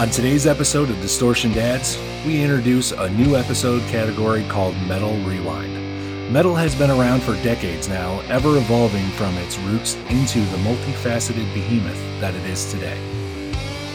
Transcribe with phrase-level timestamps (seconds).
[0.00, 6.32] On today's episode of Distortion Dads, we introduce a new episode category called Metal Rewind.
[6.32, 11.44] Metal has been around for decades now, ever evolving from its roots into the multifaceted
[11.52, 12.98] behemoth that it is today.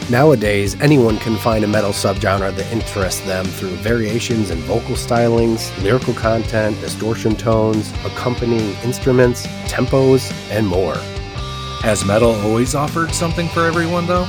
[0.08, 5.76] Nowadays, anyone can find a metal subgenre that interests them through variations in vocal stylings,
[5.82, 10.94] lyrical content, distortion tones, accompanying instruments, tempos, and more.
[11.82, 14.28] Has metal always offered something for everyone, though?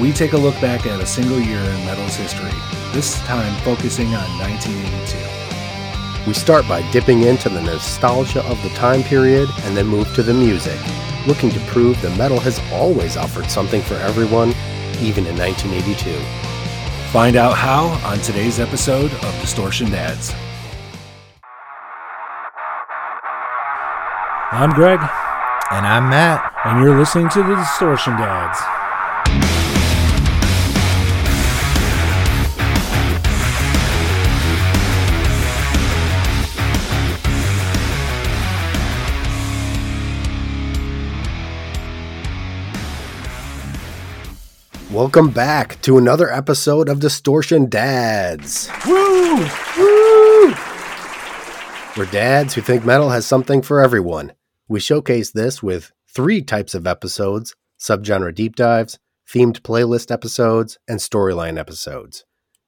[0.00, 2.52] we take a look back at a single year in metal's history,
[2.92, 6.22] this time focusing on 1982.
[6.28, 10.22] We start by dipping into the nostalgia of the time period and then move to
[10.22, 10.78] the music,
[11.26, 14.50] looking to prove that metal has always offered something for everyone,
[15.00, 16.12] even in 1982.
[17.10, 20.32] Find out how on today's episode of Distortion Dads.
[24.52, 25.00] I'm Greg.
[25.70, 26.52] And I'm Matt.
[26.64, 28.58] And you're listening to the Distortion Dads.
[44.98, 48.68] Welcome back to another episode of Distortion Dads.
[48.84, 49.46] Woo!
[49.78, 50.48] Woo!
[51.96, 54.32] We're dads who think metal has something for everyone.
[54.66, 58.98] We showcase this with three types of episodes subgenre deep dives,
[59.32, 62.24] themed playlist episodes, and storyline episodes.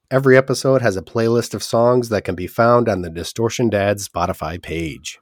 [0.09, 4.07] Every episode has a playlist of songs that can be found on the Distortion Dads
[4.07, 5.19] Spotify page.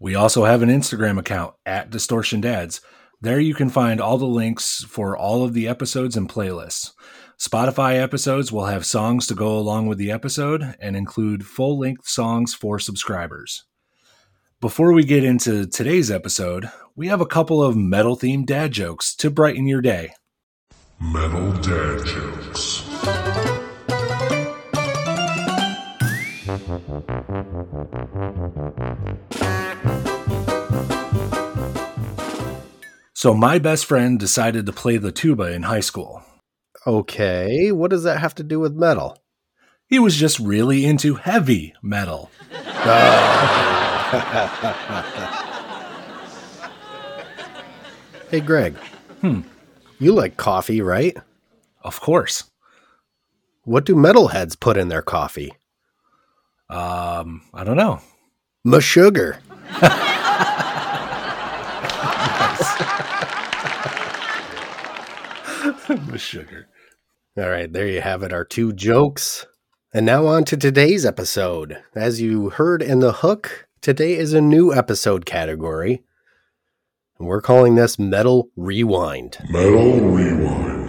[0.00, 2.80] We also have an Instagram account at Distortion Dads
[3.20, 6.92] there you can find all the links for all of the episodes and playlists.
[7.38, 12.06] Spotify episodes will have songs to go along with the episode and include full length
[12.06, 13.64] songs for subscribers.
[14.60, 19.14] Before we get into today's episode, we have a couple of metal themed dad jokes
[19.16, 20.12] to brighten your day.
[21.00, 22.04] Metal Dad
[29.26, 29.65] Jokes.
[33.16, 36.22] So my best friend decided to play the tuba in high school.
[36.86, 39.16] Okay, what does that have to do with metal?
[39.86, 42.30] He was just really into heavy metal.
[48.30, 48.76] hey, Greg.
[49.22, 49.40] Hmm.
[49.98, 51.16] You like coffee, right?
[51.82, 52.44] Of course.
[53.62, 55.52] What do metalheads put in their coffee?
[56.68, 57.98] Um, I don't know.
[58.80, 59.40] Sugar.
[65.88, 66.66] the sugar.
[67.38, 69.46] All right, there you have it, our two jokes.
[69.94, 71.80] And now on to today's episode.
[71.94, 76.02] As you heard in the hook, today is a new episode category.
[77.20, 79.38] And we're calling this Metal Rewind.
[79.48, 80.85] Metal Rewind.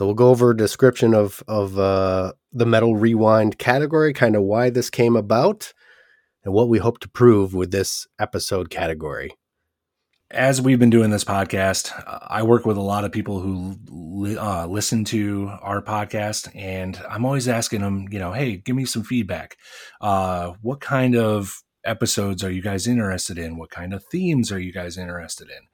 [0.00, 4.40] So we'll go over a description of of uh, the metal rewind category, kind of
[4.40, 5.74] why this came about,
[6.42, 9.36] and what we hope to prove with this episode category.
[10.30, 14.64] As we've been doing this podcast, I work with a lot of people who uh,
[14.68, 19.02] listen to our podcast, and I'm always asking them, you know, hey, give me some
[19.02, 19.58] feedback.
[20.00, 23.58] Uh, what kind of episodes are you guys interested in?
[23.58, 25.66] What kind of themes are you guys interested in?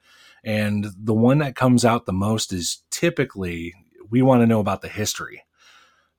[0.43, 3.73] And the one that comes out the most is typically
[4.09, 5.43] we want to know about the history.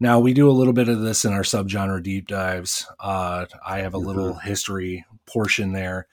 [0.01, 2.87] Now we do a little bit of this in our subgenre deep dives.
[3.01, 4.47] Uh, I have a little mm-hmm.
[4.47, 6.07] history portion there,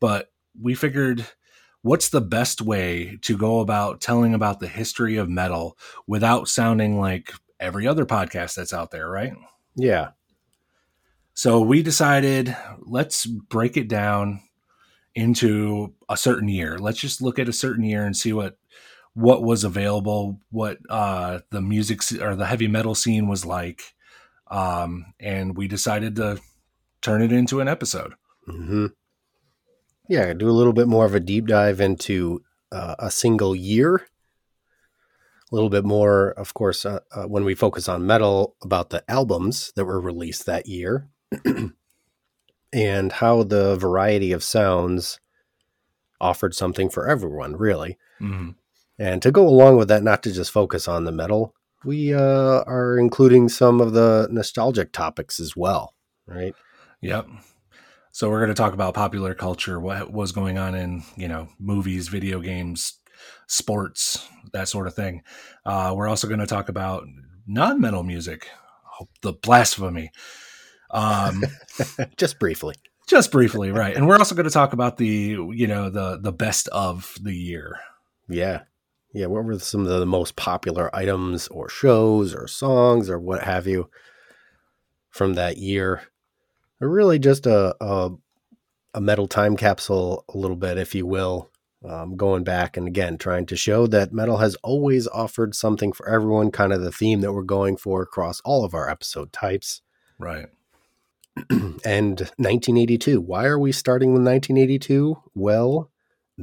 [0.00, 1.24] but we figured
[1.82, 5.76] what's the best way to go about telling about the history of metal
[6.06, 9.32] without sounding like every other podcast that's out there, right?
[9.74, 10.10] Yeah.
[11.34, 14.40] So we decided let's break it down
[15.14, 16.78] into a certain year.
[16.78, 18.56] Let's just look at a certain year and see what
[19.14, 23.94] what was available, what uh, the music or the heavy metal scene was like,
[24.50, 26.40] um, and we decided to
[27.02, 28.14] turn it into an episode.
[28.48, 28.86] Mm-hmm.
[30.08, 33.96] Yeah, do a little bit more of a deep dive into uh, a single year.
[35.50, 39.04] A little bit more, of course, uh, uh, when we focus on metal about the
[39.10, 41.08] albums that were released that year
[42.72, 45.20] and how the variety of sounds
[46.18, 47.98] offered something for everyone, really.
[48.18, 48.50] Mm-hmm.
[48.98, 51.54] And to go along with that, not to just focus on the metal,
[51.84, 55.94] we uh, are including some of the nostalgic topics as well,
[56.26, 56.54] right?
[57.00, 57.26] Yep.
[58.12, 61.48] So we're going to talk about popular culture, what was going on in you know
[61.58, 62.98] movies, video games,
[63.48, 65.22] sports, that sort of thing.
[65.64, 67.04] Uh, we're also going to talk about
[67.46, 68.46] non-metal music,
[69.22, 70.10] the blasphemy,
[70.90, 71.42] um,
[72.16, 72.74] just briefly.
[73.08, 73.96] Just briefly, right?
[73.96, 75.06] And we're also going to talk about the
[75.52, 77.80] you know the the best of the year.
[78.28, 78.62] Yeah,
[79.12, 83.42] yeah, what were some of the most popular items or shows or songs or what
[83.42, 83.90] have you
[85.10, 86.02] from that year?
[86.80, 88.10] Really, just a a,
[88.94, 91.50] a metal time capsule, a little bit, if you will,
[91.84, 96.08] um, going back and again trying to show that metal has always offered something for
[96.08, 96.50] everyone.
[96.50, 99.82] Kind of the theme that we're going for across all of our episode types.
[100.18, 100.46] Right.
[101.50, 103.20] and 1982.
[103.20, 105.18] Why are we starting with 1982?
[105.34, 105.91] Well,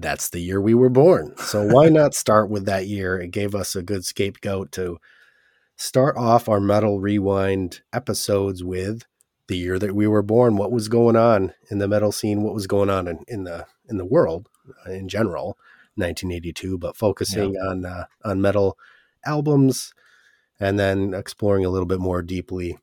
[0.02, 1.36] that's the year we were born.
[1.38, 3.20] So why not start with that year?
[3.20, 4.98] It gave us a good scapegoat to
[5.76, 9.04] start off our Metal Rewind episodes with
[9.48, 12.54] the year that we were born, what was going on in the metal scene, what
[12.54, 14.48] was going on in, in the in the world
[14.88, 15.58] uh, in general,
[15.96, 17.62] 1982, but focusing yeah.
[17.70, 18.78] on uh, on metal
[19.26, 19.92] albums
[20.60, 22.78] and then exploring a little bit more deeply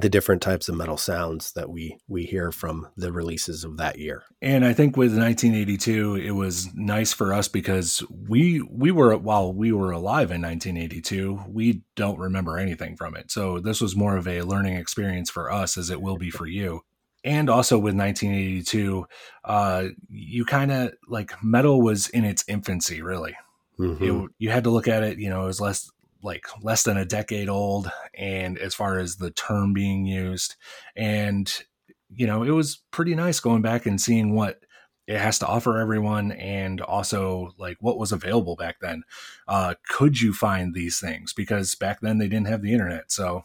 [0.00, 3.98] the different types of metal sounds that we we hear from the releases of that
[3.98, 4.22] year.
[4.40, 9.52] And I think with 1982 it was nice for us because we we were while
[9.52, 13.30] we were alive in 1982, we don't remember anything from it.
[13.30, 16.46] So this was more of a learning experience for us as it will be for
[16.46, 16.80] you.
[17.24, 19.04] And also with 1982,
[19.44, 23.36] uh you kind of like metal was in its infancy really.
[23.80, 24.22] Mm-hmm.
[24.24, 25.90] It, you had to look at it, you know, it was less
[26.22, 30.56] like less than a decade old and as far as the term being used
[30.96, 31.62] and
[32.10, 34.60] you know it was pretty nice going back and seeing what
[35.06, 39.02] it has to offer everyone and also like what was available back then
[39.46, 43.44] uh, could you find these things because back then they didn't have the internet so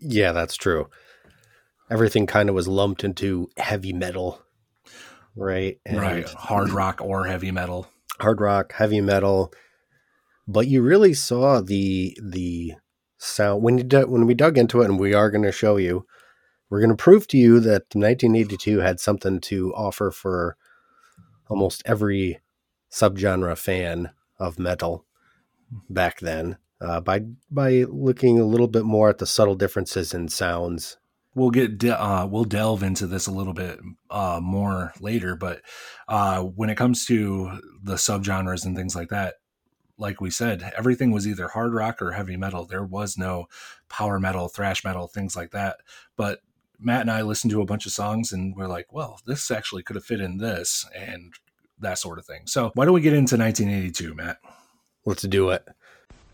[0.00, 0.88] yeah that's true
[1.90, 4.40] everything kind of was lumped into heavy metal
[5.34, 7.88] right and right hard rock or heavy metal
[8.20, 9.52] hard rock heavy metal
[10.46, 12.74] but you really saw the the
[13.18, 15.76] sound when you d- when we dug into it, and we are going to show
[15.76, 16.06] you.
[16.70, 20.56] We're going to prove to you that 1982 had something to offer for
[21.48, 22.40] almost every
[22.90, 24.10] subgenre fan
[24.40, 25.04] of metal
[25.88, 27.20] back then uh, by
[27.50, 30.96] by looking a little bit more at the subtle differences in sounds.
[31.34, 33.78] We'll get de- uh, we'll delve into this a little bit
[34.10, 35.62] uh, more later, but
[36.08, 39.34] uh, when it comes to the subgenres and things like that,
[39.98, 42.64] like we said, everything was either hard rock or heavy metal.
[42.64, 43.46] There was no
[43.88, 45.76] power metal, thrash metal, things like that.
[46.16, 46.40] But
[46.80, 49.82] Matt and I listened to a bunch of songs and we're like, well, this actually
[49.84, 51.32] could have fit in this and
[51.78, 52.42] that sort of thing.
[52.46, 54.38] So why don't we get into 1982, Matt?
[55.04, 55.66] Let's do it.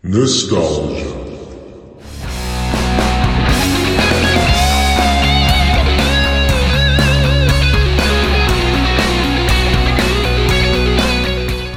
[0.03, 1.27] Nostalgia.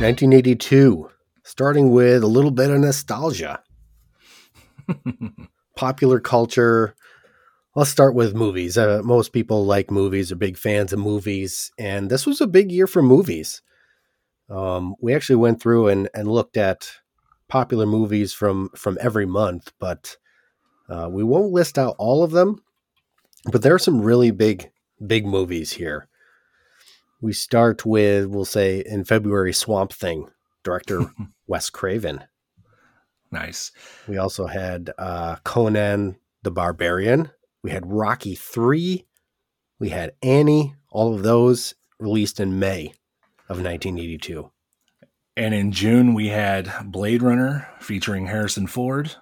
[0.04, 1.10] Nineteen eighty two
[1.44, 3.62] starting with a little bit of nostalgia,
[5.76, 6.94] popular culture.
[7.76, 8.76] Let's start with movies.
[8.78, 12.72] Uh, most people like movies, are big fans of movies, and this was a big
[12.72, 13.60] year for movies.
[14.48, 16.90] Um, we actually went through and, and looked at
[17.48, 20.16] popular movies from from every month, but
[20.88, 22.62] uh, we won't list out all of them.
[23.52, 24.70] But there are some really big
[25.04, 26.08] big movies here.
[27.20, 30.28] We start with, we'll say, in February, Swamp Thing
[30.64, 31.12] director
[31.46, 32.24] Wes Craven.
[33.30, 33.70] Nice.
[34.08, 37.30] We also had uh, Conan the Barbarian.
[37.62, 39.04] We had Rocky 3.
[39.78, 42.86] We had Annie, all of those released in May
[43.48, 44.50] of 1982.
[45.36, 49.14] And in June, we had Blade Runner featuring Harrison Ford,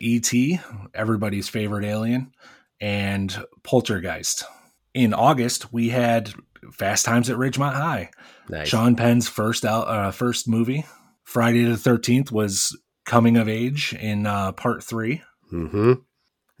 [0.00, 0.60] E.T.,
[0.92, 2.32] everybody's favorite alien,
[2.80, 4.44] and Poltergeist.
[4.92, 6.32] In August, we had
[6.72, 8.10] Fast Times at Ridgemont High.
[8.48, 8.68] Nice.
[8.68, 10.84] Sean Penn's first out uh, first movie.
[11.22, 15.20] Friday the Thirteenth was coming of age in uh, part 3
[15.52, 15.92] mm-hmm.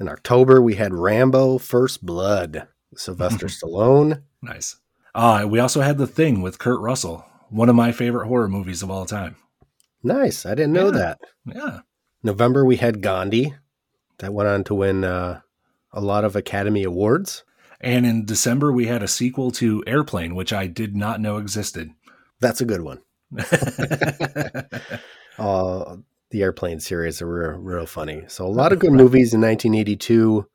[0.00, 2.68] In October, we had Rambo: First Blood.
[2.96, 4.22] Sylvester Stallone.
[4.42, 4.76] Nice.
[5.14, 8.82] Uh, we also had The Thing with Kurt Russell, one of my favorite horror movies
[8.82, 9.36] of all time.
[10.02, 10.44] Nice.
[10.46, 10.98] I didn't know yeah.
[10.98, 11.18] that.
[11.46, 11.78] Yeah.
[12.22, 13.54] November, we had Gandhi
[14.18, 15.40] that went on to win uh,
[15.92, 17.42] a lot of Academy Awards.
[17.84, 21.90] And in December, we had a sequel to Airplane, which I did not know existed.
[22.40, 23.00] That's a good one.
[25.38, 25.96] uh,
[26.30, 28.24] the Airplane series are real, real funny.
[28.26, 30.46] So, a lot of good movies in 1982.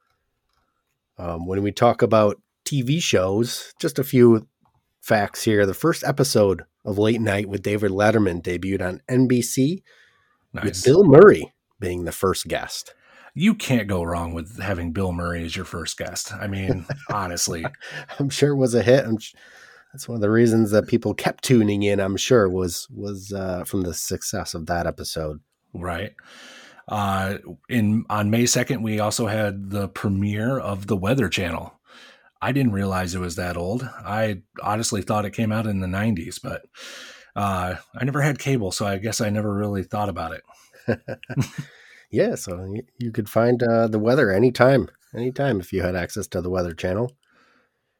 [1.20, 4.48] Um, when we talk about TV shows, just a few
[5.00, 5.68] facts here.
[5.68, 9.84] The first episode of Late Night with David Letterman debuted on NBC
[10.52, 10.64] nice.
[10.66, 12.96] with Bill Murray being the first guest
[13.40, 16.34] you can't go wrong with having Bill Murray as your first guest.
[16.34, 17.66] I mean, honestly,
[18.20, 19.06] I'm sure it was a hit.
[19.22, 19.34] Sh-
[19.94, 22.02] that's one of the reasons that people kept tuning in.
[22.02, 25.40] I'm sure was was uh, from the success of that episode,
[25.74, 26.14] right?
[26.90, 27.38] Uh,
[27.70, 31.74] in on May second, we also had the premiere of the Weather Channel.
[32.42, 33.84] I didn't realize it was that old.
[33.84, 36.62] I honestly thought it came out in the 90s, but
[37.36, 40.36] uh, I never had cable, so I guess I never really thought about
[40.88, 41.02] it.
[42.12, 46.42] Yeah, so you could find uh, the weather anytime, anytime if you had access to
[46.42, 47.12] the Weather Channel.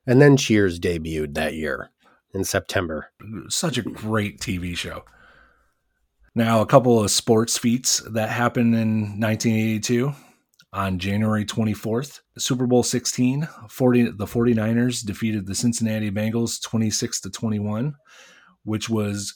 [0.08, 1.92] And then Cheers debuted that year
[2.34, 3.12] in September.
[3.50, 5.06] Such a great TV show.
[6.34, 10.14] Now, a couple of sports feats that happened in 1982
[10.74, 17.30] on January 24th, Super Bowl 16, 40, the 49ers defeated the Cincinnati Bengals 26 to
[17.32, 17.96] 21,
[18.64, 19.34] which was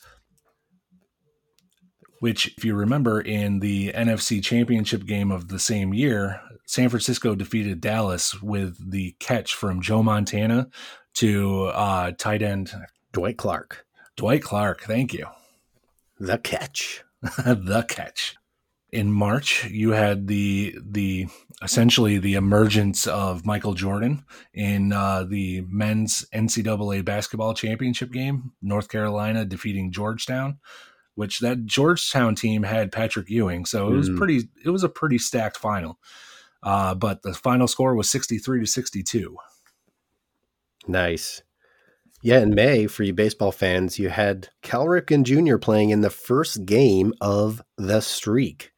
[2.24, 7.36] which, if you remember, in the NFC Championship game of the same year, San Francisco
[7.36, 10.70] defeated Dallas with the catch from Joe Montana
[11.16, 12.72] to uh, tight end
[13.12, 13.86] Dwight Clark.
[14.16, 15.26] Dwight Clark, thank you.
[16.18, 17.04] The catch.
[17.22, 18.38] the catch.
[18.90, 21.28] In March, you had the the
[21.62, 28.54] essentially the emergence of Michael Jordan in uh, the men's NCAA basketball championship game.
[28.62, 30.58] North Carolina defeating Georgetown
[31.16, 34.18] which that Georgetown team had Patrick Ewing, so it was mm.
[34.18, 34.50] pretty.
[34.64, 36.00] It was a pretty stacked final,
[36.64, 39.38] uh, but the final score was sixty three to sixty two.
[40.88, 41.42] Nice.
[42.22, 45.58] Yeah, in May, for you baseball fans, you had Cal Ripken Jr.
[45.58, 48.72] playing in the first game of the streak.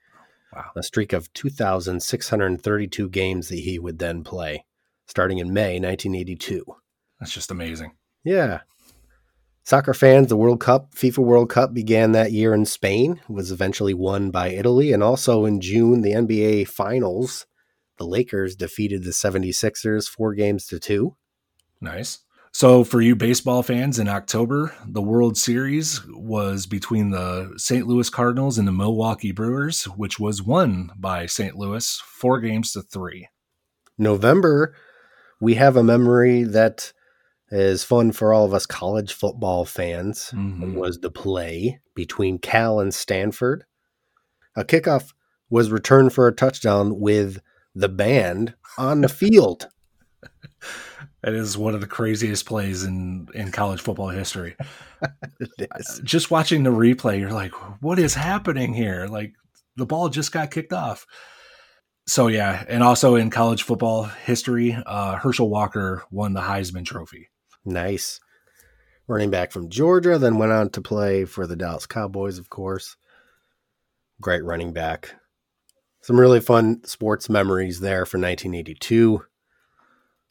[0.51, 0.72] Wow.
[0.75, 4.65] A streak of 2,632 games that he would then play
[5.06, 6.63] starting in May 1982.
[7.20, 7.92] That's just amazing.
[8.24, 8.62] Yeah.
[9.67, 13.95] Soccer fans, the World Cup, FIFA World Cup began that year in Spain, was eventually
[13.95, 17.48] won by Italy, and also in June, the NBA Finals,
[17.98, 21.15] the Lakers defeated the 76ers 4 games to 2.
[21.81, 22.19] Nice.
[22.53, 27.88] So, for you baseball fans, in October, the World Series was between the St.
[27.88, 31.55] Louis Cardinals and the Milwaukee Brewers, which was won by St.
[31.55, 33.27] Louis four games to three.
[33.98, 34.75] November,
[35.41, 36.93] we have a memory that
[37.52, 40.74] is fun for all of us college football fans mm-hmm.
[40.75, 43.66] was the play between Cal and Stanford.
[44.56, 45.14] A kickoff
[45.50, 47.40] was returned for a touchdown with
[47.75, 49.68] the band on the field.
[51.22, 54.56] That is one of the craziest plays in, in college football history.
[56.04, 57.50] just watching the replay, you're like,
[57.82, 59.08] what is happening here?
[59.08, 59.34] Like,
[59.75, 61.08] the ball just got kicked off.
[62.06, 62.64] So, yeah.
[62.70, 67.28] And also in college football history, uh, Herschel Walker won the Heisman Trophy.
[67.65, 68.19] Nice.
[69.07, 72.95] Running back from Georgia, then went on to play for the Dallas Cowboys, of course.
[74.22, 75.15] Great running back.
[76.01, 79.25] Some really fun sports memories there for 1982.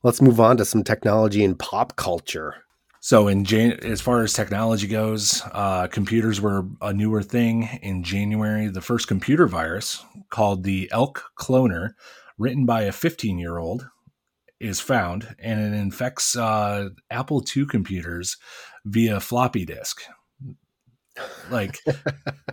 [0.02, 2.56] Let's move on to some technology and pop culture.
[3.00, 7.64] So, in Jan- as far as technology goes, uh, computers were a newer thing.
[7.82, 11.90] In January, the first computer virus called the Elk Cloner,
[12.38, 13.86] written by a 15 year old,
[14.60, 18.36] is found and it infects uh, Apple II computers
[18.84, 20.02] via floppy disk.
[21.48, 21.78] Like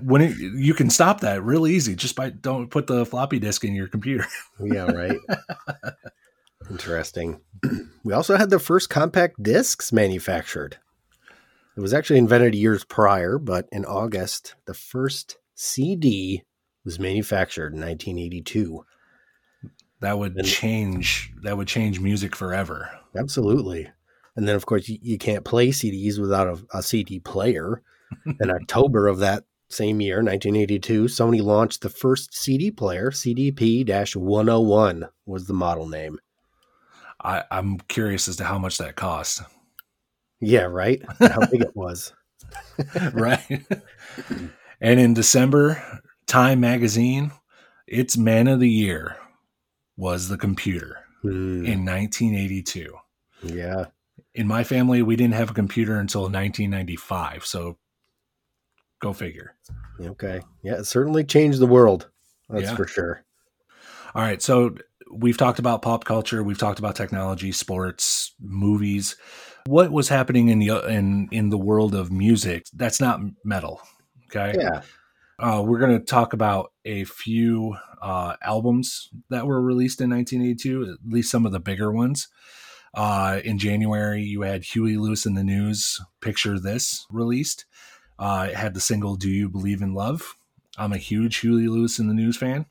[0.04, 3.64] when it, you can stop that real easy just by don't put the floppy disk
[3.64, 4.26] in your computer.
[4.64, 5.18] yeah, right.
[6.70, 7.42] Interesting.
[8.04, 10.78] We also had the first compact discs manufactured.
[11.78, 16.42] It was actually invented years prior, but in August, the first CD
[16.84, 18.82] was manufactured in 1982
[20.02, 23.88] that would and, change that would change music forever absolutely
[24.36, 27.82] and then of course you, you can't play cds without a, a cd player
[28.42, 35.48] in october of that same year 1982 sony launched the first cd player cdp-101 was
[35.48, 36.20] the model name
[37.24, 39.42] I, i'm curious as to how much that cost
[40.42, 42.12] yeah right how big it was
[43.14, 43.62] right
[44.82, 45.82] and in december
[46.26, 47.32] time magazine
[47.88, 49.16] it's man of the year
[50.02, 51.30] was the computer mm.
[51.64, 52.92] in 1982.
[53.44, 53.86] Yeah.
[54.34, 57.46] In my family, we didn't have a computer until 1995.
[57.46, 57.78] So
[59.00, 59.54] go figure.
[60.04, 60.42] Okay.
[60.64, 60.78] Yeah.
[60.80, 62.10] It certainly changed the world.
[62.50, 62.76] That's yeah.
[62.76, 63.24] for sure.
[64.16, 64.42] All right.
[64.42, 64.76] So
[65.14, 69.16] we've talked about pop culture, we've talked about technology, sports, movies.
[69.68, 73.80] What was happening in the in in the world of music that's not metal?
[74.32, 74.58] Okay.
[74.60, 74.82] Yeah
[75.42, 80.84] uh, we're going to talk about a few uh, albums that were released in 1982,
[81.04, 82.28] at least some of the bigger ones.
[82.94, 87.66] Uh, in January, you had Huey Lewis and the News, Picture This released.
[88.20, 90.36] Uh, it had the single Do You Believe in Love?
[90.78, 92.68] I'm a huge Huey Lewis and the News fan.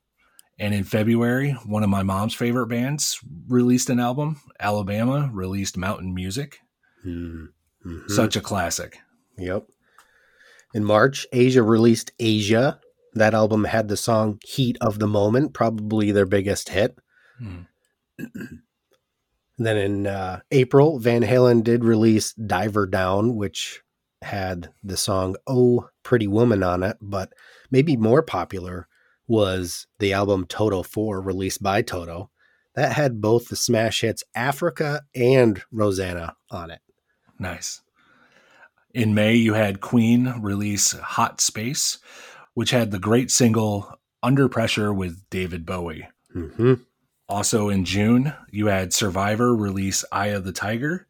[0.60, 4.40] And in February, one of my mom's favorite bands released an album.
[4.60, 6.58] Alabama released Mountain Music.
[7.04, 8.06] Mm-hmm.
[8.08, 8.98] Such a classic.
[9.38, 9.66] Yep.
[10.72, 12.78] In March, Asia released Asia.
[13.14, 16.96] That album had the song Heat of the Moment, probably their biggest hit.
[17.42, 17.66] Mm.
[19.58, 23.82] then in uh, April, Van Halen did release Diver Down, which
[24.22, 27.32] had the song Oh Pretty Woman on it, but
[27.70, 28.86] maybe more popular
[29.26, 32.30] was the album Toto 4 released by Toto
[32.74, 36.80] that had both the smash hits Africa and Rosanna on it.
[37.38, 37.82] Nice.
[38.92, 41.98] In May, you had Queen release Hot Space,
[42.54, 43.92] which had the great single
[44.22, 46.08] Under Pressure with David Bowie.
[46.34, 46.74] Mm-hmm.
[47.28, 51.06] Also in June, you had Survivor release Eye of the Tiger,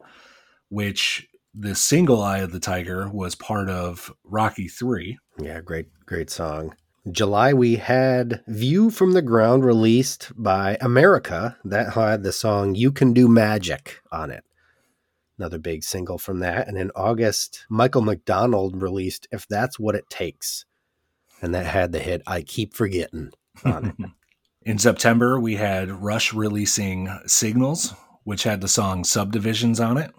[0.69, 5.17] which the single Eye of the Tiger was part of Rocky 3.
[5.39, 6.77] Yeah, great, great song.
[7.11, 12.93] July, we had View from the Ground released by America that had the song You
[12.93, 14.45] Can Do Magic on it
[15.41, 16.69] another big single from that.
[16.69, 20.67] And in August, Michael McDonald released If That's What It Takes.
[21.41, 23.31] And that had the hit I Keep Forgetting
[23.65, 24.11] on it.
[24.63, 27.95] in September, we had Rush releasing Signals,
[28.25, 30.13] which had the song Subdivisions on it.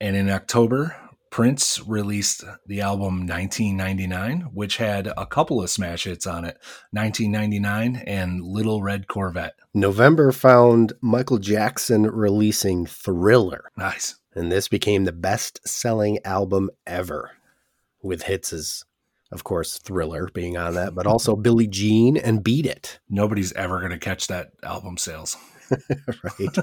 [0.00, 0.96] And in October,
[1.30, 6.58] Prince released the album 1999, which had a couple of smash hits on it
[6.90, 9.54] 1999 and Little Red Corvette.
[9.72, 13.70] November found Michael Jackson releasing Thriller.
[13.76, 17.30] Nice and this became the best selling album ever,
[18.02, 18.84] with hits as,
[19.30, 22.98] of course, Thriller being on that, but also Billie Jean and Beat It.
[23.08, 25.36] Nobody's ever going to catch that album sales.
[25.70, 26.58] right.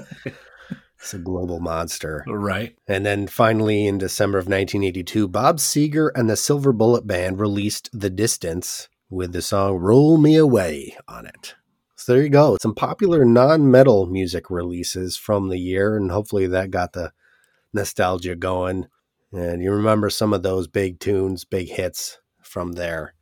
[1.00, 2.24] it's a global monster.
[2.28, 2.76] Right.
[2.86, 7.88] And then finally, in December of 1982, Bob Seger and the Silver Bullet Band released
[7.92, 11.54] The Distance with the song Roll Me Away on it.
[11.96, 12.58] So there you go.
[12.60, 17.12] Some popular non metal music releases from the year, and hopefully that got the
[17.72, 18.86] nostalgia going.
[19.32, 23.14] And you remember some of those big tunes, big hits from there.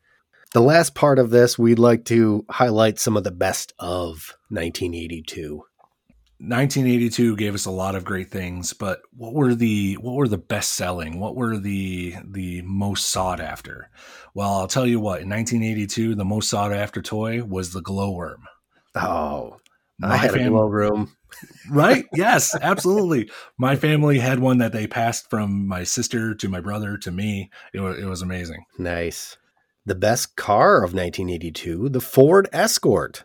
[0.53, 5.63] The last part of this, we'd like to highlight some of the best of 1982.
[6.43, 10.39] 1982 gave us a lot of great things, but what were the what were the
[10.39, 11.21] best selling?
[11.21, 13.91] What were the the most sought after?
[14.35, 15.21] Well, I'll tell you what.
[15.21, 18.45] In 1982, the most sought after toy was the glowworm.
[18.95, 19.59] Oh,
[19.99, 21.13] my I had fam- a glowworm
[21.71, 22.05] right?
[22.13, 23.31] Yes, absolutely.
[23.59, 27.51] My family had one that they passed from my sister to my brother to me.
[27.73, 28.65] It was, it was amazing.
[28.79, 29.37] Nice.
[29.87, 33.25] The best car of 1982, the Ford Escort.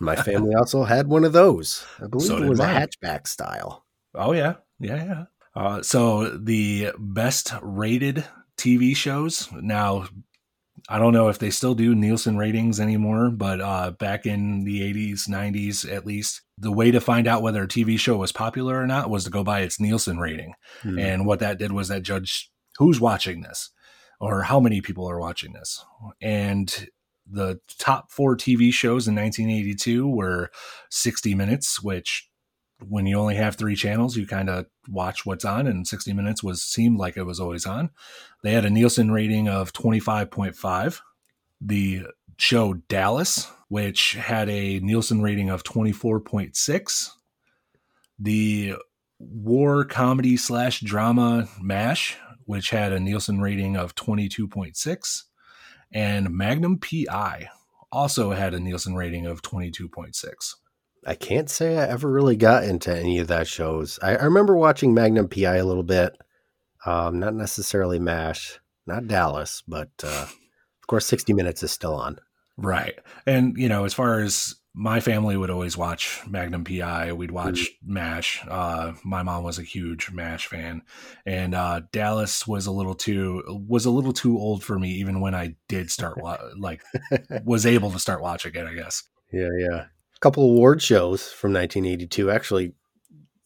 [0.00, 1.84] My family also had one of those.
[2.02, 3.84] I believe so it was a hatchback style.
[4.14, 4.54] Oh, yeah.
[4.78, 5.24] Yeah, yeah.
[5.54, 8.24] Uh, so the best rated
[8.58, 9.48] TV shows.
[9.54, 10.06] Now,
[10.88, 14.80] I don't know if they still do Nielsen ratings anymore, but uh, back in the
[14.94, 18.80] 80s, 90s at least, the way to find out whether a TV show was popular
[18.80, 20.54] or not was to go by its Nielsen rating.
[20.82, 21.00] Mm.
[21.00, 23.70] And what that did was that judged who's watching this
[24.20, 25.84] or how many people are watching this.
[26.22, 26.88] And
[27.28, 30.50] the top four TV shows in 1982 were
[30.90, 32.25] 60 Minutes, which
[32.88, 36.42] when you only have three channels, you kind of watch what's on, and 60 Minutes
[36.42, 37.90] was seemed like it was always on.
[38.42, 41.00] They had a Nielsen rating of 25.5.
[41.60, 47.10] The show Dallas, which had a Nielsen rating of 24.6.
[48.18, 48.74] The
[49.18, 55.22] war comedy slash drama MASH, which had a Nielsen rating of 22.6.
[55.90, 57.48] And Magnum PI
[57.90, 60.54] also had a Nielsen rating of 22.6.
[61.06, 63.98] I can't say I ever really got into any of that shows.
[64.02, 66.18] I, I remember watching Magnum PI a little bit,
[66.84, 72.18] um, not necessarily MASH, not Dallas, but uh, of course, 60 Minutes is still on.
[72.56, 72.98] Right.
[73.24, 77.36] And, you know, as far as my family would always watch Magnum PI, we'd mm-hmm.
[77.36, 77.94] watch mm-hmm.
[77.94, 78.42] MASH.
[78.48, 80.82] Uh, my mom was a huge MASH fan.
[81.24, 85.20] And uh, Dallas was a little too, was a little too old for me, even
[85.20, 86.82] when I did start, wa- like,
[87.44, 89.04] was able to start watching it, I guess.
[89.32, 89.84] Yeah, yeah
[90.20, 92.30] couple award shows from 1982.
[92.30, 92.74] Actually,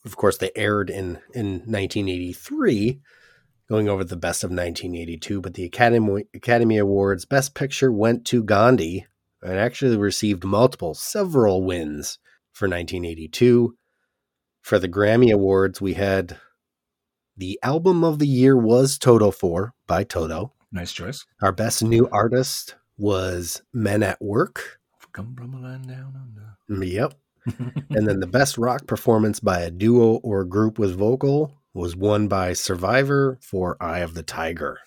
[0.04, 3.00] of course, they aired in in 1983,
[3.68, 5.40] going over the best of 1982.
[5.40, 9.06] But the Academy Academy Awards Best Picture went to Gandhi,
[9.42, 12.18] and actually received multiple, several wins
[12.52, 13.76] for 1982.
[14.62, 16.36] For the Grammy Awards, we had
[17.36, 20.52] the album of the year was Toto 4 by Toto.
[20.70, 21.24] Nice choice.
[21.42, 24.79] Our best new artist was Men at Work.
[25.12, 26.84] Come from a land down under.
[26.84, 27.14] Yep.
[27.90, 32.28] and then the best rock performance by a duo or group with vocal was won
[32.28, 34.78] by Survivor for Eye of the Tiger.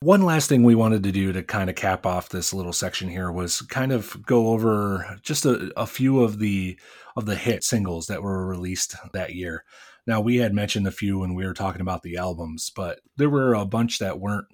[0.00, 3.08] One last thing we wanted to do to kind of cap off this little section
[3.08, 6.78] here was kind of go over just a, a few of the
[7.16, 9.64] of the hit singles that were released that year.
[10.06, 13.30] Now we had mentioned a few when we were talking about the albums, but there
[13.30, 14.46] were a bunch that weren't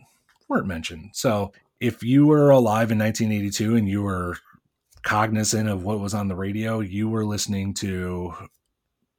[0.49, 1.11] weren't mentioned.
[1.15, 4.37] So if you were alive in 1982 and you were
[5.09, 8.35] cognizant of what was on the radio, you were listening to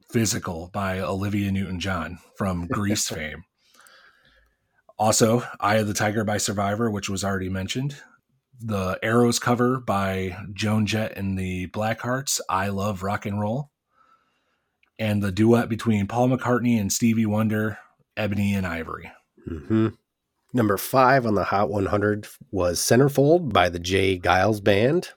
[0.07, 3.43] Physical by Olivia Newton John from Grease fame.
[4.99, 7.97] Also, Eye of the Tiger by Survivor, which was already mentioned.
[8.61, 13.71] The Arrows cover by Joan Jett and the Blackhearts, I Love Rock and Roll.
[14.99, 17.79] And the duet between Paul McCartney and Stevie Wonder,
[18.15, 19.11] Ebony and Ivory.
[19.49, 19.87] Mm-hmm.
[20.53, 24.19] Number five on the Hot 100 was Centerfold by the J.
[24.19, 25.13] Geils Band.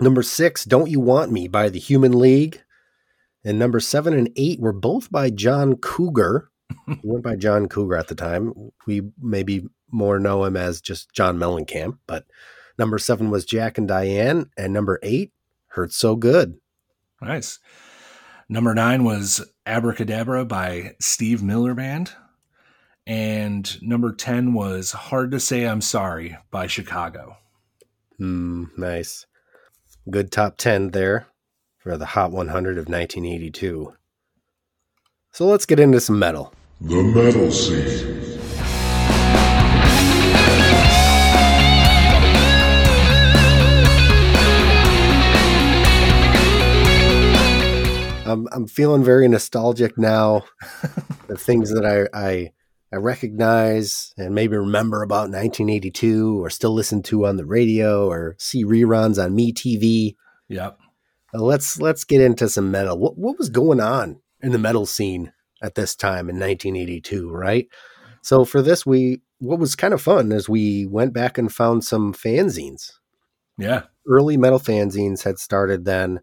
[0.00, 2.62] Number six, Don't You Want Me by The Human League.
[3.44, 6.48] And number seven and eight were both by John Cougar.
[6.88, 8.52] he went by John Cougar at the time.
[8.86, 12.24] We maybe more know him as just John Mellencamp, but
[12.78, 14.48] number seven was Jack and Diane.
[14.56, 15.32] And number eight,
[15.68, 16.56] Hurt So Good.
[17.20, 17.58] Nice.
[18.48, 22.12] Number nine was Abracadabra by Steve Miller Band.
[23.06, 27.36] And number 10 was Hard to Say I'm Sorry by Chicago.
[28.16, 28.64] Hmm.
[28.78, 29.26] nice.
[30.08, 31.26] Good top 10 there
[31.76, 33.94] for the Hot 100 of 1982.
[35.32, 36.54] So let's get into some metal.
[36.80, 38.18] The metal scene.
[48.26, 50.44] I'm, I'm feeling very nostalgic now.
[51.26, 52.52] the things that I, I
[52.92, 58.34] I recognize and maybe remember about 1982 or still listen to on the radio or
[58.38, 60.16] see reruns on MeTV.
[60.48, 60.78] Yep.
[61.32, 62.98] Uh, let's let's get into some metal.
[62.98, 67.68] What what was going on in the metal scene at this time in 1982, right?
[68.22, 71.84] So for this we what was kind of fun is we went back and found
[71.84, 72.94] some fanzines.
[73.56, 73.82] Yeah.
[74.08, 76.20] Early metal fanzines had started then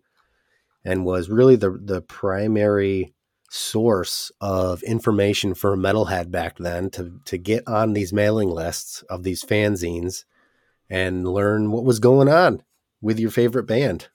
[0.84, 3.14] and was really the the primary
[3.50, 9.24] source of information for metalhead back then to to get on these mailing lists of
[9.24, 10.26] these fanzines
[10.90, 12.62] and learn what was going on
[13.02, 14.10] with your favorite band.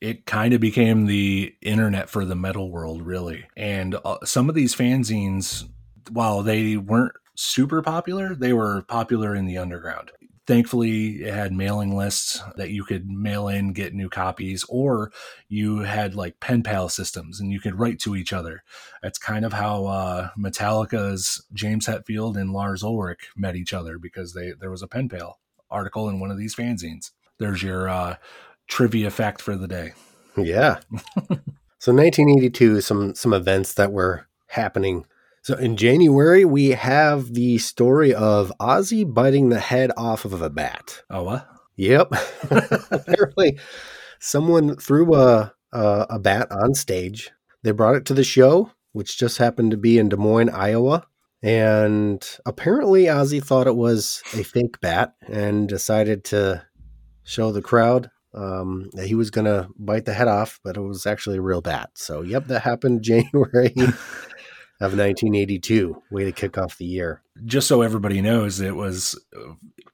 [0.00, 3.46] It kind of became the internet for the metal world, really.
[3.56, 5.64] And uh, some of these fanzines,
[6.10, 10.10] while they weren't super popular, they were popular in the underground
[10.46, 15.10] thankfully it had mailing lists that you could mail in get new copies or
[15.48, 18.62] you had like pen pal systems and you could write to each other
[19.02, 24.34] that's kind of how uh, metallica's james hetfield and lars ulrich met each other because
[24.34, 25.38] they there was a pen pal
[25.70, 28.16] article in one of these fanzines there's your uh,
[28.66, 29.92] trivia fact for the day
[30.36, 30.78] yeah
[31.78, 35.04] so 1982 some some events that were happening
[35.46, 40.50] so in January, we have the story of Ozzy biting the head off of a
[40.50, 41.02] bat.
[41.08, 41.46] Oh, what?
[41.76, 42.14] Yep.
[42.90, 43.56] Apparently,
[44.18, 47.30] someone threw a, a, a bat on stage.
[47.62, 51.06] They brought it to the show, which just happened to be in Des Moines, Iowa.
[51.44, 56.66] And apparently, Ozzy thought it was a fake bat and decided to
[57.22, 61.06] show the crowd um, he was going to bite the head off, but it was
[61.06, 61.88] actually a real bat.
[61.94, 63.72] So, yep, that happened January
[64.80, 69.18] of 1982 way to kick off the year just so everybody knows it was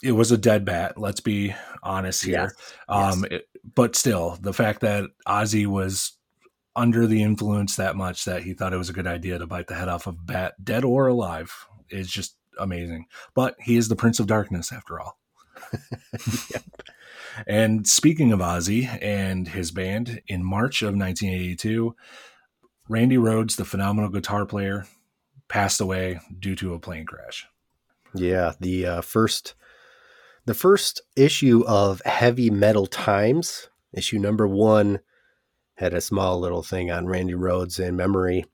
[0.03, 2.51] it was a dead bat let's be honest here
[2.89, 3.41] um yes.
[3.43, 6.13] it, but still the fact that ozzy was
[6.75, 9.69] under the influence that much that he thought it was a good idea to bite
[9.69, 13.97] the head off of bat dead or alive is just amazing but he is the
[13.97, 15.17] prince of darkness after all
[16.53, 16.65] yep.
[17.47, 21.95] and speaking of ozzy and his band in march of 1982
[22.89, 24.87] Randy Rhodes, the phenomenal guitar player,
[25.49, 27.47] passed away due to a plane crash.
[28.15, 29.55] Yeah, the uh, first
[30.45, 34.99] the first issue of Heavy Metal Times, issue number 1
[35.77, 38.45] had a small little thing on Randy Rhodes in memory.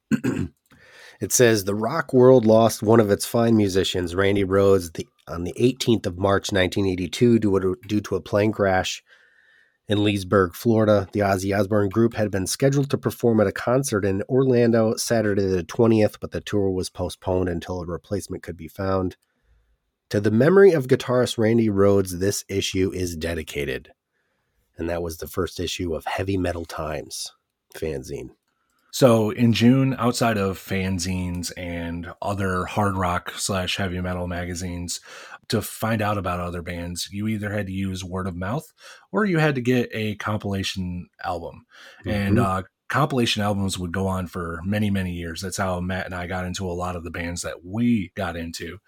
[1.21, 5.45] it says the rock world lost one of its fine musicians, Randy Rhodes, the, on
[5.45, 9.03] the 18th of March 1982 due, due to a plane crash
[9.89, 14.05] in Leesburg, Florida, the Ozzy Osbourne group had been scheduled to perform at a concert
[14.05, 18.69] in Orlando Saturday the 20th, but the tour was postponed until a replacement could be
[18.69, 19.17] found.
[20.11, 23.93] To the memory of guitarist Randy Rhoads, this issue is dedicated.
[24.77, 27.33] And that was the first issue of Heavy Metal Times
[27.75, 28.31] fanzine.
[28.91, 35.01] So in June, outside of fanzines and other hard rock slash heavy metal magazines,
[35.49, 38.73] to find out about other bands, you either had to use word of mouth
[39.13, 41.67] or you had to get a compilation album.
[42.01, 42.11] Mm-hmm.
[42.11, 45.41] And uh, compilation albums would go on for many, many years.
[45.41, 48.37] That's how Matt and I got into a lot of the bands that we got
[48.37, 48.79] into.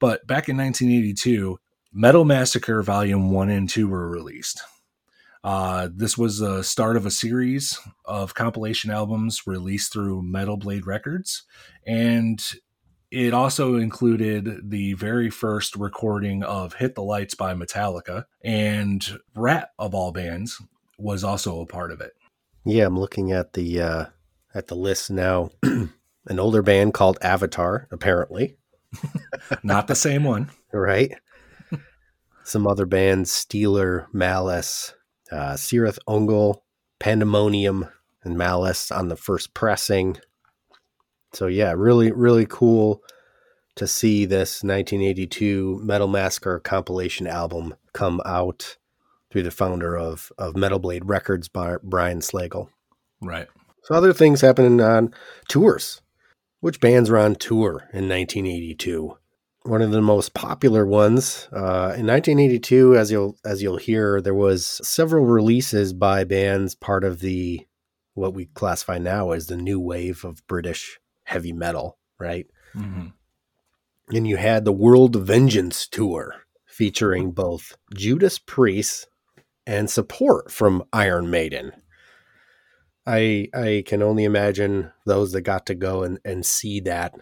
[0.00, 1.58] But back in 1982,
[1.92, 4.62] Metal Massacre Volume 1 and 2 were released.
[5.44, 10.84] Uh, this was the start of a series of compilation albums released through Metal Blade
[10.86, 11.44] Records,
[11.86, 12.54] and
[13.10, 19.70] it also included the very first recording of Hit the Lights by Metallica, and Rat
[19.78, 20.60] of all bands
[20.98, 22.12] was also a part of it.
[22.66, 24.04] Yeah, I'm looking at the uh,
[24.54, 25.50] at the list now.
[25.62, 28.58] An older band called Avatar, apparently.
[29.62, 31.12] Not the same one, right?
[32.44, 34.92] Some other bands: Steeler, Malice,
[35.32, 36.60] uh, Sirith Ungol,
[37.00, 37.88] Pandemonium,
[38.22, 40.18] and Malice on the first pressing
[41.32, 43.02] so yeah, really, really cool
[43.76, 48.76] to see this 1982 Metal Massacre compilation album come out
[49.30, 52.68] through the founder of of Metal Blade Records, Brian Slagel.
[53.20, 53.46] Right.
[53.84, 55.12] So other things happening on
[55.48, 56.00] tours.
[56.60, 59.16] Which bands were on tour in 1982?
[59.62, 64.34] One of the most popular ones uh, in 1982, as you'll as you'll hear, there
[64.34, 67.64] was several releases by bands part of the
[68.14, 72.46] what we classify now as the new wave of British heavy metal, right?
[72.74, 74.16] Mm-hmm.
[74.16, 76.34] And you had the World Vengeance Tour
[76.66, 79.06] featuring both Judas Priest
[79.66, 81.72] and support from Iron Maiden.
[83.06, 87.14] I I can only imagine those that got to go and, and see that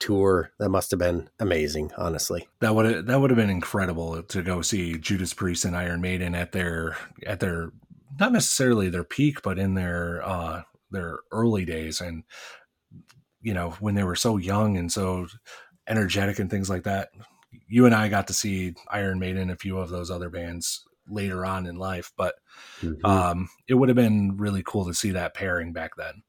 [0.00, 0.50] tour.
[0.58, 2.46] That must have been amazing, honestly.
[2.60, 6.00] That would have, that would have been incredible to go see Judas Priest and Iron
[6.02, 6.96] Maiden at their
[7.26, 7.70] at their
[8.18, 12.00] not necessarily their peak, but in their uh, their early days.
[12.00, 12.24] And
[13.44, 15.28] you know when they were so young and so
[15.86, 17.10] energetic and things like that.
[17.68, 21.44] You and I got to see Iron Maiden, a few of those other bands later
[21.46, 22.34] on in life, but
[22.80, 23.04] mm-hmm.
[23.06, 26.22] um, it would have been really cool to see that pairing back then.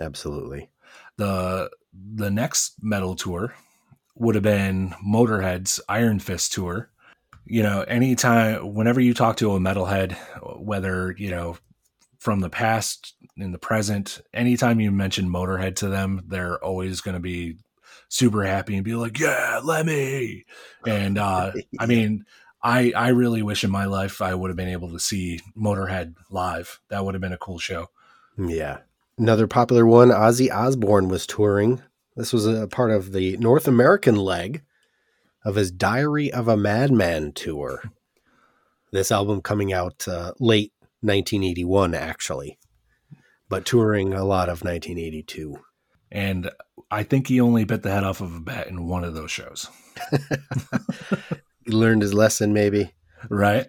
[0.00, 0.70] Absolutely.
[1.18, 1.70] The
[2.16, 3.54] the next metal tour
[4.16, 6.88] would have been Motorhead's Iron Fist tour.
[7.44, 10.12] You know, anytime, whenever you talk to a metalhead,
[10.58, 11.58] whether you know
[12.18, 14.20] from the past in the present.
[14.34, 17.56] Anytime you mention Motorhead to them, they're always going to be
[18.08, 20.44] super happy and be like, "Yeah, let me."
[20.86, 22.24] And uh, I mean,
[22.62, 26.14] I I really wish in my life I would have been able to see Motorhead
[26.30, 26.80] live.
[26.88, 27.88] That would have been a cool show.
[28.38, 28.78] Mm, yeah.
[29.18, 31.82] Another popular one, Ozzy Osbourne was touring.
[32.16, 34.62] This was a part of the North American leg
[35.44, 37.82] of his Diary of a Madman tour.
[38.90, 42.58] This album coming out uh, late 1981, actually
[43.52, 45.58] but touring a lot of 1982.
[46.10, 46.48] And
[46.90, 49.30] I think he only bit the head off of a bat in one of those
[49.30, 49.68] shows.
[51.66, 52.94] he learned his lesson, maybe.
[53.28, 53.66] Right.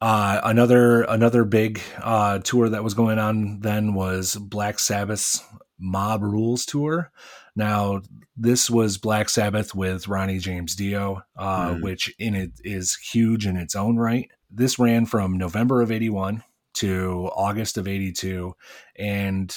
[0.00, 5.40] Uh, another another big uh, tour that was going on then was Black Sabbath's
[5.78, 7.12] Mob Rules tour.
[7.54, 8.02] Now
[8.36, 11.80] this was Black Sabbath with Ronnie James Dio, uh, mm.
[11.82, 14.28] which in it is huge in its own right.
[14.50, 16.42] This ran from November of '81
[16.74, 18.54] to August of 82.
[18.96, 19.54] And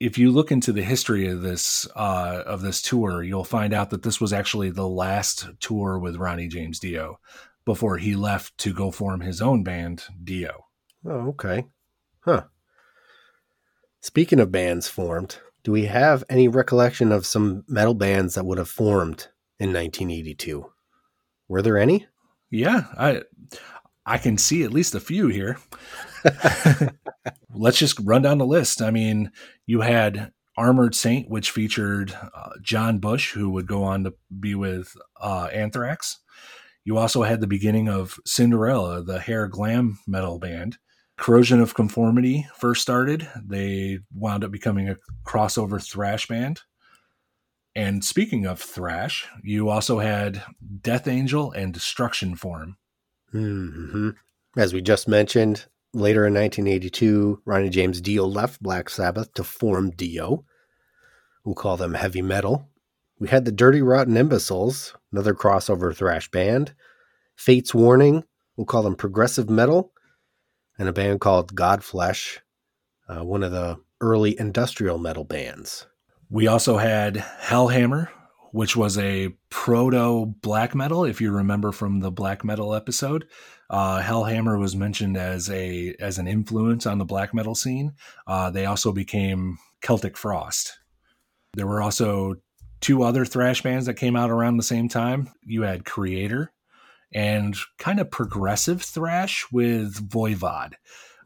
[0.00, 3.90] if you look into the history of this uh, of this tour, you'll find out
[3.90, 7.18] that this was actually the last tour with Ronnie James Dio
[7.64, 10.64] before he left to go form his own band, Dio.
[11.06, 11.64] Oh, okay.
[12.20, 12.44] Huh.
[14.00, 18.58] Speaking of bands formed, do we have any recollection of some metal bands that would
[18.58, 19.28] have formed
[19.60, 20.66] in 1982?
[21.46, 22.06] Were there any?
[22.50, 23.22] Yeah, I
[24.04, 25.58] I can see at least a few here.
[27.54, 28.80] Let's just run down the list.
[28.82, 29.30] I mean,
[29.66, 34.54] you had Armored Saint, which featured uh, John Bush, who would go on to be
[34.54, 36.18] with uh, Anthrax.
[36.84, 40.78] You also had the beginning of Cinderella, the hair glam metal band.
[41.16, 43.28] Corrosion of Conformity first started.
[43.44, 46.60] They wound up becoming a crossover thrash band.
[47.74, 50.42] And speaking of thrash, you also had
[50.80, 52.76] Death Angel and Destruction Form.
[53.32, 54.10] Mm-hmm.
[54.56, 59.90] As we just mentioned, Later in 1982, Ronnie James Dio left Black Sabbath to form
[59.90, 60.44] Dio.
[61.44, 62.68] We'll call them heavy metal.
[63.18, 66.74] We had the Dirty Rotten Imbeciles, another crossover thrash band.
[67.36, 68.24] Fate's Warning,
[68.56, 69.92] we'll call them progressive metal.
[70.78, 72.38] And a band called Godflesh,
[73.06, 75.86] uh, one of the early industrial metal bands.
[76.30, 78.08] We also had Hellhammer,
[78.52, 83.26] which was a proto black metal, if you remember from the black metal episode.
[83.72, 87.94] Uh, Hellhammer was mentioned as a as an influence on the black metal scene.
[88.26, 90.78] Uh, they also became Celtic Frost.
[91.54, 92.34] There were also
[92.82, 95.30] two other thrash bands that came out around the same time.
[95.42, 96.48] You had Kreator
[97.14, 100.74] and kind of progressive thrash with Voivod.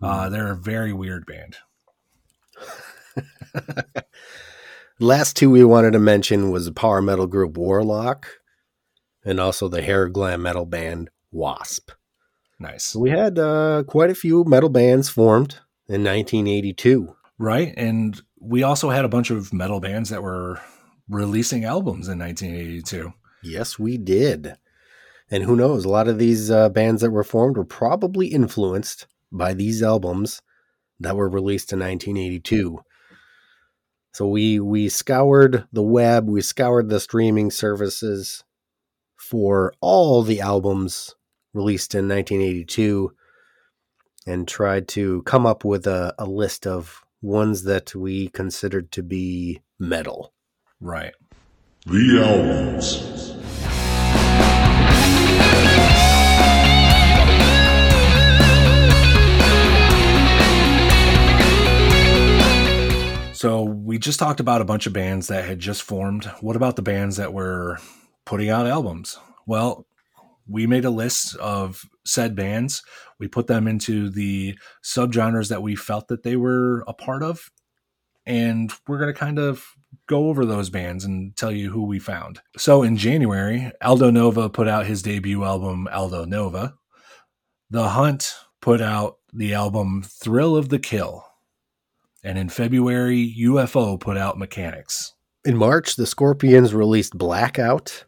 [0.00, 0.32] Uh, hmm.
[0.32, 1.56] they're a very weird band.
[5.00, 8.28] Last two we wanted to mention was the power metal group Warlock
[9.24, 11.90] and also the hair glam metal band Wasp.
[12.58, 12.96] Nice.
[12.96, 17.14] we had uh, quite a few metal bands formed in 1982.
[17.38, 17.74] Right.
[17.76, 20.58] And we also had a bunch of metal bands that were
[21.08, 23.12] releasing albums in 1982.
[23.42, 24.54] Yes, we did.
[25.30, 29.06] And who knows, a lot of these uh, bands that were formed were probably influenced
[29.30, 30.40] by these albums
[31.00, 32.80] that were released in 1982.
[34.12, 38.44] So we we scoured the web, we scoured the streaming services
[39.18, 41.15] for all the albums
[41.56, 43.12] released in 1982
[44.26, 49.02] and tried to come up with a, a list of ones that we considered to
[49.02, 50.34] be metal.
[50.80, 51.14] Right.
[51.86, 53.32] The albums.
[63.38, 66.24] So we just talked about a bunch of bands that had just formed.
[66.40, 67.78] What about the bands that were
[68.26, 69.18] putting out albums?
[69.46, 69.85] Well,
[70.48, 72.82] we made a list of said bands.
[73.18, 77.50] We put them into the subgenres that we felt that they were a part of.
[78.24, 79.64] And we're going to kind of
[80.08, 82.40] go over those bands and tell you who we found.
[82.56, 86.74] So in January, Aldo Nova put out his debut album, Aldo Nova.
[87.70, 91.24] The Hunt put out the album Thrill of the Kill.
[92.22, 95.12] And in February, UFO put out Mechanics.
[95.44, 98.04] In March, the Scorpions released Blackout,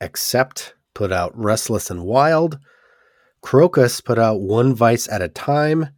[0.00, 2.58] Accept, put out Restless and Wild.
[3.42, 5.88] Krokus put out One Vice at a Time.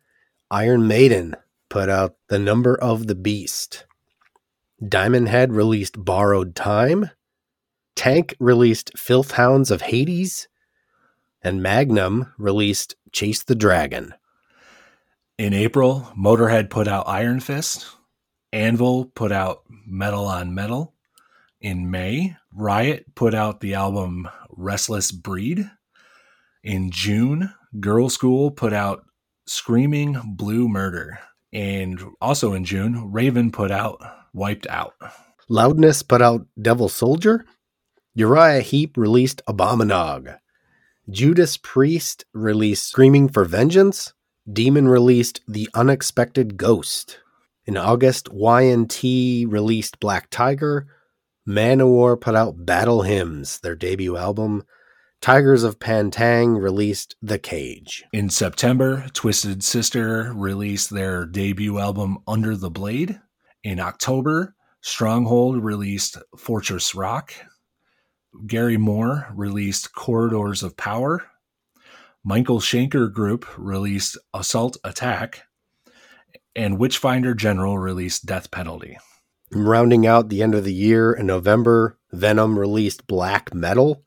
[0.50, 1.34] Iron Maiden
[1.68, 3.84] put out The Number of the Beast.
[4.86, 7.10] Diamond Head released Borrowed Time.
[7.94, 10.48] Tank released Filth Hounds of Hades.
[11.42, 14.14] And Magnum released Chase the Dragon.
[15.36, 17.86] In April, Motorhead put out Iron Fist.
[18.52, 20.94] Anvil put out Metal on Metal.
[21.60, 25.70] In May, Riot put out the album Restless Breed.
[26.62, 29.04] In June, Girlschool put out
[29.46, 31.18] Screaming Blue Murder.
[31.52, 34.00] And also in June, Raven put out
[34.32, 34.94] Wiped Out.
[35.48, 37.44] Loudness put out Devil Soldier.
[38.14, 40.38] Uriah Heep released Abominog.
[41.10, 44.14] Judas Priest released Screaming for Vengeance.
[44.50, 47.18] Demon released The Unexpected Ghost.
[47.66, 50.86] In August, Y&T released Black Tiger.
[51.48, 54.62] Manowar put out Battle Hymns, their debut album.
[55.20, 58.02] Tygers of Pan Tang released The Cage.
[58.14, 63.20] In September, Twisted Sister released their debut album Under the Blade.
[63.62, 67.34] In October, Stronghold released Fortress Rock.
[68.46, 71.26] Gary Moore released Corridors of Power.
[72.24, 75.42] Michael Schenker Group released Assault Attack.
[76.56, 78.98] And Witchfinder General released Death Penalty.
[79.54, 84.02] Rounding out the end of the year in November, Venom released Black Metal.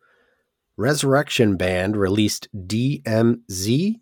[0.75, 4.01] Resurrection Band released DMZ.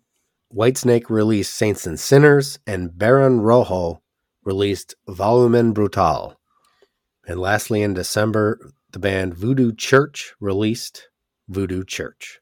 [0.52, 2.58] Whitesnake released Saints and Sinners.
[2.66, 4.02] And Baron Rojo
[4.44, 6.34] released Volumen Brutal.
[7.28, 8.58] And lastly, in December,
[8.90, 11.08] the band Voodoo Church released
[11.48, 12.40] Voodoo Church.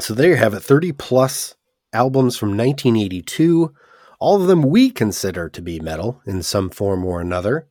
[0.00, 1.56] So there you have it 30 plus
[1.92, 3.74] albums from 1982,
[4.18, 7.68] all of them we consider to be metal in some form or another.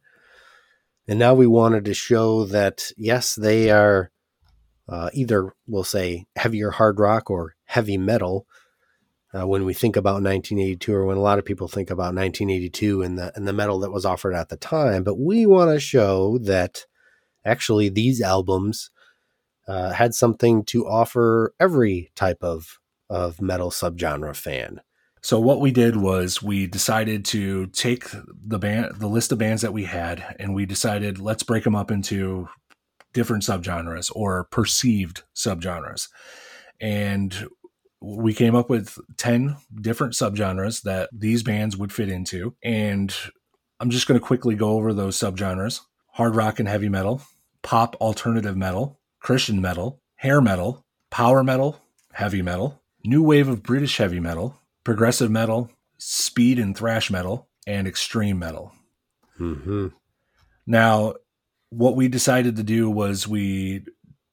[1.08, 4.12] And now we wanted to show that, yes, they are
[4.88, 8.46] uh, either, we'll say, heavier hard rock or heavy metal.
[9.34, 13.02] Uh, when we think about 1982, or when a lot of people think about 1982
[13.02, 15.80] and the and the metal that was offered at the time, but we want to
[15.80, 16.86] show that
[17.46, 18.92] actually these albums
[19.70, 22.78] uh, had something to offer every type of
[23.10, 24.82] of metal subgenre fan.
[25.24, 29.62] So what we did was we decided to take the band, the list of bands
[29.62, 32.50] that we had, and we decided let's break them up into
[33.14, 36.08] different subgenres or perceived subgenres.
[36.80, 37.48] And
[38.00, 42.56] we came up with 10 different subgenres that these bands would fit into.
[42.64, 43.16] And
[43.80, 45.82] I'm just going to quickly go over those subgenres
[46.14, 47.22] hard rock and heavy metal,
[47.62, 51.80] pop alternative metal, Christian metal, hair metal, power metal,
[52.14, 57.88] heavy metal, new wave of British heavy metal, progressive metal, speed and thrash metal, and
[57.88, 58.74] extreme metal.
[59.40, 59.88] Mm-hmm.
[60.68, 61.14] Now,
[61.70, 63.84] what we decided to do was we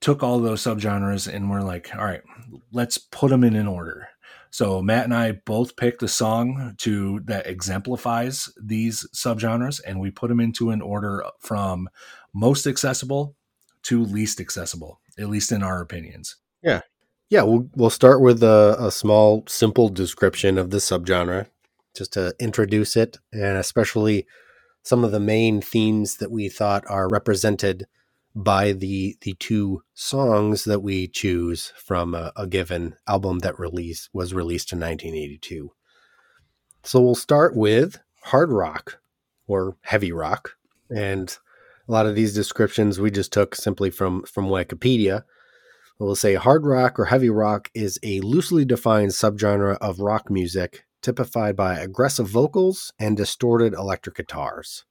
[0.00, 2.22] took all those subgenres and we're like, all right,
[2.72, 4.08] let's put them in an order.
[4.50, 10.10] So Matt and I both picked a song to that exemplifies these subgenres, and we
[10.10, 11.88] put them into an order from
[12.34, 13.34] most accessible
[13.84, 16.36] to least accessible, at least in our opinions.
[16.62, 16.80] Yeah,
[17.30, 21.46] yeah, we'll, we'll start with a, a small, simple description of the subgenre
[21.94, 24.26] just to introduce it and especially
[24.82, 27.84] some of the main themes that we thought are represented
[28.34, 34.08] by the the two songs that we choose from a, a given album that release
[34.12, 35.72] was released in 1982.
[36.84, 39.00] So we'll start with hard rock
[39.46, 40.54] or heavy rock
[40.94, 41.36] and
[41.88, 45.24] a lot of these descriptions we just took simply from from Wikipedia
[45.98, 50.84] We'll say hard rock or heavy rock is a loosely defined subgenre of rock music
[51.02, 54.84] typified by aggressive vocals and distorted electric guitars.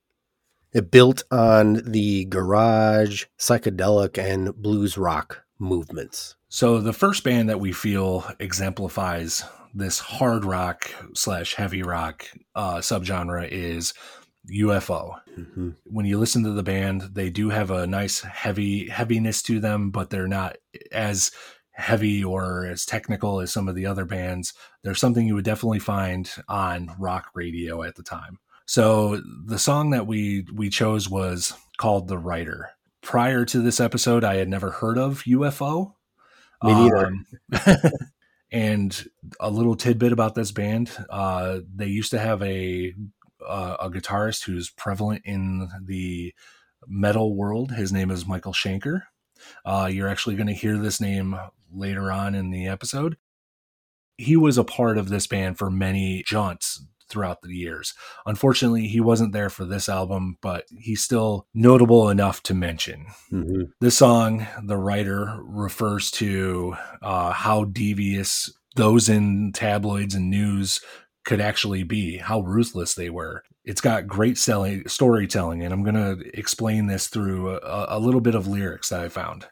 [0.74, 6.36] It built on the garage, psychedelic, and blues rock movements.
[6.50, 12.78] So the first band that we feel exemplifies this hard rock slash heavy rock uh,
[12.78, 13.94] subgenre is
[14.52, 15.20] UFO.
[15.38, 15.70] Mm-hmm.
[15.86, 19.92] When you listen to the band, they do have a nice heavy heaviness to them,
[19.92, 20.58] but they're not
[20.92, 21.32] as
[21.72, 24.54] heavy or as technical as some of the other bands.
[24.84, 28.40] There's something you would definitely find on rock radio at the time.
[28.66, 32.72] So the song that we we chose was called "The Writer."
[33.02, 35.94] Prior to this episode, I had never heard of UFO.
[36.64, 37.06] Me neither.
[37.08, 37.26] Um,
[38.52, 39.06] and
[39.40, 42.94] a little tidbit about this band: uh, they used to have a
[43.48, 46.34] uh, a guitarist who's prevalent in the
[46.88, 47.72] metal world.
[47.72, 49.04] His name is Michael Schenker.
[49.66, 51.36] Uh, you're actually going to hear this name
[51.72, 53.18] later on in the episode.
[54.18, 57.94] He was a part of this band for many jaunts throughout the years.
[58.26, 63.06] Unfortunately, he wasn't there for this album, but he's still notable enough to mention.
[63.32, 63.64] Mm-hmm.
[63.80, 70.82] This song, the writer refers to uh, how devious those in tabloids and news
[71.28, 73.44] could actually be, how ruthless they were.
[73.66, 78.22] It's got great selling, storytelling, and I'm going to explain this through a, a little
[78.22, 79.46] bit of lyrics that I found.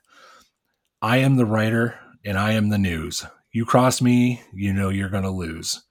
[1.01, 3.25] I am the writer and I am the news.
[3.51, 5.83] You cross me, you know you're going to lose.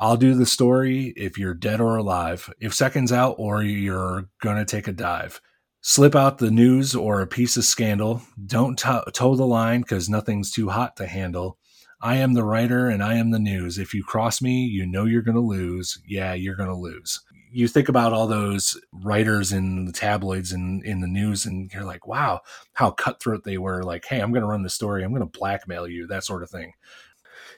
[0.00, 4.56] I'll do the story if you're dead or alive, if seconds out or you're going
[4.56, 5.40] to take a dive.
[5.82, 8.22] Slip out the news or a piece of scandal.
[8.46, 11.58] Don't t- toe the line because nothing's too hot to handle.
[12.04, 13.78] I am the writer and I am the news.
[13.78, 15.98] If you cross me, you know you're going to lose.
[16.04, 17.20] Yeah, you're going to lose.
[17.52, 21.84] You think about all those writers in the tabloids and in the news, and you're
[21.84, 22.40] like, wow,
[22.72, 23.84] how cutthroat they were.
[23.84, 25.04] Like, hey, I'm going to run the story.
[25.04, 26.72] I'm going to blackmail you, that sort of thing.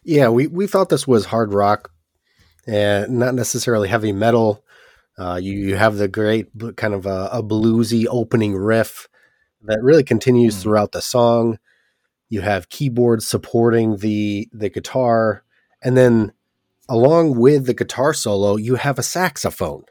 [0.02, 1.90] Yeah, we, we thought this was hard rock
[2.66, 4.62] and not necessarily heavy metal.
[5.16, 9.08] Uh, you, you have the great kind of a, a bluesy opening riff
[9.62, 10.62] that really continues mm.
[10.62, 11.58] throughout the song
[12.34, 15.44] you have keyboards supporting the the guitar,
[15.82, 16.32] and then
[16.88, 19.84] along with the guitar solo, you have a saxophone.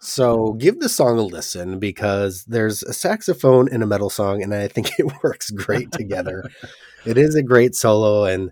[0.00, 4.52] So give the song a listen because there's a saxophone in a metal song, and
[4.52, 6.44] I think it works great together.
[7.06, 8.50] it is a great solo, and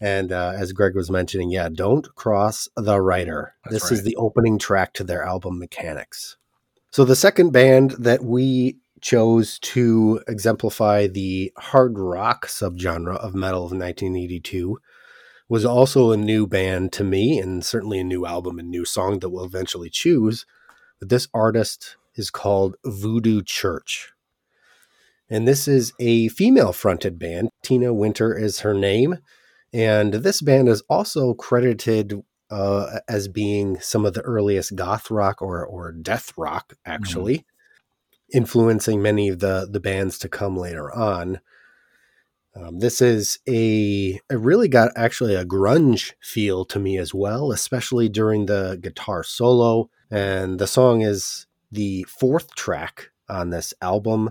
[0.00, 3.54] and uh, as Greg was mentioning, yeah, don't cross the writer.
[3.62, 3.92] That's this right.
[3.92, 6.36] is the opening track to their album Mechanics.
[6.90, 13.62] So the second band that we chose to exemplify the hard rock subgenre of metal
[13.66, 14.78] of 1982
[15.48, 19.18] was also a new band to me and certainly a new album and new song
[19.18, 20.46] that we'll eventually choose
[21.00, 24.12] but this artist is called voodoo church
[25.28, 29.18] and this is a female fronted band tina winter is her name
[29.74, 35.40] and this band is also credited uh, as being some of the earliest goth rock
[35.40, 36.92] or or death rock, mm-hmm.
[36.92, 37.46] actually
[38.32, 41.40] influencing many of the the bands to come later on.
[42.56, 47.52] Um, this is a it really got actually a grunge feel to me as well,
[47.52, 49.90] especially during the guitar solo.
[50.10, 54.30] And the song is the fourth track on this album,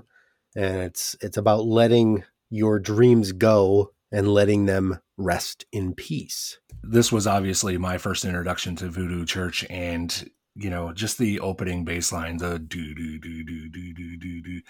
[0.56, 6.60] and it's it's about letting your dreams go and letting them rest in peace.
[6.84, 11.86] This was obviously my first introduction to Voodoo Church, and you know, just the opening
[11.86, 14.62] bass line, the do do do do do do do do.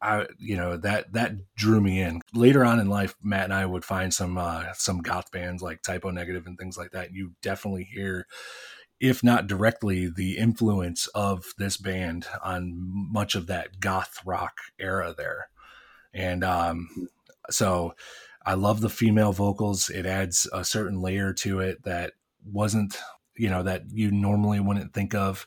[0.00, 2.22] I, you know, that that drew me in.
[2.32, 5.82] Later on in life, Matt and I would find some uh, some goth bands like
[5.82, 7.12] Type O Negative and things like that.
[7.12, 8.26] You definitely hear,
[8.98, 15.14] if not directly, the influence of this band on much of that goth rock era
[15.16, 15.48] there,
[16.14, 16.88] and um,
[17.50, 17.94] so
[18.46, 19.90] I love the female vocals.
[19.90, 22.12] It adds a certain layer to it that
[22.42, 22.96] wasn't
[23.40, 25.46] you know that you normally wouldn't think of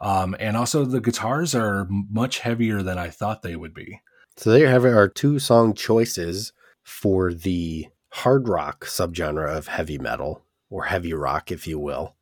[0.00, 4.00] um, and also the guitars are much heavier than i thought they would be
[4.36, 7.86] so there you have our two song choices for the
[8.22, 12.16] hard rock subgenre of heavy metal or heavy rock if you will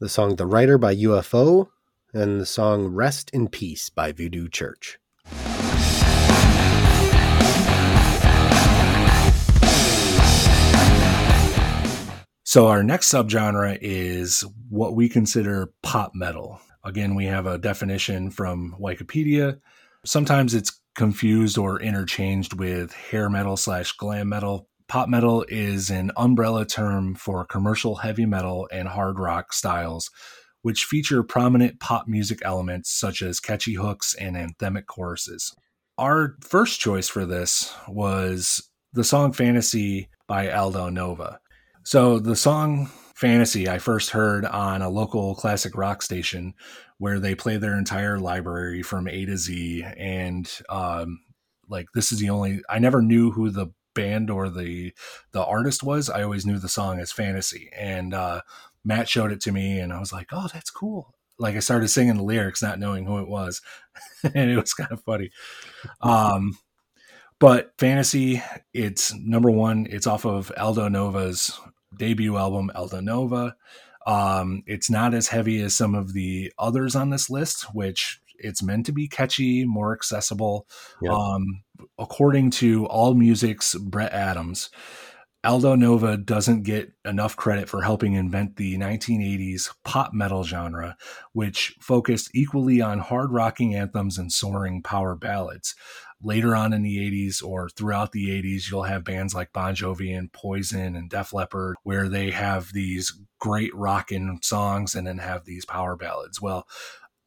[0.00, 1.68] the song the writer by ufo
[2.12, 4.98] and the song rest in peace by voodoo church
[12.48, 16.58] So our next subgenre is what we consider pop metal.
[16.82, 19.60] Again, we have a definition from Wikipedia.
[20.06, 24.66] Sometimes it's confused or interchanged with hair metal slash glam metal.
[24.88, 30.10] Pop metal is an umbrella term for commercial heavy metal and hard rock styles,
[30.62, 35.54] which feature prominent pop music elements such as catchy hooks and anthemic choruses.
[35.98, 41.40] Our first choice for this was the song Fantasy by Aldo Nova.
[41.90, 46.52] So the song Fantasy I first heard on a local classic rock station
[46.98, 49.84] where they play their entire library from A to Z.
[49.96, 51.20] And um,
[51.66, 54.92] like, this is the only, I never knew who the band or the
[55.32, 58.40] the artist was i always knew the song as fantasy and uh,
[58.84, 61.88] matt showed it to me and i was like oh that's cool like i started
[61.88, 63.60] singing the lyrics not knowing who it was
[64.22, 65.30] and it was kind of funny
[66.02, 66.56] um,
[67.40, 68.40] but fantasy
[68.72, 71.58] it's number one it's off of aldo nova's
[71.96, 73.56] debut album Aldo Nova.
[74.06, 78.62] Um, it's not as heavy as some of the others on this list, which it's
[78.62, 80.66] meant to be catchy, more accessible.
[81.02, 81.12] Yeah.
[81.12, 81.62] Um,
[81.98, 84.70] according to All Music's Brett Adams,
[85.44, 90.96] Aldo Nova doesn't get enough credit for helping invent the 1980s pop metal genre,
[91.32, 95.74] which focused equally on hard rocking anthems and soaring power ballads
[96.22, 100.16] later on in the 80s or throughout the 80s, you'll have bands like Bon Jovi
[100.16, 105.44] and Poison and Def Leppard where they have these great rocking songs and then have
[105.44, 106.40] these power ballads.
[106.40, 106.66] Well,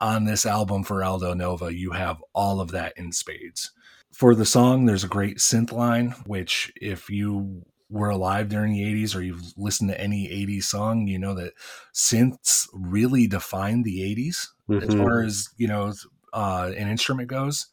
[0.02, 3.72] on this album for Aldo Nova, you have all of that in spades.
[4.12, 8.84] For the song, there's a great synth line, which if you were alive during the
[9.06, 11.54] 80s or you've listened to any 80s song, you know that
[11.94, 14.84] synths really defined the 80s mm-hmm.
[14.89, 15.94] as far as, you know,
[16.34, 17.68] uh, an instrument goes.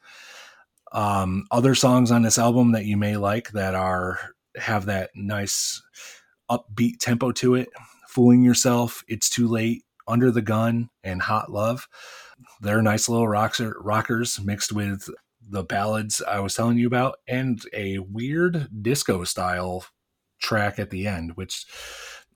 [0.93, 4.19] Um, other songs on this album that you may like that are
[4.57, 5.83] have that nice
[6.51, 7.69] upbeat tempo to it.
[8.09, 11.87] Fooling Yourself, It's Too Late, Under the Gun, and Hot Love.
[12.61, 15.09] They're nice little rocker, rockers mixed with
[15.47, 19.85] the ballads I was telling you about and a weird disco style
[20.41, 21.67] track at the end, which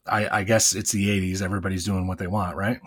[0.06, 1.42] I, I guess it's the 80s.
[1.42, 2.78] Everybody's doing what they want, right?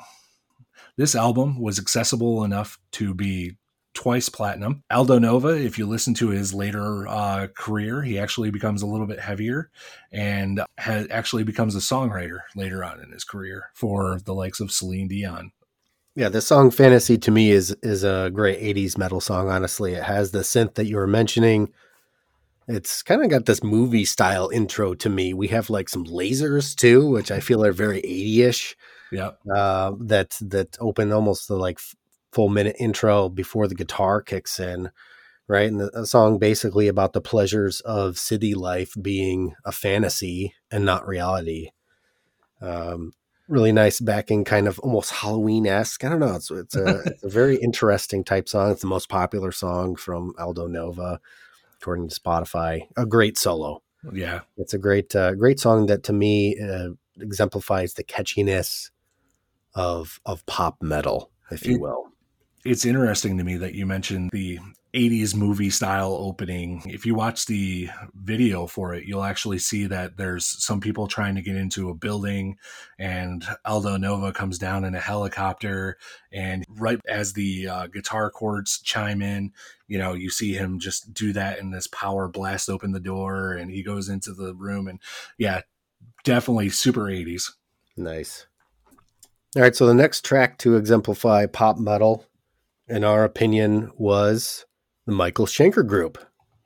[0.96, 3.56] This album was accessible enough to be
[3.96, 4.84] twice platinum.
[4.92, 9.08] Aldo Nova, if you listen to his later uh, career, he actually becomes a little
[9.08, 9.72] bit heavier
[10.12, 14.72] and ha- actually becomes a songwriter later on in his career for the likes of
[14.72, 15.52] Celine Dion.
[16.14, 19.50] Yeah, the song "Fantasy" to me is is a great '80s metal song.
[19.50, 21.74] Honestly, it has the synth that you were mentioning.
[22.70, 25.34] It's kind of got this movie style intro to me.
[25.34, 28.76] We have like some lasers too, which I feel are very 80ish.
[29.12, 31.80] Yeah, uh, that that open almost the like
[32.36, 34.92] full minute intro before the guitar kicks in,
[35.48, 35.72] right?
[35.72, 41.08] And the song basically about the pleasures of city life being a fantasy and not
[41.08, 41.70] reality.
[42.60, 43.14] Um,
[43.48, 46.04] really nice backing, kind of almost Halloween esque.
[46.04, 46.36] I don't know.
[46.36, 48.70] It's it's a, it's a, very interesting type song.
[48.72, 51.22] It's the most popular song from Aldo Nova,
[51.80, 52.82] according to Spotify.
[52.98, 53.82] A great solo.
[54.12, 58.92] Yeah, it's a great uh, great song that to me uh, exemplifies the catchiness
[59.74, 62.12] of of pop metal, if you will
[62.66, 64.60] it's interesting to me that you mentioned the
[64.96, 66.82] 80s movie style opening.
[66.88, 71.36] If you watch the video for it, you'll actually see that there's some people trying
[71.36, 72.58] to get into a building,
[72.98, 75.98] and Aldo Nova comes down in a helicopter.
[76.34, 79.52] And right as the uh, guitar chords chime in,
[79.88, 83.52] you know, you see him just do that, and this power blast open the door,
[83.54, 84.88] and he goes into the room.
[84.88, 85.00] And
[85.38, 85.62] yeah,
[86.24, 87.52] definitely super 80s.
[87.96, 88.48] Nice.
[89.56, 92.26] All right, so the next track to exemplify pop metal
[92.88, 94.66] in our opinion, was
[95.06, 96.18] the Michael Schenker Group.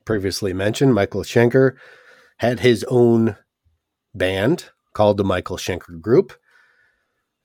[0.05, 1.75] Previously mentioned, Michael Schenker
[2.37, 3.35] had his own
[4.13, 6.33] band called the Michael Schenker Group,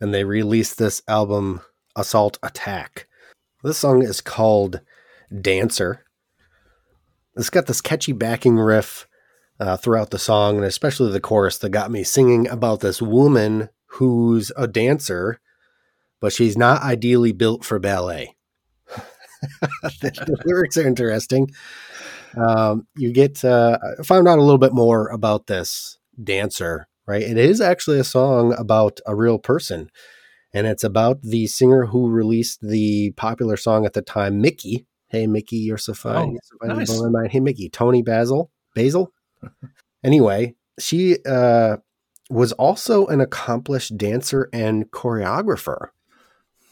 [0.01, 1.61] and they released this album,
[1.97, 3.07] Assault Attack.
[3.63, 4.81] This song is called
[5.41, 6.05] Dancer.
[7.37, 9.07] It's got this catchy backing riff
[9.61, 13.69] uh, throughout the song, and especially the chorus that got me singing about this woman
[13.87, 15.41] who's a dancer,
[16.21, 18.35] but she's not ideally built for ballet
[19.61, 19.69] the,
[20.11, 21.51] the, lyrics are interesting.
[22.37, 27.23] Um, you get uh, found out a little bit more about this dancer, right?
[27.23, 29.91] It is actually a song about a real person,
[30.53, 34.87] and it's about the singer who released the popular song at the time, Mickey.
[35.09, 36.37] Hey, Mickey, you're so fine.
[36.63, 36.89] Oh, nice.
[36.91, 39.13] You're hey, Mickey, Toni Basil, Basil.
[40.05, 41.77] anyway, she uh,
[42.31, 45.89] was also an accomplished dancer and choreographer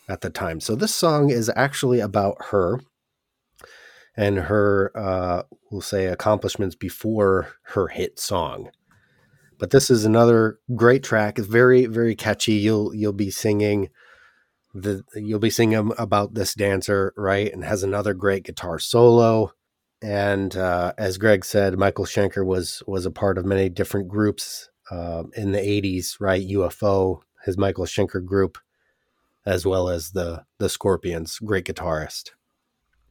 [0.08, 0.60] at the time.
[0.60, 2.80] So this song is actually about her
[4.16, 8.70] and her, uh, we'll say, accomplishments before her hit song.
[9.58, 11.38] But this is another great track.
[11.38, 12.54] It's very, very catchy.
[12.54, 13.90] You'll you'll be singing
[14.74, 17.52] the you'll be singing about this dancer, right?
[17.52, 19.52] And has another great guitar solo.
[20.02, 24.68] And uh, as Greg said, Michael Schenker was was a part of many different groups
[24.90, 26.42] uh, in the '80s, right?
[26.50, 28.58] UFO, his Michael Schenker group
[29.44, 32.30] as well as the the Scorpions, great guitarist.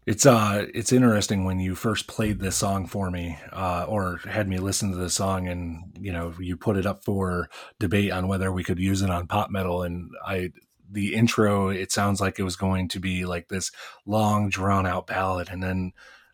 [0.05, 4.47] It's uh, it's interesting when you first played this song for me, uh, or had
[4.47, 8.27] me listen to the song, and you know you put it up for debate on
[8.27, 10.51] whether we could use it on pop metal, and I
[10.89, 13.71] the intro it sounds like it was going to be like this
[14.05, 15.91] long drawn out ballad, and then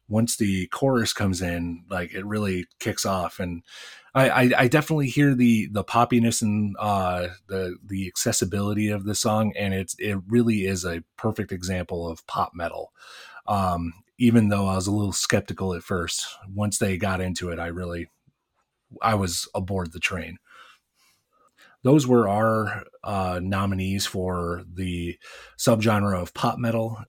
[0.09, 3.63] once the chorus comes in, like it really kicks off, and
[4.18, 9.13] I, I, I definitely hear the the poppiness and uh, the the accessibility of the
[9.13, 12.91] song, and it's it really is a perfect example of pop metal.
[13.47, 17.59] Um, even though I was a little skeptical at first, once they got into it,
[17.59, 18.07] I really
[19.03, 20.39] I was aboard the train.
[21.84, 25.20] Those were our uh, nominees for the
[25.59, 27.03] subgenre of pop metal.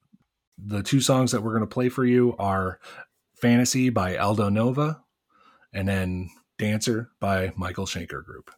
[0.63, 2.79] The two songs that we're going to play for you are
[3.33, 5.01] "Fantasy" by Aldo Nova,
[5.73, 6.29] and then
[6.59, 8.51] Dancer by Michael Schenker Group.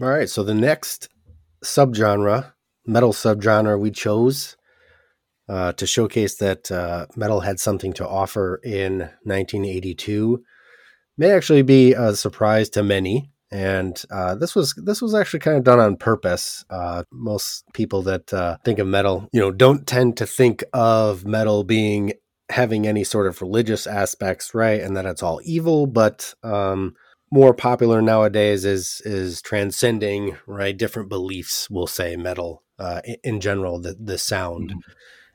[0.00, 1.08] All right, so the next
[1.62, 2.52] subgenre,
[2.86, 4.56] metal subgenre we chose
[5.48, 10.42] uh, to showcase that uh, metal had something to offer in 1982
[11.18, 15.58] may actually be a surprise to many and uh, this was this was actually kind
[15.58, 16.64] of done on purpose.
[16.70, 21.26] Uh, most people that uh, think of metal, you know, don't tend to think of
[21.26, 22.14] metal being
[22.48, 24.80] having any sort of religious aspects, right?
[24.80, 26.96] And that it's all evil, but um,
[27.30, 31.68] more popular nowadays is is transcending right different beliefs.
[31.68, 34.78] We'll say metal uh, in, in, general, the the sound, mm-hmm.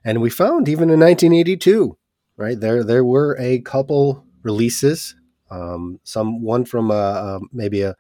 [0.04, 1.96] and we found even in 1982,
[2.36, 5.16] right there there were a couple releases
[5.50, 7.96] um, some one from a, a maybe a,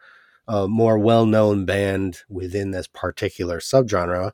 [0.47, 4.31] a more well-known band within this particular subgenre.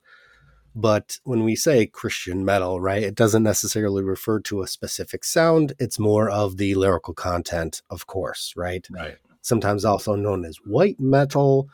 [0.76, 5.74] But when we say Christian metal, right, it doesn't necessarily refer to a specific sound.
[5.80, 8.86] It's more of the lyrical content, of course, right?
[8.90, 9.18] Right.
[9.42, 11.68] Sometimes also known as white metal.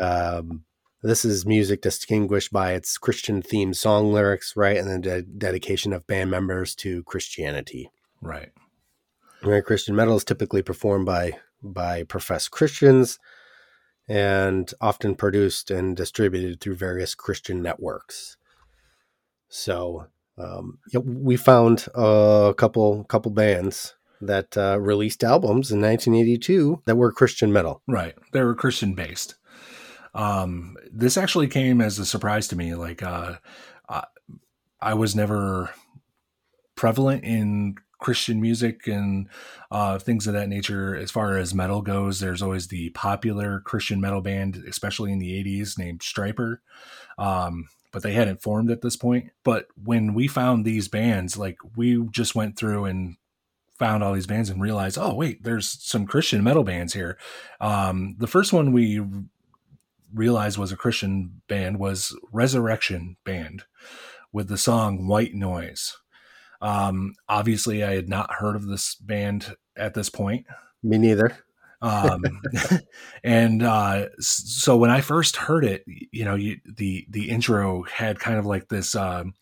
[0.00, 0.64] Um,
[1.00, 4.78] this is music distinguished by its Christian themed song lyrics, right?
[4.78, 7.88] And the de- dedication of band members to Christianity.
[8.20, 8.50] Right.
[9.42, 13.18] Right, Christian metal is typically performed by by professed Christians
[14.08, 18.36] and often produced and distributed through various Christian networks.
[19.48, 20.06] So
[20.38, 27.12] um, we found a couple couple bands that uh, released albums in 1982 that were
[27.12, 27.82] Christian metal.
[27.86, 29.36] Right, they were Christian based.
[30.14, 32.74] Um, this actually came as a surprise to me.
[32.74, 33.34] Like, uh,
[33.88, 34.04] I,
[34.80, 35.70] I was never
[36.74, 39.28] prevalent in Christian music and
[39.70, 40.96] uh, things of that nature.
[40.96, 45.32] As far as metal goes, there's always the popular Christian metal band, especially in the
[45.44, 46.58] 80s, named Stryper.
[47.18, 49.30] Um, but they hadn't formed at this point.
[49.44, 53.16] But when we found these bands, like we just went through and
[53.78, 57.18] found all these bands and realized, oh, wait, there's some Christian metal bands here.
[57.60, 59.02] Um, the first one we
[60.12, 63.64] realized was a Christian band was Resurrection Band
[64.32, 65.96] with the song White Noise.
[66.60, 70.46] Um, obviously, I had not heard of this band at this point.
[70.82, 71.36] Me neither.
[71.80, 72.22] um,
[73.24, 78.18] and uh, so when I first heard it, you know, you, the the intro had
[78.18, 79.34] kind of like this um,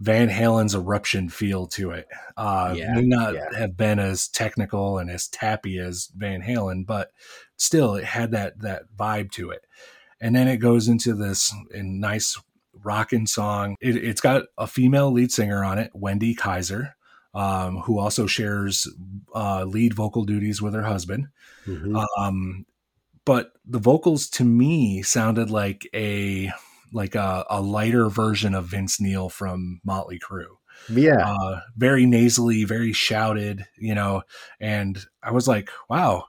[0.00, 2.06] Van Halen's eruption feel to it.
[2.38, 3.54] Uh, yeah, may not yeah.
[3.58, 7.10] have been as technical and as tappy as Van Halen, but
[7.58, 9.66] still, it had that that vibe to it.
[10.18, 12.38] And then it goes into this in nice
[12.86, 13.76] rocking song.
[13.80, 16.96] It, has got a female lead singer on it, Wendy Kaiser,
[17.34, 18.88] um, who also shares
[19.34, 21.26] uh, lead vocal duties with her husband.
[21.66, 21.96] Mm-hmm.
[22.18, 22.64] Um,
[23.26, 26.52] but the vocals to me sounded like a
[26.92, 30.46] like a, a lighter version of Vince Neil from Motley Crue.
[30.88, 34.22] Yeah, uh, very nasally, very shouted, you know.
[34.60, 36.26] And I was like, wow,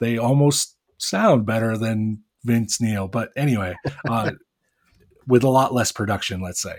[0.00, 3.08] they almost sound better than Vince Neil.
[3.08, 3.74] But anyway,
[4.08, 4.30] uh,
[5.28, 6.78] with a lot less production, let's say.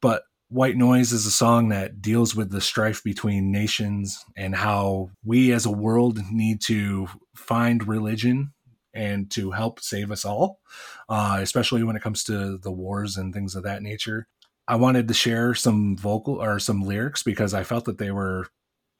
[0.00, 5.10] But White Noise is a song that deals with the strife between nations and how
[5.24, 8.52] we as a world need to find religion
[8.94, 10.60] and to help save us all,
[11.08, 14.26] uh, especially when it comes to the wars and things of that nature.
[14.68, 18.46] I wanted to share some vocal or some lyrics because I felt that they were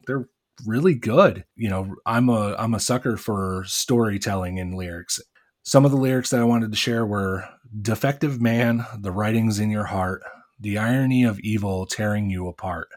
[0.07, 0.27] they're
[0.67, 1.45] really good.
[1.57, 5.21] You know, I'm a I'm a sucker for storytelling in lyrics.
[5.65, 7.45] Some of the lyrics that I wanted to share were
[7.81, 10.23] Defective man, the writings in your heart,
[10.61, 12.89] the irony of evil tearing you apart.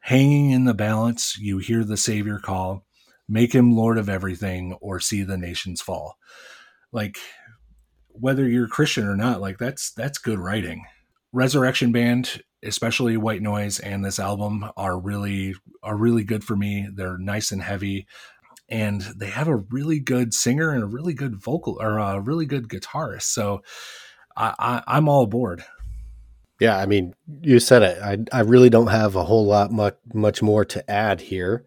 [0.00, 2.84] Hanging in the balance, you hear the Savior call,
[3.28, 6.16] make him Lord of everything, or see the nations fall.
[6.90, 7.18] Like,
[8.08, 10.86] whether you're Christian or not, like that's that's good writing.
[11.32, 15.54] Resurrection Band, especially White Noise and this album are really
[15.84, 16.88] are really good for me.
[16.92, 18.08] They're nice and heavy
[18.70, 22.46] and they have a really good singer and a really good vocal or a really
[22.46, 23.22] good guitarist.
[23.22, 23.62] So
[24.36, 25.64] I, I, am all aboard.
[26.60, 27.98] Yeah, I mean, you said it.
[28.02, 31.64] I, I really don't have a whole lot much much more to add here.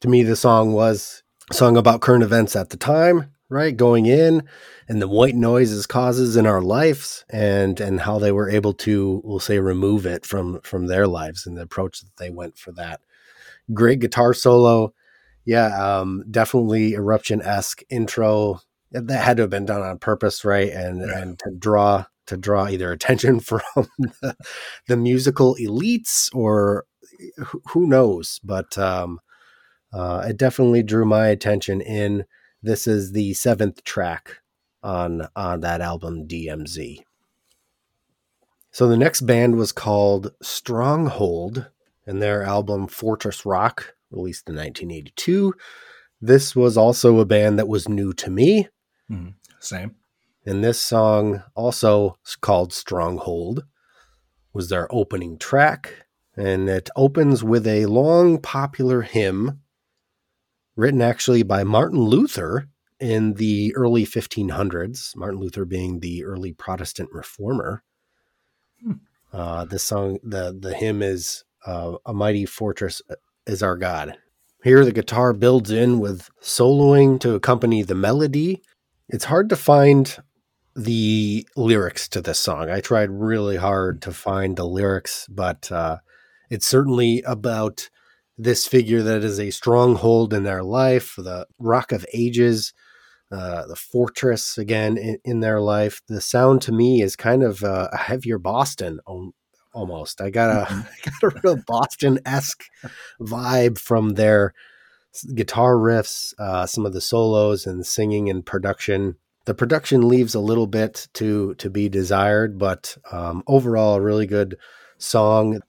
[0.00, 3.74] To me, the song was song about current events at the time, right?
[3.74, 4.46] Going in
[4.86, 9.22] and the white noises causes in our lives and and how they were able to,
[9.24, 12.70] we'll say, remove it from from their lives and the approach that they went for
[12.72, 13.00] that.
[13.72, 14.92] Great guitar solo
[15.44, 18.54] yeah, um, definitely eruption esque intro
[18.94, 20.70] eh, that had to have been done on purpose, right?
[20.72, 21.18] And yeah.
[21.18, 24.36] and to draw to draw either attention from the,
[24.88, 26.84] the musical elites or
[27.20, 29.20] eh, who knows, but um,
[29.92, 32.24] uh, it definitely drew my attention in.
[32.62, 34.38] This is the seventh track
[34.82, 37.00] on on that album DMZ.
[38.70, 41.68] So the next band was called Stronghold,
[42.06, 45.52] and their album Fortress Rock released in 1982.
[46.20, 48.68] This was also a band that was new to me.
[49.10, 49.96] Mm, same.
[50.46, 53.64] And this song, also called Stronghold,
[54.52, 56.06] was their opening track.
[56.36, 59.60] And it opens with a long popular hymn
[60.76, 62.68] written actually by Martin Luther
[63.00, 67.82] in the early 1500s, Martin Luther being the early Protestant reformer.
[68.82, 68.92] Hmm.
[69.32, 73.14] Uh, this song, the, the hymn is uh, A Mighty Fortress uh,
[73.46, 74.16] is our God.
[74.62, 78.62] Here, the guitar builds in with soloing to accompany the melody.
[79.08, 80.16] It's hard to find
[80.74, 82.70] the lyrics to this song.
[82.70, 85.98] I tried really hard to find the lyrics, but uh,
[86.50, 87.90] it's certainly about
[88.36, 92.72] this figure that is a stronghold in their life, the rock of ages,
[93.30, 96.00] uh, the fortress again in, in, their life.
[96.08, 98.98] The sound to me is kind of uh, a heavier Boston
[99.74, 100.22] almost.
[100.22, 100.80] I got a mm-hmm.
[101.06, 102.64] I got a real Boston esque
[103.20, 104.54] vibe from their
[105.34, 109.16] guitar riffs, uh, some of the solos and singing and production.
[109.44, 114.26] The production leaves a little bit to to be desired, but um, overall, a really
[114.26, 114.56] good
[114.96, 115.60] song.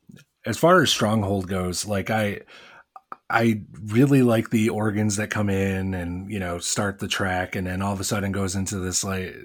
[0.46, 2.42] As far as Stronghold goes, like I
[3.30, 7.68] I really like the organs that come in and you know start the track, and
[7.68, 9.36] then all of a sudden goes into this like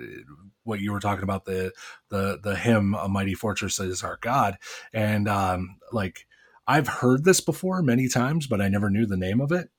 [0.65, 1.73] what you were talking about the
[2.11, 4.57] the the hymn a mighty fortress is our god
[4.93, 6.27] and um like
[6.67, 9.71] i've heard this before many times but i never knew the name of it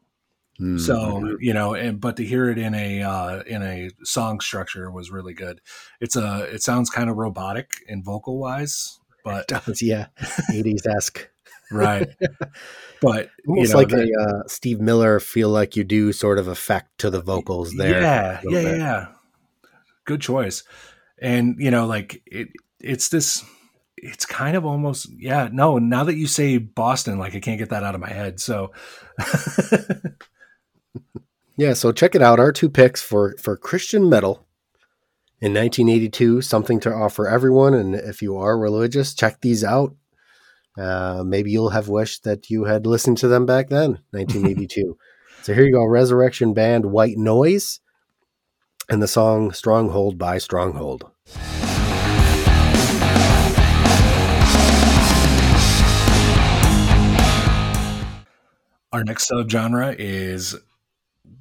[0.55, 0.77] mm-hmm.
[0.77, 4.89] so you know and but to hear it in a uh in a song structure
[4.89, 5.61] was really good
[5.99, 10.07] it's a it sounds kind of robotic in vocal wise but does, yeah
[10.51, 11.29] 80s-esque
[11.71, 12.07] right
[13.01, 16.47] but it's you know, like a uh, steve miller feel like you do sort of
[16.47, 18.77] effect to the vocals there yeah yeah bit.
[18.79, 19.07] yeah
[20.11, 20.63] good choice.
[21.21, 22.49] And you know, like it,
[22.79, 23.43] it's this.
[24.03, 25.49] It's kind of almost yeah.
[25.51, 28.39] No, now that you say Boston, like I can't get that out of my head.
[28.39, 28.71] So.
[31.57, 32.39] yeah, so check it out.
[32.39, 34.47] Our two picks for for Christian metal
[35.39, 37.73] in 1982, something to offer everyone.
[37.75, 39.95] And if you are religious, check these out.
[40.77, 44.97] Uh, maybe you'll have wished that you had listened to them back then, 1982.
[45.43, 47.81] so here you go Resurrection Band White Noise
[48.91, 51.09] and the song Stronghold by Stronghold.
[58.91, 60.57] Our next subgenre is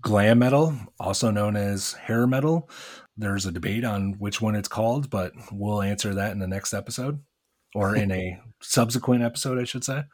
[0.01, 2.71] glam metal, also known as hair metal.
[3.17, 6.73] There's a debate on which one it's called, but we'll answer that in the next
[6.73, 7.19] episode
[7.75, 10.05] or in a subsequent episode, I should say.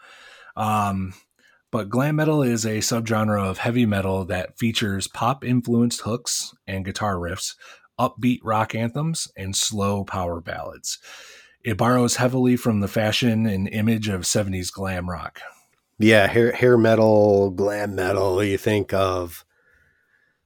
[0.57, 1.13] Um,
[1.71, 6.85] but glam metal is a subgenre of heavy metal that features pop influenced hooks and
[6.85, 7.55] guitar riffs,
[7.99, 10.99] upbeat rock anthems, and slow power ballads.
[11.65, 15.41] It borrows heavily from the fashion and image of 70s glam rock.
[15.99, 19.45] Yeah, hair, hair metal, glam metal, you think of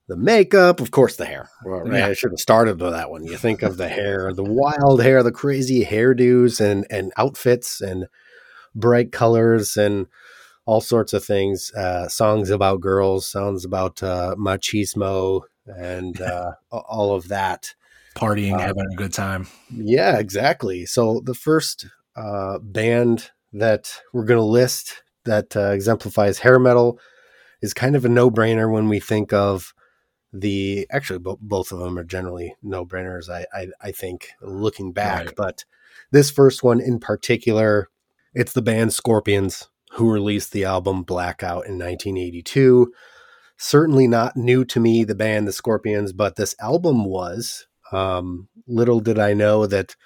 [0.09, 1.51] the makeup, of course, the hair.
[1.65, 1.99] Well, right?
[1.99, 2.07] yeah.
[2.07, 3.25] I should have started with that one.
[3.25, 8.07] You think of the hair, the wild hair, the crazy hairdos and, and outfits and
[8.75, 10.07] bright colors and
[10.71, 17.13] all sorts of things uh, songs about girls, songs about uh, machismo, and uh, all
[17.13, 17.75] of that.
[18.15, 19.49] Partying, uh, having a good time.
[19.75, 20.87] Yeah, exactly.
[20.87, 27.01] So the first uh, band that we're going to list that uh, exemplifies hair metal
[27.61, 29.75] is kind of a no brainer when we think of
[30.33, 34.93] the actually bo- both of them are generally no brainers I, I, I think looking
[34.93, 35.37] back right.
[35.37, 35.65] but
[36.13, 37.89] this first one in particular
[38.35, 42.93] it's the band scorpions who released the album Blackout in 1982.
[43.57, 47.67] Certainly not new to me, the band The Scorpions, but this album was.
[47.93, 49.97] Um, little did I know that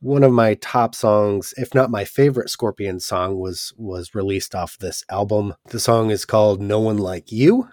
[0.00, 4.78] one of my top songs, if not my favorite Scorpion song, was was released off
[4.78, 5.54] this album.
[5.66, 7.68] The song is called "No One Like You,"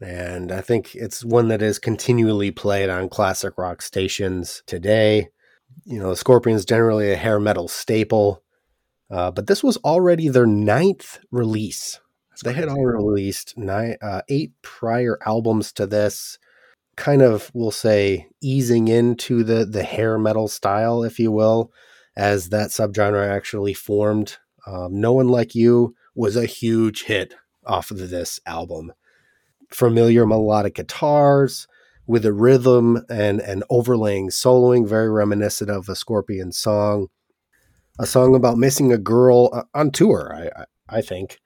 [0.00, 5.28] and I think it's one that is continually played on classic rock stations today.
[5.84, 8.42] You know, Scorpion's generally a hair metal staple.
[9.10, 11.98] Uh, but this was already their ninth release.
[12.30, 16.38] That's they had already released nine, uh, eight prior albums to this,
[16.96, 21.72] kind of, we'll say, easing into the, the hair metal style, if you will,
[22.16, 24.38] as that subgenre actually formed.
[24.66, 27.34] Um, no One Like You was a huge hit
[27.64, 28.92] off of this album.
[29.70, 31.66] Familiar melodic guitars
[32.06, 37.08] with a rhythm and an overlaying soloing, very reminiscent of a Scorpion song
[37.98, 40.32] a song about missing a girl uh, on tour.
[40.34, 41.38] I I, think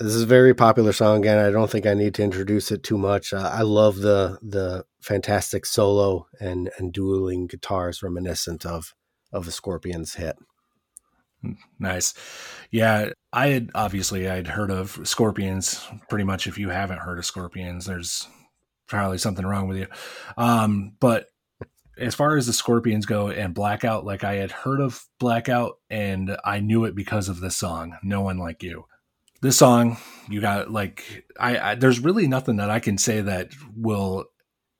[0.00, 2.82] this is a very popular song, and I don't think I need to introduce it
[2.82, 3.32] too much.
[3.32, 8.94] Uh, I love the the fantastic solo and and dueling guitars, reminiscent of
[9.32, 10.36] of a Scorpions hit.
[11.78, 12.14] Nice.
[12.70, 15.86] Yeah, I had obviously I'd heard of Scorpions.
[16.08, 18.26] Pretty much, if you haven't heard of Scorpions, there's
[18.86, 19.86] probably something wrong with you.
[20.38, 21.26] Um, but
[21.98, 26.36] as far as the Scorpions go and Blackout, like I had heard of Blackout and
[26.44, 28.84] I knew it because of this song, No One Like You.
[29.42, 33.52] This song, you got like I, I there's really nothing that I can say that
[33.76, 34.24] will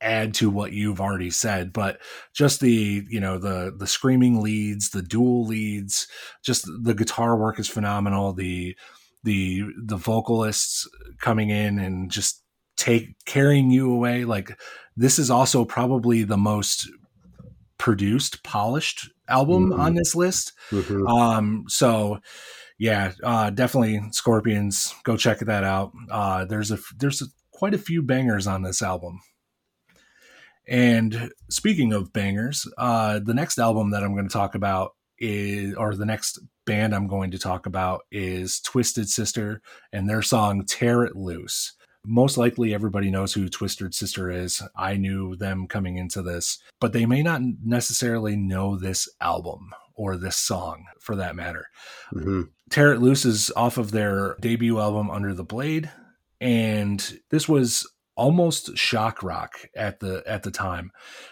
[0.01, 1.99] add to what you've already said but
[2.35, 6.07] just the you know the the screaming leads the dual leads
[6.45, 8.77] just the guitar work is phenomenal the
[9.23, 10.87] the the vocalists
[11.21, 12.43] coming in and just
[12.77, 14.61] take carrying you away like
[14.95, 16.87] this is also probably the most
[17.79, 19.81] produced, polished album mm-hmm.
[19.81, 20.53] on this list.
[20.71, 21.07] Mm-hmm.
[21.07, 22.21] Um, so
[22.79, 24.95] yeah, uh, definitely Scorpions.
[25.05, 25.93] Go check that out.
[26.11, 29.21] Uh, there's a there's a, quite a few bangers on this album.
[30.67, 35.75] And speaking of bangers, uh, the next album that I'm going to talk about is,
[35.75, 39.61] or the next band I'm going to talk about is Twisted Sister
[39.93, 41.75] and their song "Tear It Loose."
[42.07, 44.63] Most likely, everybody knows who Twisted Sister is.
[44.77, 50.17] I knew them coming into this, but they may not necessarily know this album or
[50.17, 51.69] this song for that matter.
[52.15, 52.43] Mm-hmm.
[52.69, 55.91] Tear It Loose is off of their debut album, Under the Blade.
[56.43, 60.91] And this was almost shock rock at the at the time.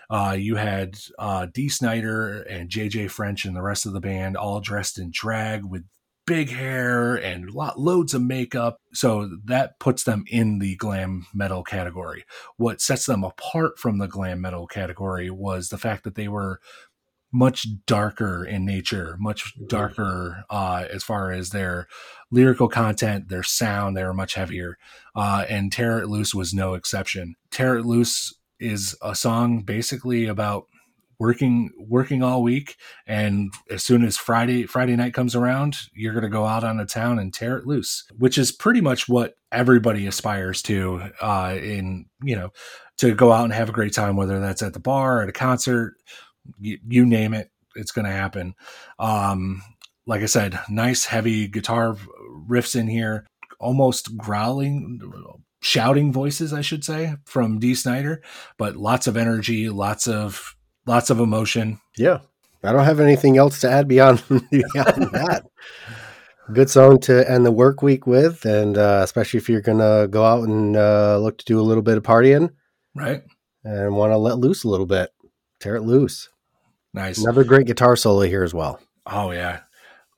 [0.08, 4.00] Uh, you had uh, Dee Snider and Jay Jay French and the rest of the
[4.00, 5.84] band all dressed in drag with
[6.26, 8.78] big hair and lot, loads of makeup.
[8.92, 12.24] So that puts them in the glam metal category.
[12.56, 16.60] What sets them apart from the glam metal category was the fact that they were
[17.34, 21.88] much darker in nature, much darker uh, as far as their
[22.30, 23.96] lyrical content, their sound.
[23.96, 24.76] They were much heavier.
[25.16, 27.34] Uh, and Tear It Loose was no exception.
[27.50, 30.66] Tear It Loose is a song basically about
[31.22, 32.74] working working all week
[33.06, 36.78] and as soon as friday friday night comes around you're going to go out on
[36.78, 41.56] the town and tear it loose which is pretty much what everybody aspires to uh
[41.62, 42.50] in you know
[42.98, 45.32] to go out and have a great time whether that's at the bar at a
[45.32, 45.94] concert
[46.58, 48.52] you, you name it it's going to happen
[48.98, 49.62] um
[50.08, 51.96] like i said nice heavy guitar
[52.50, 53.24] riffs in here
[53.60, 54.98] almost growling
[55.62, 58.20] shouting voices i should say from dee snider
[58.58, 60.56] but lots of energy lots of
[60.86, 61.78] lots of emotion.
[61.96, 62.20] Yeah.
[62.64, 64.46] I don't have anything else to add beyond, beyond
[65.12, 65.42] that.
[66.52, 70.24] Good song to end the work week with, and uh, especially if you're gonna go
[70.24, 72.50] out and uh, look to do a little bit of partying,
[72.94, 73.22] right?
[73.64, 75.10] And want to let loose a little bit,
[75.60, 76.28] tear it loose.
[76.92, 77.18] Nice.
[77.22, 78.80] Another great guitar solo here as well.
[79.06, 79.60] Oh yeah,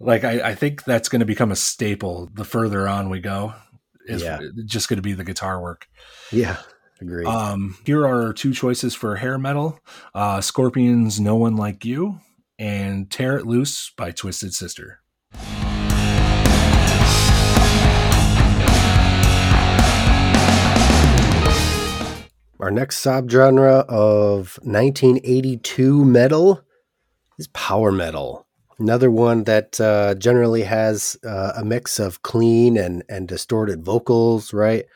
[0.01, 3.55] like I, I think that's going to become a staple the further on we go.
[4.07, 4.41] Is yeah.
[4.65, 5.87] just going to be the guitar work.
[6.33, 6.57] Yeah.
[7.05, 7.27] Agreed.
[7.27, 9.79] Um, here are two choices for hair metal
[10.15, 12.19] uh, Scorpions, No One Like You,
[12.59, 15.01] and Tear It Loose by Twisted Sister.
[22.59, 26.63] Our next subgenre of 1982 metal
[27.39, 28.47] is power metal.
[28.79, 34.55] Another one that uh, generally has uh, a mix of clean and, and distorted vocals,
[34.55, 34.87] right?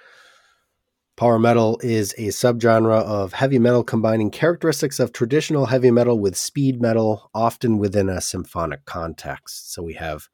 [1.18, 6.36] Power metal is a subgenre of heavy metal combining characteristics of traditional heavy metal with
[6.36, 9.72] speed metal, often within a symphonic context.
[9.72, 10.28] So we have,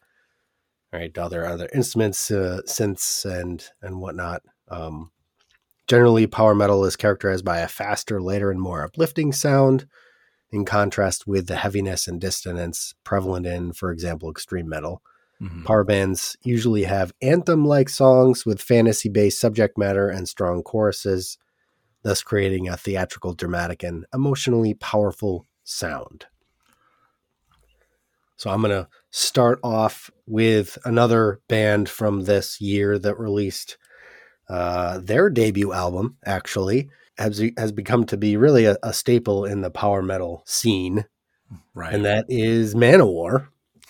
[0.93, 4.43] all right, other other instruments, uh, synths, and and whatnot.
[4.69, 5.11] Um,
[5.87, 9.87] generally, power metal is characterized by a faster, lighter, and more uplifting sound,
[10.51, 15.01] in contrast with the heaviness and dissonance prevalent in, for example, extreme metal.
[15.45, 15.63] Mm-hmm.
[15.65, 21.37] Power bands usually have anthem like songs with fantasy based subject matter and strong choruses,
[22.03, 26.25] thus creating a theatrical, dramatic, and emotionally powerful sound.
[28.37, 33.77] So I'm going to start off with another band from this year that released
[34.49, 36.89] uh, their debut album, actually.
[37.17, 41.05] Has, has become to be really a, a staple in the power metal scene.
[41.73, 41.95] Right.
[41.95, 43.47] And that is Manowar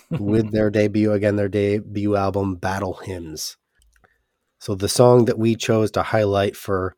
[0.09, 3.57] with their debut again, their debut album, Battle Hymns.
[4.59, 6.95] So the song that we chose to highlight for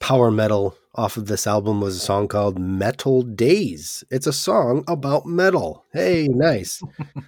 [0.00, 4.04] power metal off of this album was a song called Metal Days.
[4.10, 5.84] It's a song about metal.
[5.92, 6.80] Hey, nice.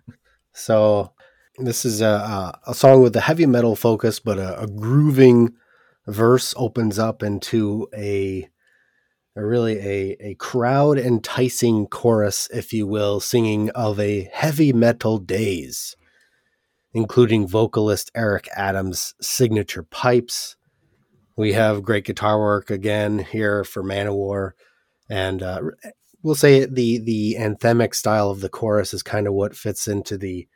[0.53, 1.13] so
[1.59, 5.55] this is a, a song with a heavy metal focus, but a, a grooving
[6.07, 8.49] verse opens up into a
[9.37, 15.97] really a, a crowd enticing chorus, if you will, singing of a heavy metal days,
[16.93, 20.57] including vocalist Eric Adams' signature pipes.
[21.37, 24.53] We have great guitar work again here for Manowar,
[25.09, 25.91] and uh, eh,
[26.23, 30.19] we'll say the the anthemic style of the chorus is kind of what fits into
[30.19, 30.47] the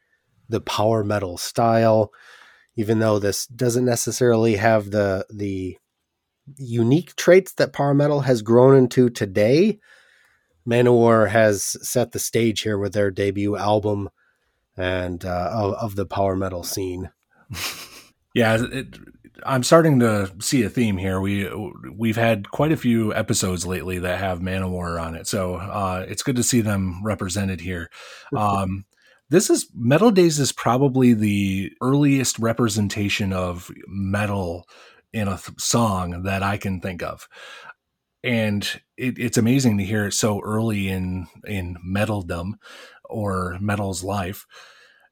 [0.48, 2.10] the power metal style,
[2.76, 5.78] even though this doesn't necessarily have the the
[6.56, 9.78] unique traits that power metal has grown into today,
[10.68, 14.10] Manowar has set the stage here with their debut album
[14.76, 17.10] and uh, of, of, the power metal scene.
[18.34, 18.96] yeah, it,
[19.44, 21.20] I'm starting to see a theme here.
[21.20, 21.48] We
[21.94, 26.22] we've had quite a few episodes lately that have Manowar on it, so uh, it's
[26.22, 27.90] good to see them represented here.
[28.36, 28.84] Um,
[29.30, 34.66] this is Metal Days is probably the earliest representation of metal
[35.14, 37.28] in a th- song that I can think of.
[38.24, 38.62] And
[38.96, 42.54] it, it's amazing to hear it so early in in metaldom
[43.04, 44.46] or metal's life.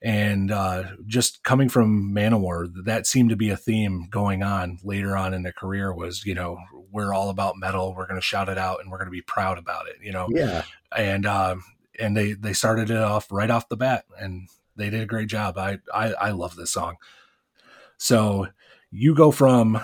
[0.04, 5.16] And uh, just coming from Manowar, that seemed to be a theme going on later
[5.16, 6.56] on in their career was, you know,
[6.90, 7.94] we're all about metal.
[7.96, 10.10] We're going to shout it out and we're going to be proud about it, you
[10.10, 10.26] know?
[10.32, 10.64] Yeah.
[10.96, 11.54] And, uh,
[12.00, 15.28] and they, they started it off right off the bat and they did a great
[15.28, 15.56] job.
[15.56, 16.96] I, I, I love this song.
[17.96, 18.48] So
[18.92, 19.80] you go from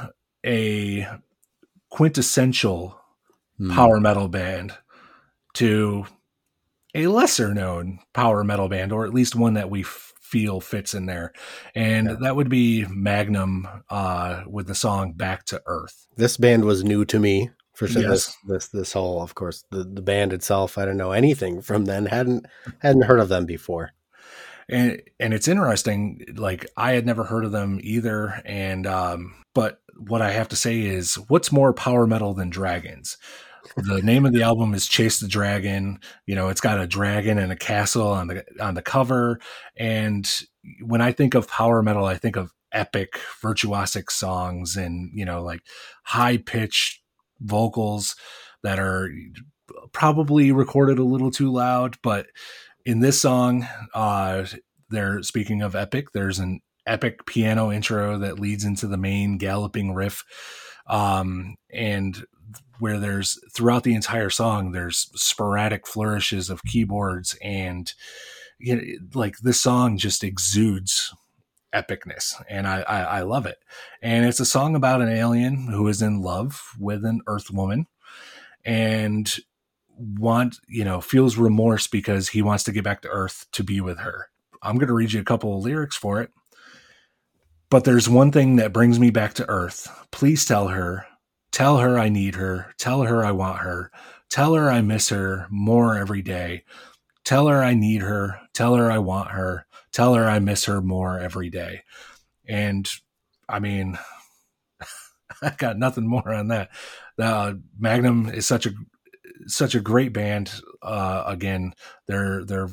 [0.47, 1.09] a
[1.89, 3.01] quintessential
[3.59, 3.73] mm.
[3.75, 4.73] power metal band
[5.55, 6.05] to
[6.95, 10.93] a lesser known power metal band, or at least one that we f- feel fits
[10.93, 11.33] in there.
[11.75, 12.17] And yeah.
[12.21, 16.07] that would be Magnum uh, with the song Back to Earth.
[16.17, 18.03] This band was new to me for sure.
[18.03, 18.11] Yes.
[18.27, 21.87] This, this, this whole, of course, the, the band itself, I don't know anything from
[21.87, 22.45] then, hadn't,
[22.81, 23.91] hadn't heard of them before
[24.69, 29.81] and and it's interesting like i had never heard of them either and um but
[29.97, 33.17] what i have to say is what's more power metal than dragons
[33.77, 37.39] the name of the album is chase the dragon you know it's got a dragon
[37.39, 39.39] and a castle on the on the cover
[39.77, 40.41] and
[40.85, 45.43] when i think of power metal i think of epic virtuosic songs and you know
[45.43, 45.61] like
[46.05, 47.03] high pitched
[47.41, 48.15] vocals
[48.63, 49.11] that are
[49.93, 52.27] probably recorded a little too loud but
[52.89, 54.47] in this song, uh,
[54.89, 56.13] they're speaking of epic.
[56.13, 60.25] There's an epic piano intro that leads into the main galloping riff,
[60.87, 62.25] um, and
[62.79, 67.93] where there's throughout the entire song, there's sporadic flourishes of keyboards, and
[68.59, 68.83] you know,
[69.13, 71.13] like this song just exudes
[71.75, 73.59] epicness and I, I, I love it
[74.01, 77.87] and it's a song about an alien who is in love with an earth woman
[78.65, 79.37] and
[79.99, 83.81] want you know feels remorse because he wants to get back to earth to be
[83.81, 84.29] with her
[84.63, 86.31] i'm going to read you a couple of lyrics for it
[87.71, 91.05] but there's one thing that brings me back to earth please tell her
[91.51, 93.91] tell her i need her tell her i want her
[94.31, 96.63] tell her i miss her more every day
[97.25, 100.81] tell her i need her tell her i want her tell her i miss her
[100.81, 101.83] more every day
[102.47, 102.91] and
[103.49, 103.99] i mean
[105.43, 106.71] i got nothing more on that
[107.19, 108.71] uh, magnum is such a
[109.47, 110.53] such a great band.
[110.83, 111.75] Uh, again,
[112.07, 112.69] they're they're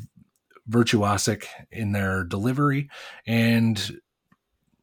[0.69, 2.89] virtuosic in their delivery,
[3.27, 3.99] and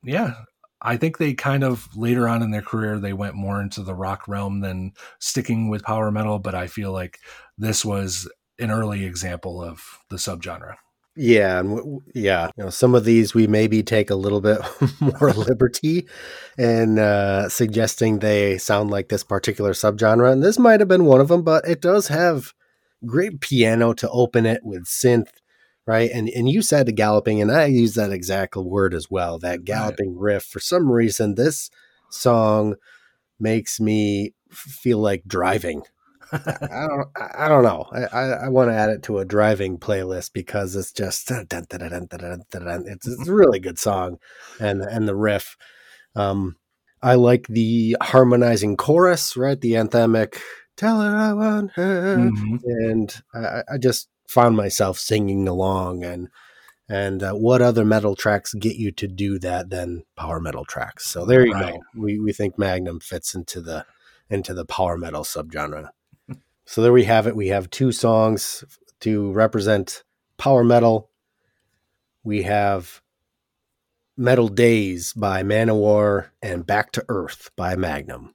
[0.04, 0.34] yeah,
[0.80, 3.94] I think they kind of later on in their career they went more into the
[3.94, 6.38] rock realm than sticking with power metal.
[6.38, 7.18] But I feel like
[7.58, 8.28] this was
[8.58, 10.76] an early example of the subgenre.
[11.14, 14.60] Yeah, and w- yeah, you know, some of these we maybe take a little bit
[15.00, 16.06] more liberty
[16.56, 21.20] in uh, suggesting they sound like this particular subgenre, and this might have been one
[21.20, 21.42] of them.
[21.42, 22.54] But it does have
[23.04, 25.28] great piano to open it with synth,
[25.86, 26.10] right?
[26.10, 29.38] And and you said the galloping, and I use that exact word as well.
[29.38, 30.34] That galloping right.
[30.34, 30.44] riff.
[30.44, 31.68] For some reason, this
[32.08, 32.76] song
[33.38, 35.82] makes me feel like driving
[36.32, 37.08] I don't.
[37.34, 37.86] I don't know.
[37.92, 41.46] I, I, I want to add it to a driving playlist because it's just it's,
[41.50, 43.30] it's mm-hmm.
[43.30, 44.18] a really good song,
[44.60, 45.56] and and the riff.
[46.16, 46.56] Um,
[47.02, 49.60] I like the harmonizing chorus, right?
[49.60, 50.38] The anthemic
[50.76, 52.56] "Tell her I want her," mm-hmm.
[52.64, 56.28] and I, I just found myself singing along and
[56.88, 61.06] and uh, what other metal tracks get you to do that than power metal tracks
[61.06, 61.74] so there you right.
[61.74, 63.84] go we, we think magnum fits into the
[64.30, 65.90] into the power metal subgenre
[66.64, 67.34] so there we have it.
[67.36, 68.64] We have two songs
[69.00, 70.04] to represent
[70.38, 71.10] power metal.
[72.24, 73.00] We have
[74.16, 78.34] Metal Days by Manowar and Back to Earth by Magnum.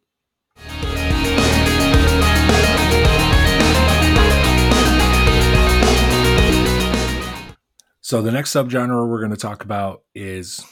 [8.02, 10.64] So the next subgenre we're going to talk about is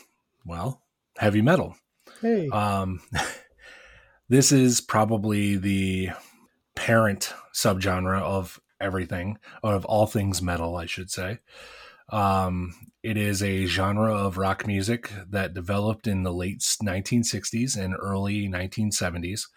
[0.46, 0.82] well,
[1.18, 1.76] heavy metal.
[2.22, 2.48] Hey.
[2.50, 3.02] Um,
[4.30, 6.12] this is probably the
[6.76, 11.40] parent subgenre of everything, of all things metal, I should say.
[12.12, 17.96] Um, it is a genre of rock music that developed in the late 1960s and
[17.98, 19.48] early 1970s,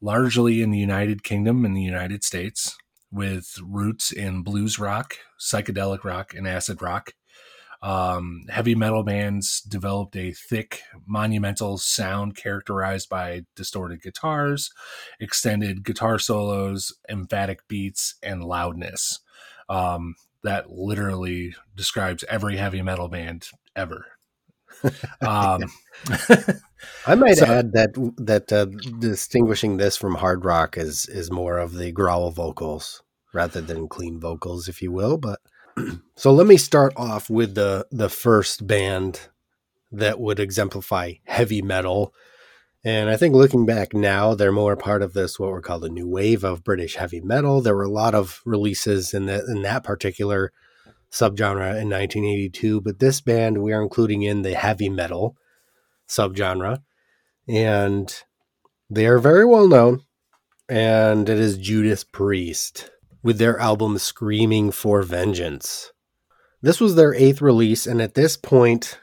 [0.00, 2.76] largely in the United Kingdom and the United States,
[3.10, 7.12] with roots in blues rock, psychedelic rock, and acid rock.
[7.84, 14.70] Um, heavy metal bands developed a thick, monumental sound characterized by distorted guitars,
[15.20, 19.20] extended guitar solos, emphatic beats, and loudness.
[19.68, 24.06] Um, that literally describes every heavy metal band ever.
[25.20, 25.64] um,
[27.06, 28.64] I might so, add that that uh,
[28.98, 33.02] distinguishing this from hard rock is is more of the growl vocals
[33.34, 35.16] rather than clean vocals, if you will.
[35.18, 35.38] But
[36.16, 39.28] so let me start off with the the first band
[39.90, 42.12] that would exemplify heavy metal.
[42.84, 45.88] And I think looking back now, they're more part of this what we're called the
[45.88, 47.60] new wave of British heavy metal.
[47.60, 50.52] There were a lot of releases in that in that particular
[51.10, 55.36] subgenre in 1982, but this band we are including in the heavy metal
[56.08, 56.82] subgenre,
[57.48, 58.22] and
[58.90, 60.00] they are very well known.
[60.66, 62.90] And it is Judas Priest
[63.24, 65.90] with their album Screaming for Vengeance.
[66.60, 69.00] This was their eighth release, and at this point,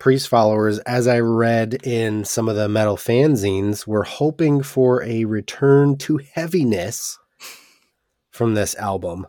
[0.00, 5.24] Priest followers, as I read in some of the metal fanzines, were hoping for a
[5.26, 7.18] return to heaviness
[8.32, 9.26] from this album.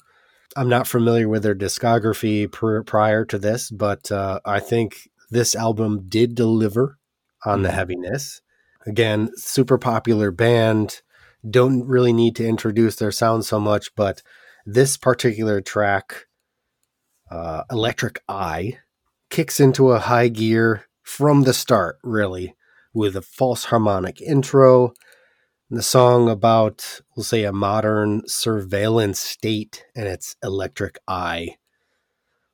[0.57, 5.53] I'm not familiar with their discography pr- prior to this, but uh, I think this
[5.53, 6.97] album did deliver
[7.45, 7.77] on the mm-hmm.
[7.77, 8.41] heaviness.
[8.85, 11.02] Again, super popular band,
[11.49, 14.21] don't really need to introduce their sound so much, but
[14.65, 16.25] this particular track,
[17.29, 18.79] uh, Electric Eye,
[19.29, 22.55] kicks into a high gear from the start, really,
[22.93, 24.93] with a false harmonic intro.
[25.69, 31.55] And the song about, we'll say, a modern surveillance state and its electric eye.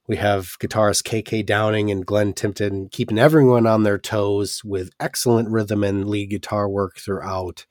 [0.07, 5.49] We have guitarist KK Downing and Glenn Tipton keeping everyone on their toes with excellent
[5.49, 7.67] rhythm and lead guitar work throughout.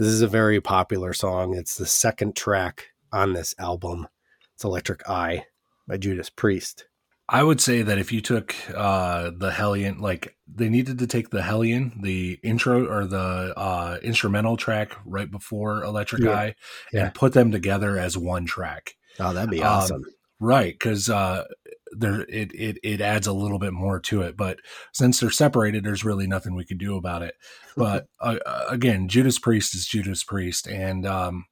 [0.00, 1.54] This is a very popular song.
[1.54, 4.08] It's the second track on this album.
[4.54, 5.44] It's Electric Eye
[5.86, 6.86] by Judas Priest.
[7.28, 11.28] I would say that if you took uh, the Hellion, like they needed to take
[11.28, 16.32] the Hellion, the intro or the uh, instrumental track right before Electric yeah.
[16.34, 16.54] Eye,
[16.94, 17.04] yeah.
[17.04, 18.94] and put them together as one track.
[19.20, 19.96] Oh, that'd be um, awesome!
[19.96, 20.04] Um,
[20.40, 21.44] right, because uh,
[21.92, 24.60] there it, it it adds a little bit more to it but
[24.92, 27.34] since they're separated there's really nothing we could do about it
[27.76, 31.44] but uh, uh, again judas priest is judas priest and um,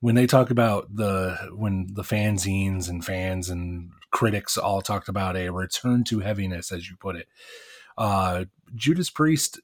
[0.00, 5.36] when they talk about the when the fanzines and fans and critics all talked about
[5.36, 7.28] a return to heaviness as you put it
[7.98, 9.60] uh, judas priest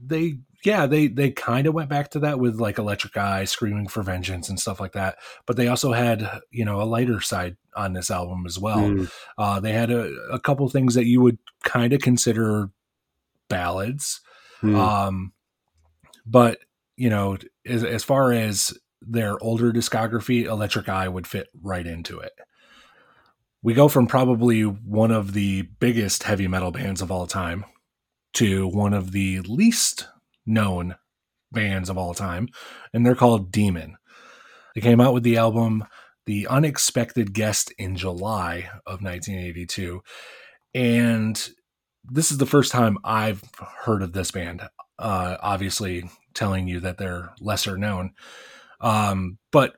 [0.00, 3.86] they yeah, they they kind of went back to that with like Electric Eye, Screaming
[3.86, 5.16] for Vengeance, and stuff like that.
[5.46, 8.78] But they also had you know a lighter side on this album as well.
[8.78, 9.10] Mm.
[9.36, 12.70] Uh, they had a, a couple things that you would kind of consider
[13.48, 14.20] ballads,
[14.60, 14.74] mm.
[14.76, 15.32] um,
[16.26, 16.58] but
[16.96, 22.18] you know as, as far as their older discography, Electric Eye would fit right into
[22.18, 22.32] it.
[23.62, 27.64] We go from probably one of the biggest heavy metal bands of all time
[28.34, 30.08] to one of the least
[30.48, 30.96] known
[31.52, 32.48] bands of all time,
[32.92, 33.96] and they're called Demon.
[34.74, 35.84] They came out with the album
[36.26, 40.00] The Unexpected Guest in July of 1982.
[40.74, 41.48] And
[42.04, 43.42] this is the first time I've
[43.84, 44.62] heard of this band.
[44.98, 48.12] Uh, obviously, telling you that they're lesser known.
[48.80, 49.76] Um, but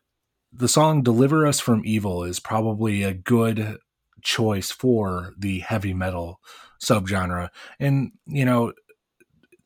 [0.52, 3.78] the song Deliver Us from Evil is probably a good
[4.22, 6.40] choice for the heavy metal
[6.82, 7.48] subgenre.
[7.78, 8.72] And, you know,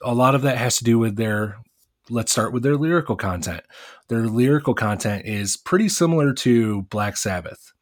[0.05, 1.57] a lot of that has to do with their
[2.11, 3.63] let's start with their lyrical content.
[4.09, 7.73] Their lyrical content is pretty similar to Black Sabbath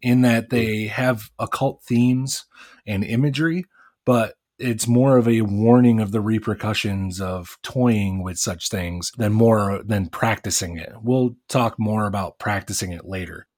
[0.00, 2.44] in that they have occult themes
[2.86, 3.64] and imagery,
[4.06, 9.32] but it's more of a warning of the repercussions of toying with such things than
[9.32, 10.92] more than practicing it.
[11.02, 13.48] We'll talk more about practicing it later.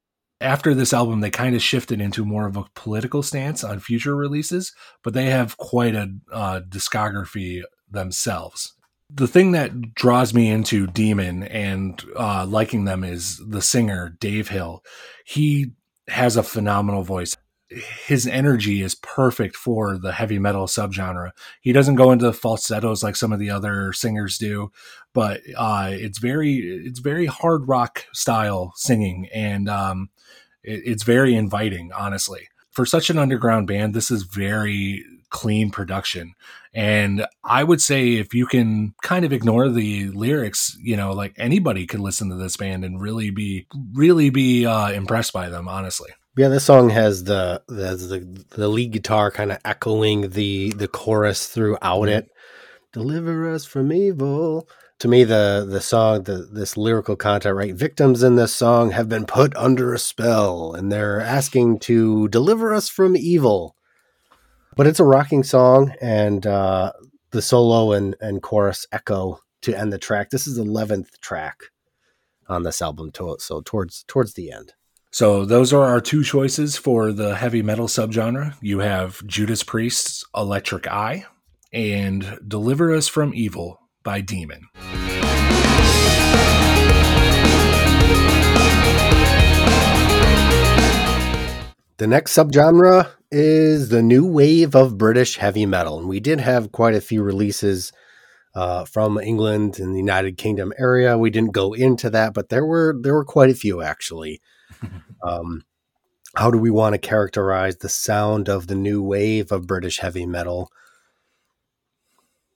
[0.40, 4.16] After this album, they kind of shifted into more of a political stance on future
[4.16, 4.72] releases,
[5.02, 7.62] but they have quite a uh, discography
[7.94, 8.74] themselves.
[9.08, 14.48] The thing that draws me into Demon and uh, liking them is the singer, Dave
[14.48, 14.82] Hill.
[15.24, 15.70] He
[16.08, 17.34] has a phenomenal voice.
[18.06, 21.30] His energy is perfect for the heavy metal subgenre.
[21.60, 24.70] He doesn't go into falsettos like some of the other singers do,
[25.12, 30.10] but uh, it's very it's very hard rock style singing, and um,
[30.62, 31.90] it, it's very inviting.
[31.96, 36.34] Honestly, for such an underground band, this is very clean production.
[36.74, 41.32] And I would say if you can kind of ignore the lyrics, you know, like
[41.38, 45.68] anybody could listen to this band and really be really be uh, impressed by them,
[45.68, 46.10] honestly.
[46.36, 51.46] Yeah, this song has the the the lead guitar kind of echoing the the chorus
[51.46, 52.18] throughout mm-hmm.
[52.18, 52.30] it.
[52.92, 54.68] Deliver us from evil.
[54.98, 57.72] To me, the the song, the this lyrical content, right?
[57.72, 62.74] Victims in this song have been put under a spell, and they're asking to deliver
[62.74, 63.76] us from evil.
[64.76, 66.92] But it's a rocking song, and uh,
[67.30, 70.30] the solo and, and chorus echo to end the track.
[70.30, 71.60] This is the 11th track
[72.48, 74.72] on this album, to- so towards towards the end.
[75.12, 78.56] So those are our two choices for the heavy metal subgenre.
[78.60, 81.24] You have Judas Priest's Electric Eye
[81.72, 84.66] and Deliver Us from Evil by Demon.
[91.98, 95.98] The next subgenre is the new wave of British heavy metal.
[95.98, 97.90] And we did have quite a few releases
[98.55, 101.19] uh, from England and the United Kingdom area.
[101.19, 104.40] We didn't go into that, but there were there were quite a few actually.
[105.24, 105.65] um,
[106.36, 110.27] how do we want to characterize the sound of the new wave of British heavy
[110.27, 110.70] metal?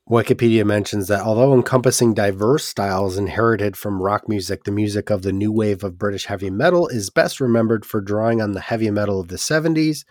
[0.08, 5.32] Wikipedia mentions that although encompassing diverse styles inherited from rock music, the music of the
[5.32, 9.20] new wave of British heavy metal is best remembered for drawing on the heavy metal
[9.20, 10.04] of the 70s,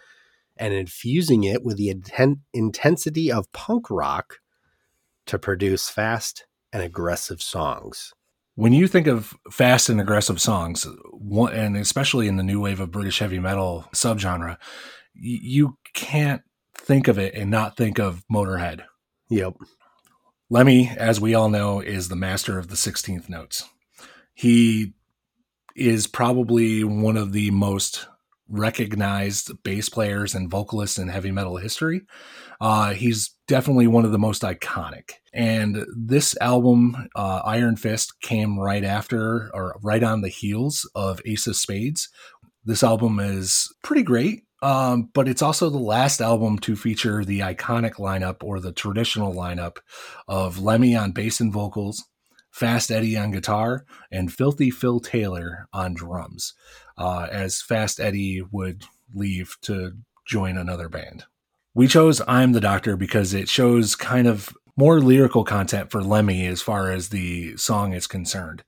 [0.60, 4.40] and infusing it with the inten- intensity of punk rock
[5.26, 8.14] to produce fast and aggressive songs.
[8.56, 12.80] When you think of fast and aggressive songs, one, and especially in the new wave
[12.80, 14.58] of British heavy metal subgenre,
[15.14, 16.42] you can't
[16.76, 18.84] think of it and not think of Motorhead.
[19.30, 19.56] Yep.
[20.50, 23.66] Lemmy, as we all know, is the master of the 16th notes.
[24.34, 24.94] He
[25.76, 28.08] is probably one of the most
[28.50, 32.02] recognized bass players and vocalists in heavy metal history.
[32.62, 35.14] Uh, he's definitely one of the most iconic.
[35.34, 41.22] And this album, uh, Iron Fist, came right after or right on the heels of
[41.26, 42.10] Ace of Spades.
[42.66, 44.44] This album is pretty great.
[44.64, 49.32] Um, but it's also the last album to feature the iconic lineup or the traditional
[49.32, 49.78] lineup
[50.28, 52.04] of Lemmy on bass and vocals,
[52.50, 56.56] Fast Eddie on guitar, and Filthy Phil Taylor on drums
[56.98, 58.84] uh, as Fast Eddie would
[59.14, 59.94] leave to
[60.26, 61.26] join another band.
[61.74, 66.46] We chose I'm the Doctor because it shows kind of more lyrical content for Lemmy
[66.48, 68.64] as far as the song is concerned.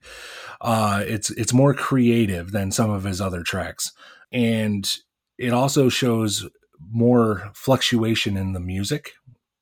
[0.62, 3.92] Uh, it's it's more creative than some of his other tracks,
[4.32, 4.98] and
[5.38, 6.48] it also shows
[6.92, 9.14] more fluctuation in the music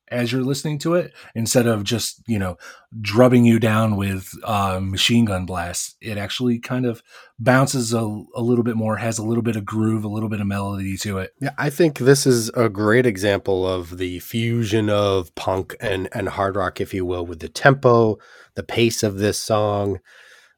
[0.09, 2.57] as you're listening to it instead of just you know
[3.01, 7.01] drubbing you down with uh, machine gun blasts it actually kind of
[7.39, 8.01] bounces a,
[8.35, 10.97] a little bit more has a little bit of groove a little bit of melody
[10.97, 15.75] to it yeah i think this is a great example of the fusion of punk
[15.79, 18.17] and and hard rock if you will with the tempo
[18.55, 19.99] the pace of this song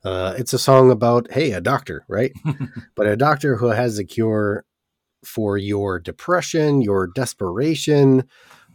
[0.05, 2.31] uh, it's a song about hey a doctor right
[2.95, 4.63] but a doctor who has a cure
[5.25, 8.23] for your depression your desperation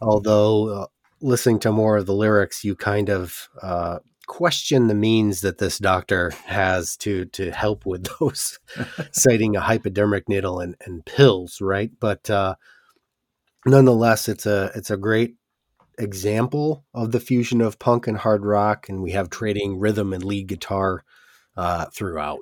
[0.05, 0.86] although uh,
[1.20, 5.78] listening to more of the lyrics, you kind of uh, question the means that this
[5.78, 8.59] doctor has to to help with those,
[9.12, 11.90] citing a hypodermic needle and, and pills, right?
[11.98, 12.55] But uh,
[13.66, 15.36] nonetheless, it's a it's a great
[15.97, 20.22] example of the fusion of punk and hard rock, and we have trading rhythm and
[20.24, 21.05] lead guitar
[21.56, 22.40] uh, throughout.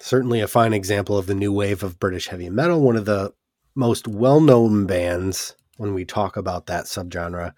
[0.00, 2.80] Certainly, a fine example of the new wave of British heavy metal.
[2.80, 3.32] One of the
[3.74, 7.52] most well known bands when we talk about that subgenre.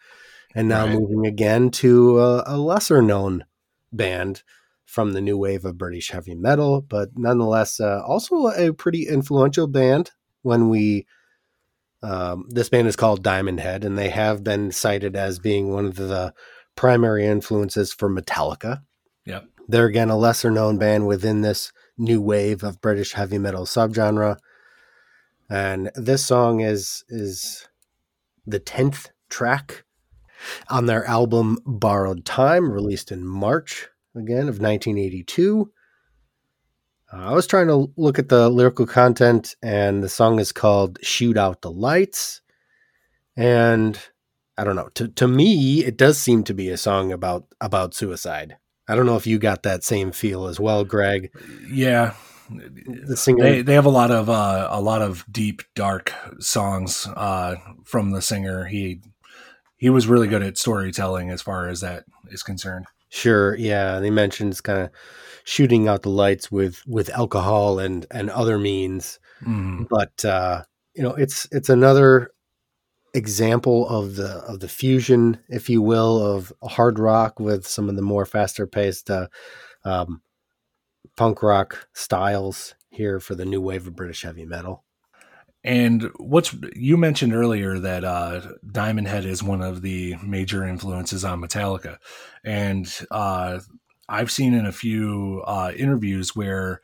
[0.54, 0.94] And now right.
[0.98, 3.44] moving again to a, a lesser known
[3.92, 4.42] band
[4.84, 9.66] from the new wave of British heavy metal, but nonetheless, uh, also a pretty influential
[9.66, 10.10] band
[10.42, 11.06] when we.
[12.00, 15.84] Um, this band is called Diamond Head, and they have been cited as being one
[15.84, 16.32] of the
[16.76, 18.82] primary influences for Metallica.
[19.26, 19.48] Yep.
[19.66, 24.36] They're again a lesser known band within this new wave of British heavy metal subgenre.
[25.50, 27.66] And this song is is
[28.48, 29.84] the 10th track
[30.70, 35.70] on their album Borrowed Time, released in March again of 1982.
[37.12, 40.98] Uh, I was trying to look at the lyrical content, and the song is called
[41.02, 42.40] Shoot Out the Lights.
[43.36, 43.98] And
[44.56, 44.88] I don't know.
[44.94, 48.56] To, to me, it does seem to be a song about about suicide.
[48.88, 51.30] I don't know if you got that same feel as well, Greg.
[51.70, 52.14] Yeah,
[52.50, 53.42] the singer.
[53.42, 58.10] They, they have a lot of uh, a lot of deep dark songs uh, from
[58.12, 58.64] the singer.
[58.64, 59.00] He
[59.76, 62.86] he was really good at storytelling as far as that is concerned.
[63.10, 64.90] Sure, yeah, they mentioned kind of
[65.44, 69.86] shooting out the lights with with alcohol and and other means, mm.
[69.88, 70.62] but uh,
[70.94, 72.30] you know it's it's another
[73.14, 77.96] example of the of the fusion, if you will, of hard rock with some of
[77.96, 79.10] the more faster paced.
[79.10, 79.28] Uh,
[79.84, 80.20] um,
[81.16, 84.84] punk rock styles here for the new wave of British heavy metal.
[85.64, 91.24] And what's you mentioned earlier that uh, Diamond Head is one of the major influences
[91.24, 91.98] on Metallica,
[92.44, 93.58] and uh,
[94.08, 96.80] I've seen in a few uh, interviews where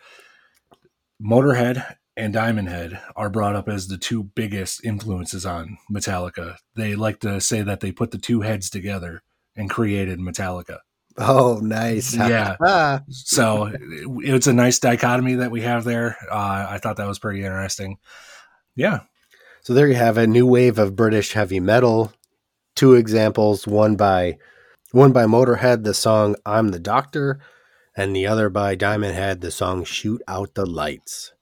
[1.25, 6.57] Motorhead and Diamond Head are brought up as the two biggest influences on Metallica.
[6.75, 9.23] They like to say that they put the two heads together
[9.57, 10.81] and created Metallica.
[11.17, 12.15] Oh, nice.
[12.17, 12.57] yeah.
[13.09, 13.71] so
[14.23, 16.17] it's a nice dichotomy that we have there.
[16.31, 17.99] Uh, I thought that was pretty interesting.
[18.75, 19.01] Yeah.
[19.63, 22.13] So there you have a new wave of British heavy metal.
[22.75, 24.39] Two examples, one by
[24.91, 27.41] one by Motorhead, the song I'm the Doctor,
[27.97, 31.34] and the other by Diamond Head, the song Shoot Out the Lights.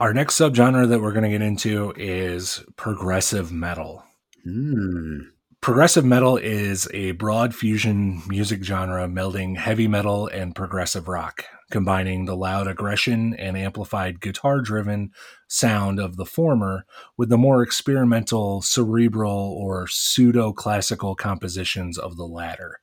[0.00, 4.02] Our next subgenre that we're going to get into is progressive metal.
[4.48, 5.24] Mm.
[5.60, 12.24] Progressive metal is a broad fusion music genre melding heavy metal and progressive rock, combining
[12.24, 15.10] the loud aggression and amplified guitar driven
[15.48, 16.86] sound of the former
[17.18, 22.80] with the more experimental, cerebral, or pseudo classical compositions of the latter.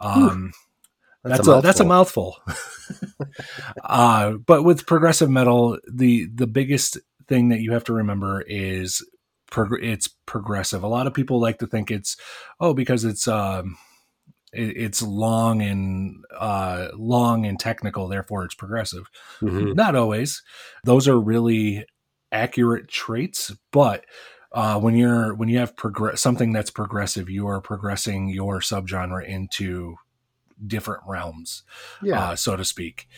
[0.00, 0.52] Um,
[1.24, 2.36] that's, that's a, a, that's a mouthful.
[3.84, 9.02] uh, but with progressive metal, the the biggest thing that you have to remember is
[9.50, 10.82] prog- it's progressive.
[10.82, 12.18] A lot of people like to think it's
[12.60, 13.78] oh because it's um,
[14.52, 19.08] it, it's long and uh, long and technical, therefore it's progressive.
[19.40, 19.72] Mm-hmm.
[19.72, 20.42] Not always.
[20.84, 21.86] Those are really
[22.32, 24.04] accurate traits, but
[24.52, 29.24] uh, when you're when you have progress something that's progressive, you are progressing your subgenre
[29.26, 29.94] into
[30.66, 31.62] different realms,
[32.02, 32.30] yeah.
[32.30, 33.08] Uh, so to speak.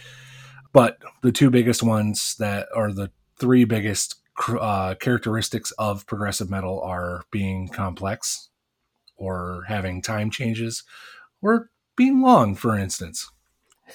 [0.72, 4.16] But the two biggest ones that are the three biggest
[4.48, 8.48] uh, characteristics of progressive metal are being complex
[9.16, 10.82] or having time changes
[11.40, 13.30] or being long, for instance.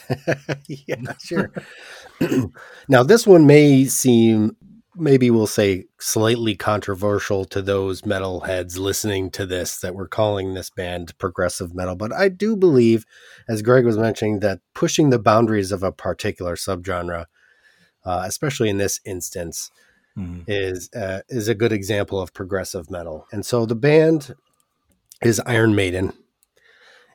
[0.67, 1.51] yeah, sure.
[2.89, 4.55] now, this one may seem
[4.95, 10.69] maybe we'll say slightly controversial to those metalheads listening to this that we're calling this
[10.69, 13.05] band progressive metal but i do believe
[13.47, 17.25] as greg was mentioning that pushing the boundaries of a particular subgenre
[18.03, 19.71] uh, especially in this instance
[20.17, 20.43] mm.
[20.47, 24.35] is uh, is a good example of progressive metal and so the band
[25.23, 26.11] is iron maiden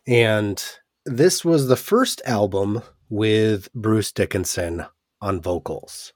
[0.06, 2.80] and this was the first album
[3.10, 4.86] with bruce dickinson
[5.20, 6.12] on vocals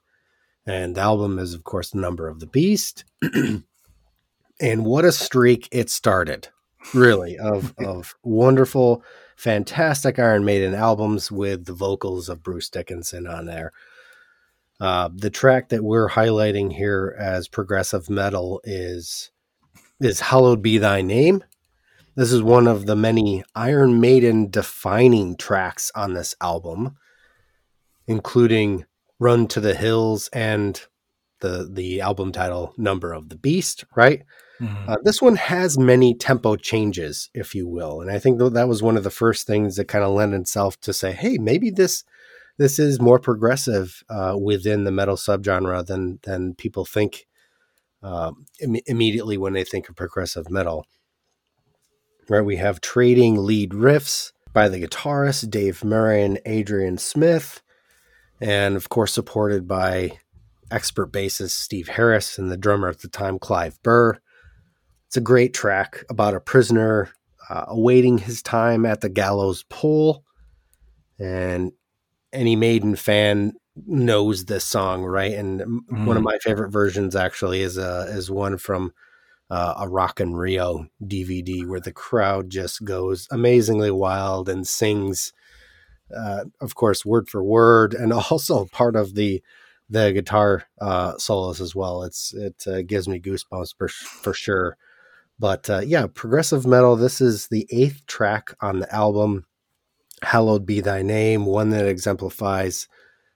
[0.71, 3.03] and the album is, of course, Number of the Beast.
[4.61, 6.47] and what a streak it started,
[6.93, 9.03] really, of, of wonderful,
[9.35, 13.73] fantastic Iron Maiden albums with the vocals of Bruce Dickinson on there.
[14.79, 19.29] Uh, the track that we're highlighting here as progressive metal is
[19.99, 21.43] is Hallowed Be Thy Name.
[22.15, 26.95] This is one of the many Iron Maiden defining tracks on this album,
[28.07, 28.85] including
[29.21, 30.81] Run to the Hills and
[31.41, 34.23] the the album title Number of the Beast, right?
[34.59, 34.89] Mm-hmm.
[34.89, 38.81] Uh, this one has many tempo changes, if you will, and I think that was
[38.81, 42.03] one of the first things that kind of lent itself to say, hey, maybe this
[42.57, 47.27] this is more progressive uh, within the metal subgenre than than people think
[48.01, 50.87] uh, Im- immediately when they think of progressive metal.
[52.27, 57.61] Right, we have trading lead riffs by the guitarist Dave Murray and Adrian Smith
[58.41, 60.17] and of course supported by
[60.71, 64.17] expert bassist Steve Harris and the drummer at the time Clive Burr.
[65.07, 67.11] It's a great track about a prisoner
[67.49, 70.23] uh, awaiting his time at the gallows pole,
[71.19, 71.71] and
[72.33, 73.53] any Maiden fan
[73.85, 75.33] knows this song, right?
[75.33, 76.05] And mm.
[76.05, 76.27] one of mm.
[76.27, 78.93] my favorite versions actually is a uh, is one from
[79.49, 85.33] uh, a Rock in Rio DVD where the crowd just goes amazingly wild and sings
[86.15, 89.41] uh, of course, word for word, and also part of the
[89.89, 92.03] the guitar uh, solos as well.
[92.03, 94.77] It's it uh, gives me goosebumps for for sure.
[95.39, 96.95] But uh, yeah, progressive metal.
[96.95, 99.45] This is the eighth track on the album.
[100.23, 102.87] Hallowed be thy name, one that exemplifies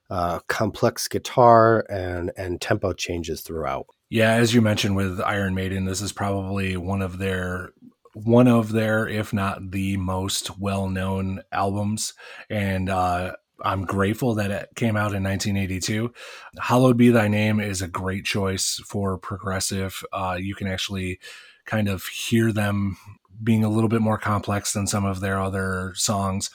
[0.09, 3.87] uh, complex guitar and and tempo changes throughout.
[4.09, 7.71] Yeah, as you mentioned with Iron Maiden, this is probably one of their
[8.15, 12.13] one of their, if not the most well known albums.
[12.49, 16.13] And uh, I'm grateful that it came out in 1982.
[16.59, 20.01] Hallowed Be Thy Name is a great choice for progressive.
[20.13, 21.19] Uh, you can actually
[21.65, 22.97] kind of hear them
[23.43, 26.49] being a little bit more complex than some of their other songs.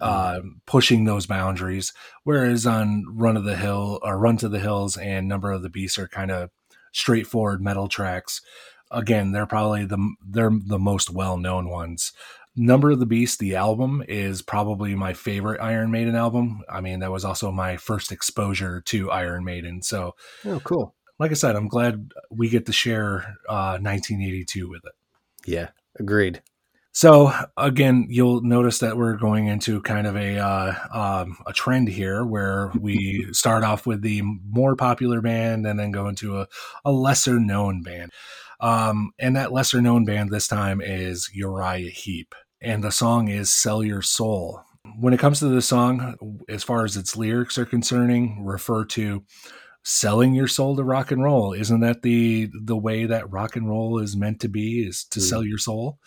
[0.00, 0.06] Mm.
[0.06, 1.92] Uh, pushing those boundaries,
[2.24, 5.68] whereas on Run of the Hill or Run to the Hills and Number of the
[5.68, 6.48] Beast are kind of
[6.92, 8.40] straightforward metal tracks
[8.92, 12.12] again, they're probably the they're the most well known ones.
[12.54, 16.60] Number of the Beast, the album, is probably my favorite Iron Maiden album.
[16.68, 19.80] I mean, that was also my first exposure to Iron Maiden.
[19.82, 20.14] So,
[20.44, 20.94] oh, cool.
[21.18, 24.92] Like I said, I'm glad we get to share uh, 1982 with it.
[25.46, 26.42] Yeah, agreed.
[26.94, 31.88] So again, you'll notice that we're going into kind of a uh, um, a trend
[31.88, 36.48] here, where we start off with the more popular band and then go into a,
[36.84, 38.10] a lesser known band.
[38.62, 42.34] Um, and that lesser known band this time is Uriah Heep.
[42.62, 44.62] And the song is Sell Your Soul.
[44.98, 49.24] When it comes to the song, as far as its lyrics are concerning, refer to
[49.84, 53.68] selling your soul to rock and roll isn't that the the way that rock and
[53.68, 55.22] roll is meant to be is to mm.
[55.24, 55.98] sell your soul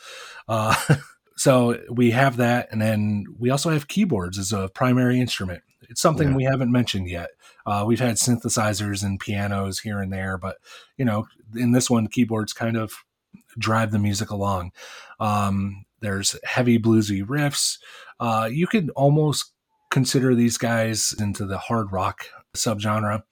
[0.47, 0.73] uh,
[1.35, 5.99] so we have that and then we also have keyboards as a primary instrument it's
[5.99, 6.35] something yeah.
[6.37, 7.31] we haven't mentioned yet
[7.65, 10.57] uh, we've had synthesizers and pianos here and there, but
[10.97, 12.93] you know, in this one, keyboards kind of
[13.57, 14.71] drive the music along.
[15.19, 17.79] Um, there's heavy bluesy riffs.
[18.19, 19.51] Uh, you could almost
[19.89, 22.25] consider these guys into the hard rock
[22.55, 23.23] subgenre,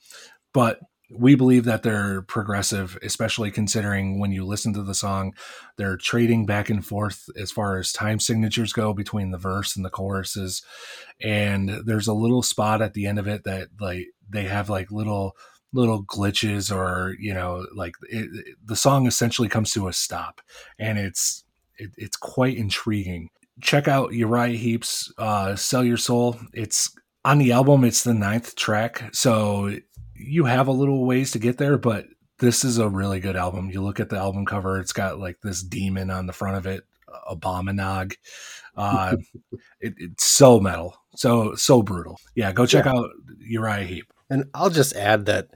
[0.53, 0.79] but
[1.15, 5.33] we believe that they're progressive, especially considering when you listen to the song,
[5.77, 9.85] they're trading back and forth as far as time signatures go between the verse and
[9.85, 10.63] the choruses.
[11.21, 14.91] And there's a little spot at the end of it that like they have like
[14.91, 15.35] little
[15.73, 20.41] little glitches or you know like it, it, the song essentially comes to a stop
[20.79, 21.43] and it's
[21.77, 23.29] it, it's quite intriguing
[23.61, 26.93] check out uriah heep's uh, sell your soul it's
[27.25, 29.75] on the album it's the ninth track so
[30.15, 32.05] you have a little ways to get there but
[32.39, 35.39] this is a really good album you look at the album cover it's got like
[35.41, 36.83] this demon on the front of it
[37.31, 38.13] abominog
[38.77, 39.15] uh,
[39.79, 42.91] it's so metal so so brutal yeah go check yeah.
[42.91, 43.09] out
[43.39, 45.49] uriah heep and I'll just add that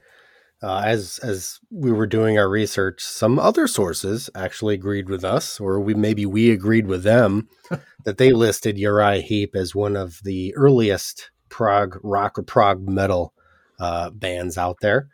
[0.61, 5.59] uh, as as we were doing our research, some other sources actually agreed with us,
[5.59, 7.49] or we maybe we agreed with them
[8.05, 13.33] that they listed Uriah Heep as one of the earliest prog rock or prog metal
[13.79, 15.07] uh, bands out there.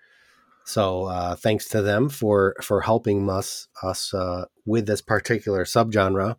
[0.65, 6.35] So uh, thanks to them for for helping us us uh, with this particular subgenre.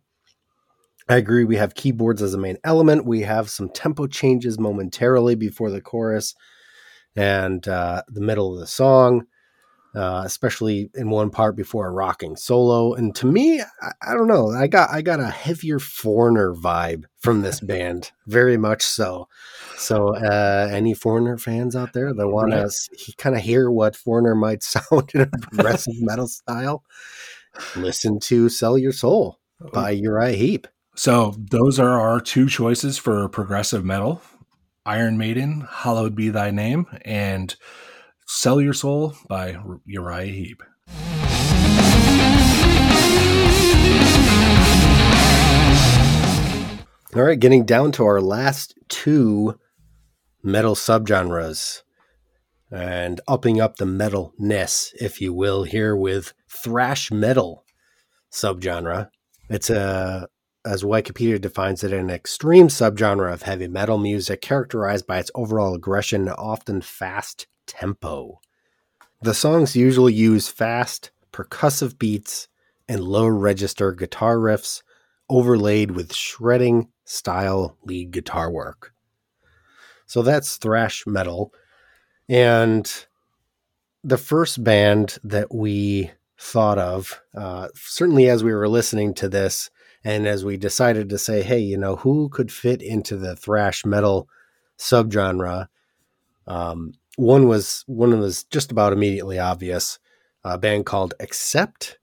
[1.09, 1.43] I agree.
[1.43, 3.03] We have keyboards as a main element.
[3.03, 6.35] We have some tempo changes momentarily before the chorus
[7.15, 9.25] and uh, the middle of the song,
[9.95, 12.93] uh, especially in one part before a rocking solo.
[12.93, 17.05] And to me, I, I, don't know, I got I got a heavier foreigner vibe
[17.19, 19.27] from this band, very much so.
[19.77, 22.69] So, uh, any foreigner fans out there that want right.
[22.69, 26.83] to kind of hear what foreigner might sound in a progressive metal style,
[27.75, 29.69] listen to "Sell Your Soul" oh.
[29.73, 30.67] by Uriah Heep.
[30.97, 34.21] So, those are our two choices for progressive metal
[34.87, 37.55] Iron Maiden, Hallowed Be Thy Name, and
[38.27, 40.61] Sell Your Soul by Uriah Heep.
[47.15, 49.57] All right, getting down to our last two
[50.43, 51.81] metal subgenres
[52.71, 57.65] and upping up the metalness, if you will, here with thrash metal
[58.31, 59.09] subgenre.
[59.49, 60.27] It's a
[60.65, 65.75] as Wikipedia defines it, an extreme subgenre of heavy metal music characterized by its overall
[65.75, 68.39] aggression and often fast tempo.
[69.21, 72.47] The songs usually use fast, percussive beats
[72.87, 74.81] and low register guitar riffs
[75.29, 78.93] overlaid with shredding style lead guitar work.
[80.07, 81.53] So that's thrash metal.
[82.29, 82.91] And
[84.03, 89.69] the first band that we thought of, uh, certainly as we were listening to this,
[90.05, 93.83] and as we decided to say, hey, you know, who could fit into the thrash
[93.83, 94.29] metal
[94.77, 95.65] subgenre?
[96.45, 99.97] Um, one was one was just about immediately obvious,
[100.43, 101.97] a band called Accept,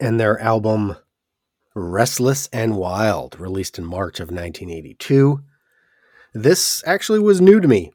[0.00, 0.96] and their album
[1.76, 5.40] Restless and Wild, released in March of 1982.
[6.34, 7.92] This actually was new to me.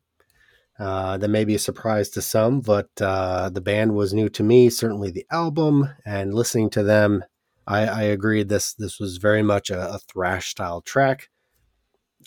[0.80, 4.44] Uh, that may be a surprise to some, but uh, the band was new to
[4.44, 7.24] me, certainly the album, and listening to them
[7.68, 8.44] I, I agree.
[8.44, 11.30] This this was very much a, a thrash style track.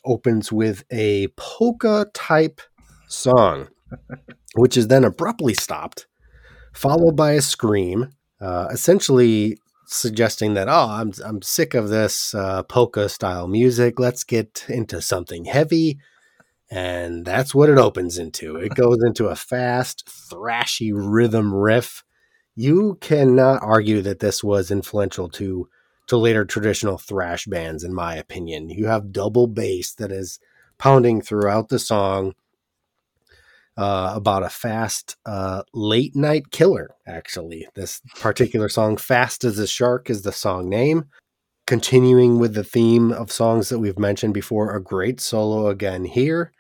[0.04, 2.60] Opens with a polka type
[3.08, 3.68] song,
[4.54, 6.06] which is then abruptly stopped,
[6.72, 8.10] followed by a scream,
[8.40, 14.00] uh, essentially suggesting that oh, I'm I'm sick of this uh, polka style music.
[14.00, 15.98] Let's get into something heavy,
[16.70, 18.56] and that's what it opens into.
[18.56, 22.02] It goes into a fast, thrashy rhythm riff
[22.58, 25.68] you cannot argue that this was influential to
[26.08, 30.40] to later traditional thrash bands in my opinion you have double bass that is
[30.76, 32.34] pounding throughout the song
[33.76, 39.66] uh, about a fast uh, late night killer actually this particular song fast as a
[39.66, 41.04] shark is the song name
[41.64, 46.50] continuing with the theme of songs that we've mentioned before a great solo again here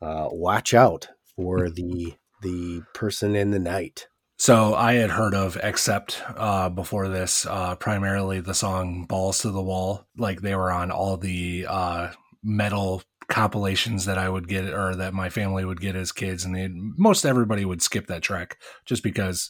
[0.00, 4.06] uh, watch out for the the person in the night
[4.42, 9.52] so I had heard of Accept uh, before this, uh, primarily the song Balls to
[9.52, 10.04] the Wall.
[10.18, 12.10] Like they were on all the uh,
[12.42, 16.44] metal compilations that I would get or that my family would get as kids.
[16.44, 19.48] And they, most everybody would skip that track just because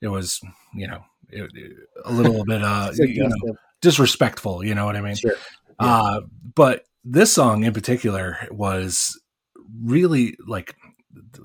[0.00, 0.40] it was,
[0.76, 1.72] you know, it, it,
[2.04, 4.64] a little bit uh, you know, disrespectful.
[4.64, 5.16] You know what I mean?
[5.16, 5.32] Sure.
[5.80, 5.84] Yeah.
[6.00, 6.20] Uh,
[6.54, 9.20] but this song in particular was
[9.82, 10.76] really like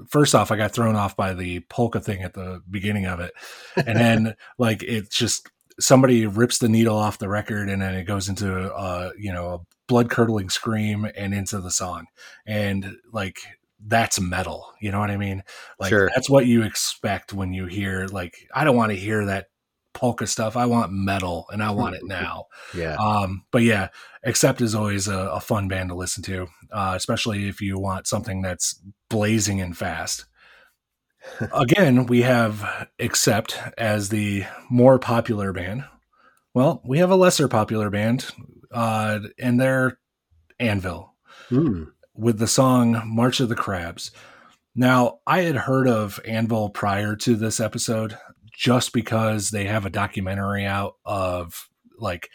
[0.07, 3.33] first off, I got thrown off by the polka thing at the beginning of it,
[3.75, 8.03] and then like it's just somebody rips the needle off the record, and then it
[8.05, 12.05] goes into a you know a blood curdling scream and into the song,
[12.45, 13.39] and like
[13.87, 14.71] that's metal.
[14.81, 15.43] You know what I mean?
[15.79, 16.09] Like sure.
[16.13, 19.47] that's what you expect when you hear like I don't want to hear that
[19.95, 20.55] polka stuff.
[20.55, 22.09] I want metal and I want it mm-hmm.
[22.23, 22.45] now.
[22.75, 22.95] yeah.
[22.97, 23.87] Um, but yeah,
[24.23, 28.05] Accept is always a, a fun band to listen to, uh, especially if you want
[28.05, 30.25] something that's blazing and fast.
[31.53, 35.85] Again, we have Accept as the more popular band.
[36.53, 38.27] Well, we have a lesser popular band,
[38.71, 39.97] uh, and they're
[40.59, 41.13] Anvil
[41.49, 41.87] mm.
[42.13, 44.11] with the song March of the Crabs.
[44.73, 48.17] Now, I had heard of Anvil prior to this episode
[48.55, 51.67] just because they have a documentary out of
[51.99, 52.29] like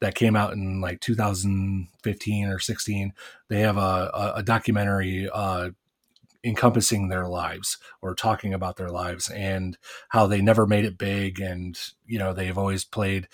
[0.00, 3.12] that came out in like 2015 or 16
[3.48, 3.80] they have a,
[4.14, 5.70] a, a documentary uh,
[6.44, 9.76] encompassing their lives or talking about their lives and
[10.10, 13.28] how they never made it big and you know they've always played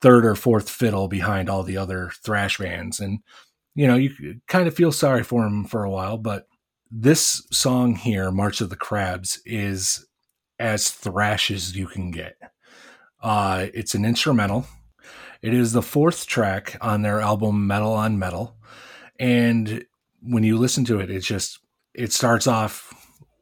[0.00, 3.20] third or fourth fiddle behind all the other thrash bands and
[3.74, 6.46] you know you kind of feel sorry for them for a while but
[6.90, 10.06] this song here march of the crabs is
[10.58, 12.36] as thrash as you can get.
[13.22, 14.66] Uh, it's an instrumental.
[15.42, 18.56] It is the fourth track on their album Metal on Metal.
[19.18, 19.84] And
[20.20, 21.58] when you listen to it, it's just,
[21.94, 22.92] it starts off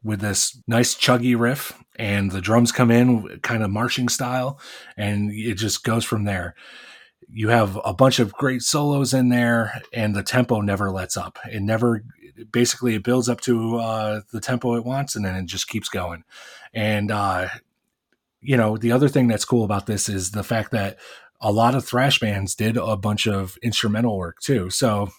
[0.03, 4.59] with this nice chuggy riff, and the drums come in kind of marching style,
[4.97, 6.55] and it just goes from there.
[7.29, 11.37] You have a bunch of great solos in there, and the tempo never lets up.
[11.45, 12.01] It never
[12.51, 15.89] basically it builds up to uh, the tempo it wants and then it just keeps
[15.89, 16.23] going
[16.73, 17.47] and uh,
[18.39, 20.97] you know the other thing that's cool about this is the fact that
[21.39, 25.09] a lot of thrash bands did a bunch of instrumental work too so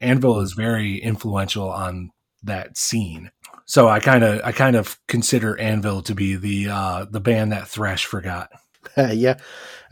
[0.00, 2.10] anvil is very influential on
[2.42, 3.30] that scene
[3.66, 7.52] so i kind of i kind of consider anvil to be the uh the band
[7.52, 8.50] that thrash forgot
[8.96, 9.36] yeah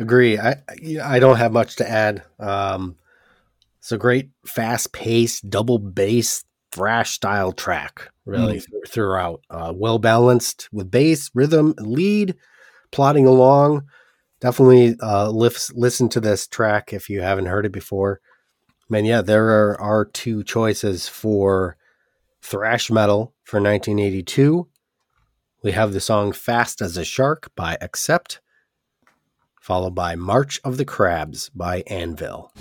[0.00, 0.56] agree i
[1.04, 2.96] i don't have much to add um
[3.90, 8.64] it's a great, fast paced, double bass, thrash style track, really, mm.
[8.64, 9.42] th- throughout.
[9.50, 12.36] Uh, well balanced with bass, rhythm, lead,
[12.92, 13.82] plodding along.
[14.40, 18.20] Definitely uh, lifts, listen to this track if you haven't heard it before.
[18.88, 21.76] Man, yeah, there are, are two choices for
[22.42, 24.68] thrash metal for 1982.
[25.64, 28.40] We have the song Fast as a Shark by Accept,
[29.60, 32.52] followed by March of the Crabs by Anvil.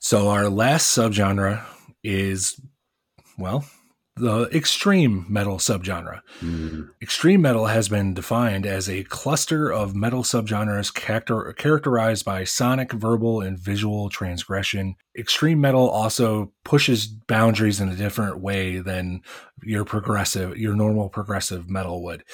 [0.00, 1.62] So our last subgenre
[2.02, 2.58] is,
[3.36, 3.66] well,
[4.16, 6.22] the extreme metal subgenre.
[6.40, 6.88] Mm.
[7.02, 12.92] Extreme metal has been defined as a cluster of metal subgenres character- characterized by sonic,
[12.94, 14.94] verbal, and visual transgression.
[15.14, 19.20] Extreme metal also pushes boundaries in a different way than
[19.62, 22.24] your progressive, your normal progressive metal would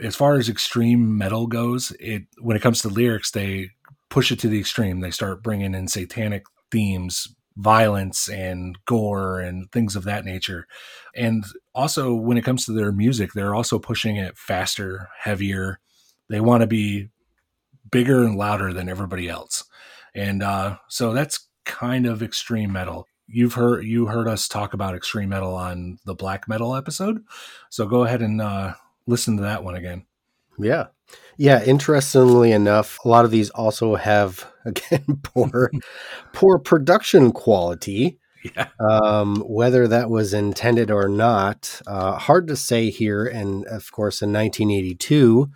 [0.00, 3.70] as far as extreme metal goes, it when it comes to lyrics, they
[4.08, 5.00] push it to the extreme.
[5.00, 10.66] They start bringing in satanic themes, violence and gore and things of that nature.
[11.14, 11.44] And
[11.74, 15.80] also when it comes to their music, they're also pushing it faster, heavier.
[16.30, 17.08] They want to be
[17.90, 19.62] bigger and louder than everybody else.
[20.14, 23.06] And uh, so that's kind of extreme metal.
[23.26, 27.24] You've heard you heard us talk about extreme metal on the black metal episode,
[27.70, 28.74] so go ahead and uh,
[29.06, 30.04] listen to that one again.
[30.58, 30.86] Yeah.
[31.36, 35.70] Yeah, interestingly enough, a lot of these also have again poor
[36.32, 38.18] poor production quality.
[38.56, 38.68] Yeah.
[38.80, 43.24] Um, whether that was intended or not, uh, hard to say here.
[43.24, 45.48] And of course, in 1982,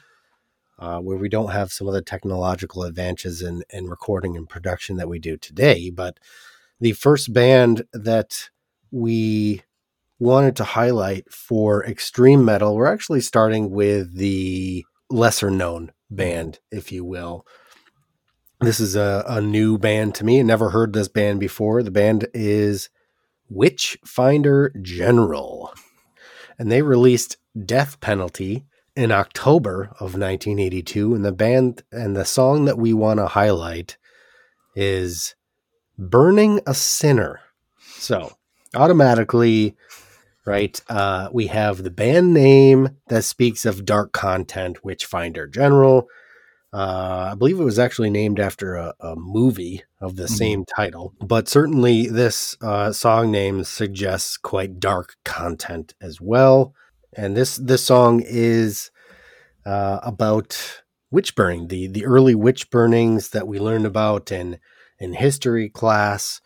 [0.78, 4.98] uh, where we don't have some of the technological advances in, in recording and production
[4.98, 6.20] that we do today, but
[6.78, 8.50] the first band that
[8.92, 9.64] we
[10.18, 16.90] wanted to highlight for extreme metal, we're actually starting with the lesser known band, if
[16.90, 17.46] you will.
[18.60, 20.38] This is a, a new band to me.
[20.40, 21.82] I never heard this band before.
[21.82, 22.88] The band is
[23.50, 25.74] Witchfinder General.
[26.58, 27.36] And they released
[27.66, 28.64] Death Penalty
[28.96, 31.14] in October of 1982.
[31.14, 33.98] And the band and the song that we want to highlight
[34.74, 35.34] is
[35.98, 37.40] Burning a Sinner.
[37.98, 38.32] So
[38.74, 39.76] automatically
[40.46, 40.80] right?
[40.88, 46.06] Uh, we have the band name that speaks of dark content, Witchfinder General.
[46.72, 50.34] Uh, I believe it was actually named after a, a movie of the mm-hmm.
[50.34, 56.72] same title, but certainly this uh, song name suggests quite dark content as well.
[57.16, 58.90] And this this song is
[59.64, 64.58] uh, about witch burning, the the early witch burnings that we learned about in
[64.98, 66.42] in history class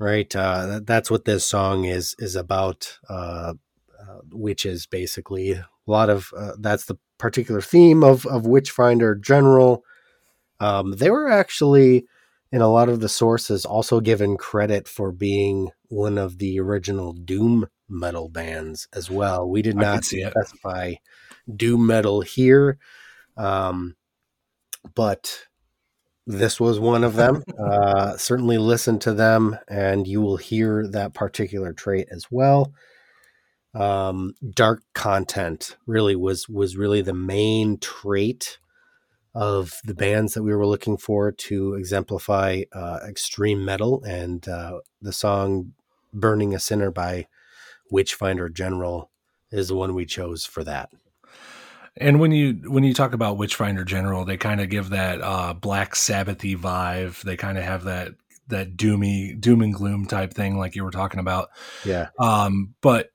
[0.00, 0.34] right?
[0.34, 3.52] Uh, that's what this song is is about, uh,
[4.02, 5.52] uh, witches basically.
[5.52, 9.84] A lot of uh, that's the particular theme of of Witchfinder General.
[10.58, 12.06] Um, they were actually
[12.52, 17.12] in a lot of the sources also given credit for being one of the original
[17.12, 19.48] doom metal bands as well.
[19.48, 20.94] We did not specify
[21.54, 22.78] doom metal here,
[23.36, 23.96] um,
[24.94, 25.44] but
[26.26, 27.42] this was one of them.
[27.58, 32.72] Uh, certainly listen to them, and you will hear that particular trait as well.
[33.74, 38.58] Um, dark content really was was really the main trait
[39.32, 44.80] of the bands that we were looking for to exemplify uh, extreme metal, and uh,
[45.00, 45.72] the song
[46.12, 47.26] "Burning a Sinner" by
[47.90, 49.10] Witchfinder General
[49.50, 50.90] is the one we chose for that.
[51.96, 55.54] And when you when you talk about Witchfinder General, they kind of give that uh,
[55.54, 57.20] Black Sabbathy vibe.
[57.22, 58.12] They kind of have that
[58.48, 61.48] that doomy doom and gloom type thing, like you were talking about.
[61.84, 62.08] Yeah.
[62.18, 63.10] Um, but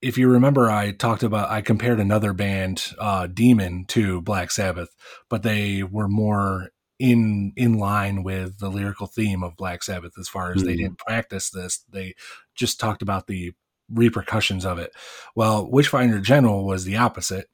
[0.00, 4.94] if you remember, I talked about I compared another band, uh, Demon, to Black Sabbath,
[5.28, 6.68] but they were more
[6.98, 10.66] in in line with the lyrical theme of Black Sabbath as far as mm-hmm.
[10.66, 10.78] they hmm.
[10.82, 11.84] didn't practice this.
[11.90, 12.14] They
[12.54, 13.52] just talked about the
[13.90, 14.90] repercussions of it.
[15.36, 17.46] Well, Witchfinder General was the opposite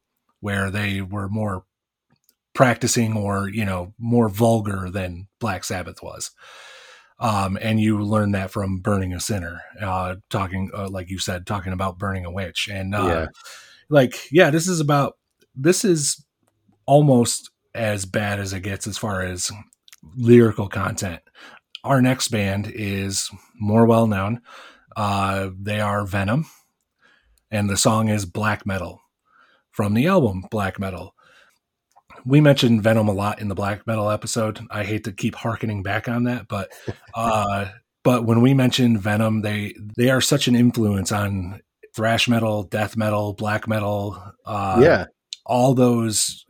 [0.46, 1.64] where they were more
[2.54, 6.30] practicing or you know more vulgar than Black Sabbath was.
[7.18, 11.48] Um, and you learn that from burning a sinner, uh, talking uh, like you said,
[11.48, 13.26] talking about burning a witch, and uh, yeah.
[13.88, 15.16] like yeah, this is about
[15.56, 16.24] this is
[16.86, 19.50] almost as bad as it gets as far as
[20.14, 21.22] lyrical content.
[21.82, 23.28] Our next band is
[23.58, 24.42] more well known.
[24.96, 26.46] Uh, they are Venom,
[27.50, 29.00] and the song is Black Metal
[29.76, 31.14] from the album Black Metal.
[32.24, 34.58] We mentioned Venom a lot in the Black Metal episode.
[34.70, 36.72] I hate to keep harkening back on that, but
[37.14, 37.66] uh,
[38.02, 41.60] but when we mentioned Venom, they they are such an influence on
[41.94, 45.04] thrash metal, death metal, black metal, uh, yeah,
[45.44, 46.42] all those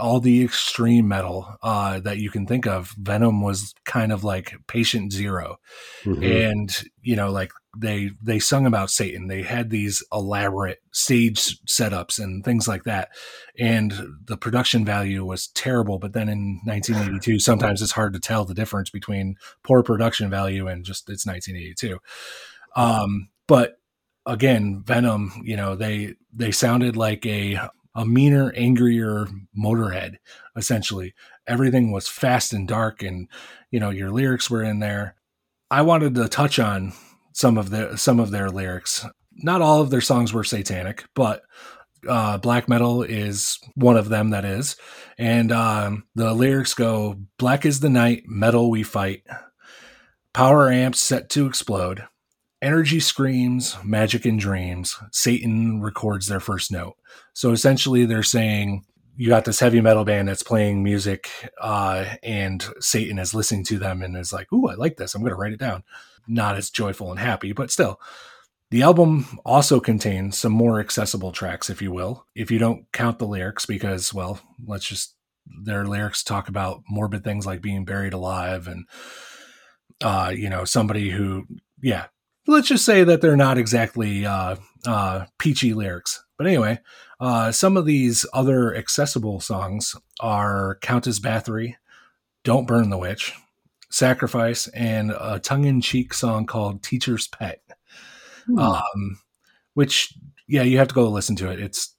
[0.00, 4.54] all the extreme metal uh, that you can think of, Venom was kind of like
[4.68, 5.56] patient 0
[6.04, 6.22] mm-hmm.
[6.22, 6.70] And,
[7.02, 9.28] you know, like they they sung about Satan.
[9.28, 13.10] They had these elaborate stage setups and things like that,
[13.58, 13.92] and
[14.24, 15.98] the production value was terrible.
[15.98, 20.66] But then in 1982, sometimes it's hard to tell the difference between poor production value
[20.68, 21.98] and just it's 1982.
[22.80, 23.78] Um, but
[24.24, 29.26] again, Venom, you know they they sounded like a a meaner, angrier
[29.58, 30.16] Motorhead.
[30.56, 31.14] Essentially,
[31.46, 33.28] everything was fast and dark, and
[33.70, 35.16] you know your lyrics were in there.
[35.70, 36.92] I wanted to touch on
[37.36, 39.04] some of their some of their lyrics.
[39.34, 41.42] Not all of their songs were satanic, but
[42.08, 44.76] uh, black metal is one of them that is.
[45.18, 49.22] And um, the lyrics go Black is the night, metal we fight.
[50.32, 52.06] Power amps set to explode.
[52.62, 54.96] Energy screams, magic and dreams.
[55.12, 56.96] Satan records their first note.
[57.34, 58.86] So essentially, they're saying,
[59.18, 61.28] you got this heavy metal band that's playing music,
[61.60, 65.14] uh, and Satan is listening to them and is like, Ooh, I like this.
[65.14, 65.82] I'm going to write it down
[66.28, 68.00] not as joyful and happy, but still.
[68.72, 73.18] The album also contains some more accessible tracks, if you will, if you don't count
[73.20, 75.14] the lyrics, because, well, let's just,
[75.62, 78.86] their lyrics talk about morbid things like being buried alive and,
[80.02, 81.44] uh, you know, somebody who,
[81.80, 82.06] yeah,
[82.48, 86.24] let's just say that they're not exactly uh, uh, peachy lyrics.
[86.36, 86.80] But anyway,
[87.20, 91.76] uh, some of these other accessible songs are Countess Bathory,
[92.42, 93.32] Don't Burn the Witch,
[93.88, 97.60] Sacrifice and a tongue-in-cheek song called Teacher's Pet.
[98.46, 98.58] Hmm.
[98.58, 99.20] Um,
[99.74, 100.12] which
[100.48, 101.60] yeah, you have to go listen to it.
[101.60, 101.94] It's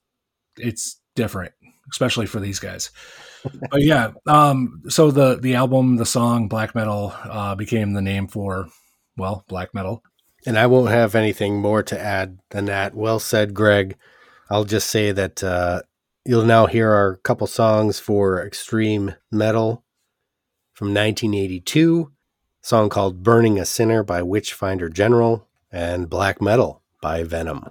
[0.58, 1.52] it's different,
[1.90, 2.90] especially for these guys.
[3.70, 8.26] but yeah, um, so the the album, the song Black Metal uh, became the name
[8.28, 8.66] for
[9.16, 10.02] well, black metal.
[10.46, 12.94] And I won't have anything more to add than that.
[12.94, 13.96] Well said, Greg.
[14.50, 15.82] I'll just say that uh,
[16.26, 19.84] you'll now hear our couple songs for extreme metal
[20.78, 22.12] from 1982,
[22.60, 27.64] song called Burning a Sinner by Witchfinder General, and Black Metal by Venom.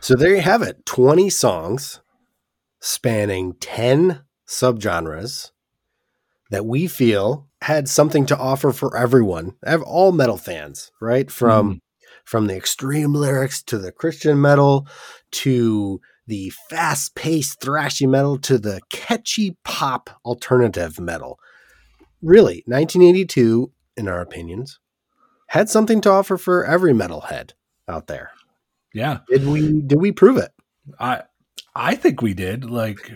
[0.00, 2.00] So there you have it 20 songs
[2.80, 5.50] spanning 10 subgenres
[6.50, 11.30] that we feel had something to offer for everyone, all metal fans, right?
[11.30, 11.78] From mm
[12.26, 14.86] from the extreme lyrics to the Christian metal
[15.30, 21.38] to the fast paced thrashy metal to the catchy pop alternative metal.
[22.20, 24.80] Really, 1982, in our opinions,
[25.48, 27.52] had something to offer for every metalhead
[27.88, 28.32] out there.
[28.92, 29.20] Yeah.
[29.28, 30.50] Did we did we prove it?
[30.98, 31.22] I
[31.76, 32.64] I think we did.
[32.68, 33.12] Like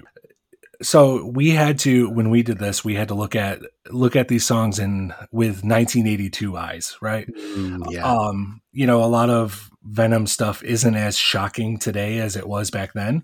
[0.83, 4.29] so we had to when we did this we had to look at look at
[4.29, 8.05] these songs in with 1982 eyes right mm, yeah.
[8.05, 12.71] um you know a lot of venom stuff isn't as shocking today as it was
[12.71, 13.23] back then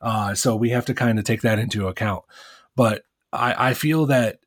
[0.00, 2.24] uh so we have to kind of take that into account
[2.76, 3.02] but
[3.32, 4.38] i i feel that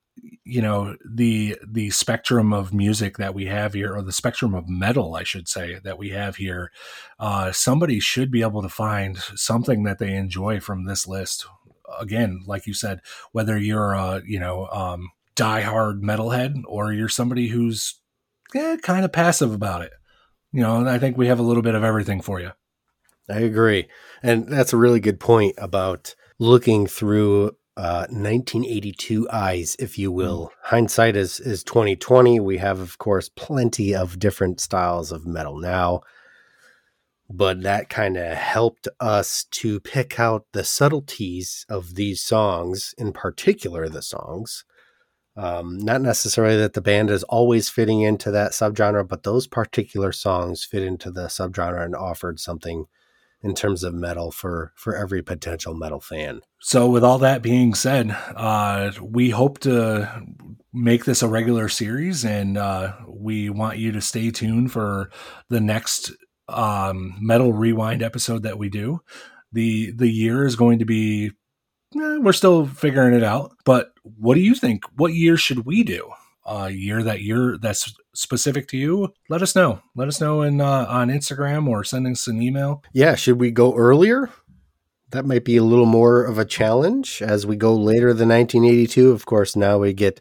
[0.43, 4.69] you know the the spectrum of music that we have here or the spectrum of
[4.69, 6.71] metal i should say that we have here
[7.19, 11.47] uh somebody should be able to find something that they enjoy from this list
[11.99, 13.01] again, like you said,
[13.31, 17.95] whether you're a you know um, diehard metalhead or you're somebody who's
[18.55, 19.91] eh, kind of passive about it,
[20.51, 22.51] you know, and I think we have a little bit of everything for you.
[23.29, 23.87] I agree,
[24.21, 30.17] and that's a really good point about looking through uh, 1982 eyes, if you mm-hmm.
[30.17, 30.43] will.
[30.45, 30.69] Mm.
[30.69, 32.39] Hindsight is is 2020.
[32.39, 36.01] We have, of course, plenty of different styles of metal now
[37.29, 43.11] but that kind of helped us to pick out the subtleties of these songs, in
[43.13, 44.63] particular the songs.
[45.37, 50.11] Um, not necessarily that the band is always fitting into that subgenre, but those particular
[50.11, 52.85] songs fit into the subgenre and offered something
[53.41, 56.39] in terms of metal for for every potential metal fan.
[56.61, 60.25] So, with all that being said, uh, we hope to
[60.73, 65.09] make this a regular series, and uh, we want you to stay tuned for
[65.49, 66.13] the next
[66.47, 69.01] um, metal rewind episode that we do.
[69.51, 71.27] The the year is going to be
[71.95, 73.53] eh, we're still figuring it out.
[73.65, 74.83] But what do you think?
[74.95, 76.11] What year should we do?
[76.45, 79.13] A year that year that's specific to you?
[79.29, 79.81] Let us know.
[79.95, 82.83] Let us know in uh, on Instagram or send us an email.
[82.93, 84.29] Yeah, should we go earlier?
[85.11, 89.11] That might be a little more of a challenge as we go later than 1982.
[89.11, 90.19] Of course, now we get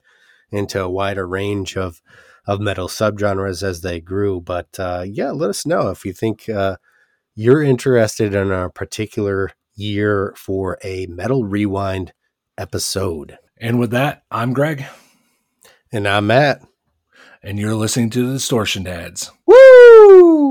[0.51, 2.01] into a wider range of
[2.47, 4.41] of metal subgenres as they grew.
[4.41, 6.77] But uh, yeah, let us know if you think uh,
[7.35, 12.12] you're interested in a particular year for a metal rewind
[12.59, 13.39] episode.
[13.61, 14.85] And with that, I'm Greg.
[15.93, 16.61] And I'm Matt.
[17.43, 19.31] And you're listening to the Distortion Dads.
[19.47, 20.44] Woo!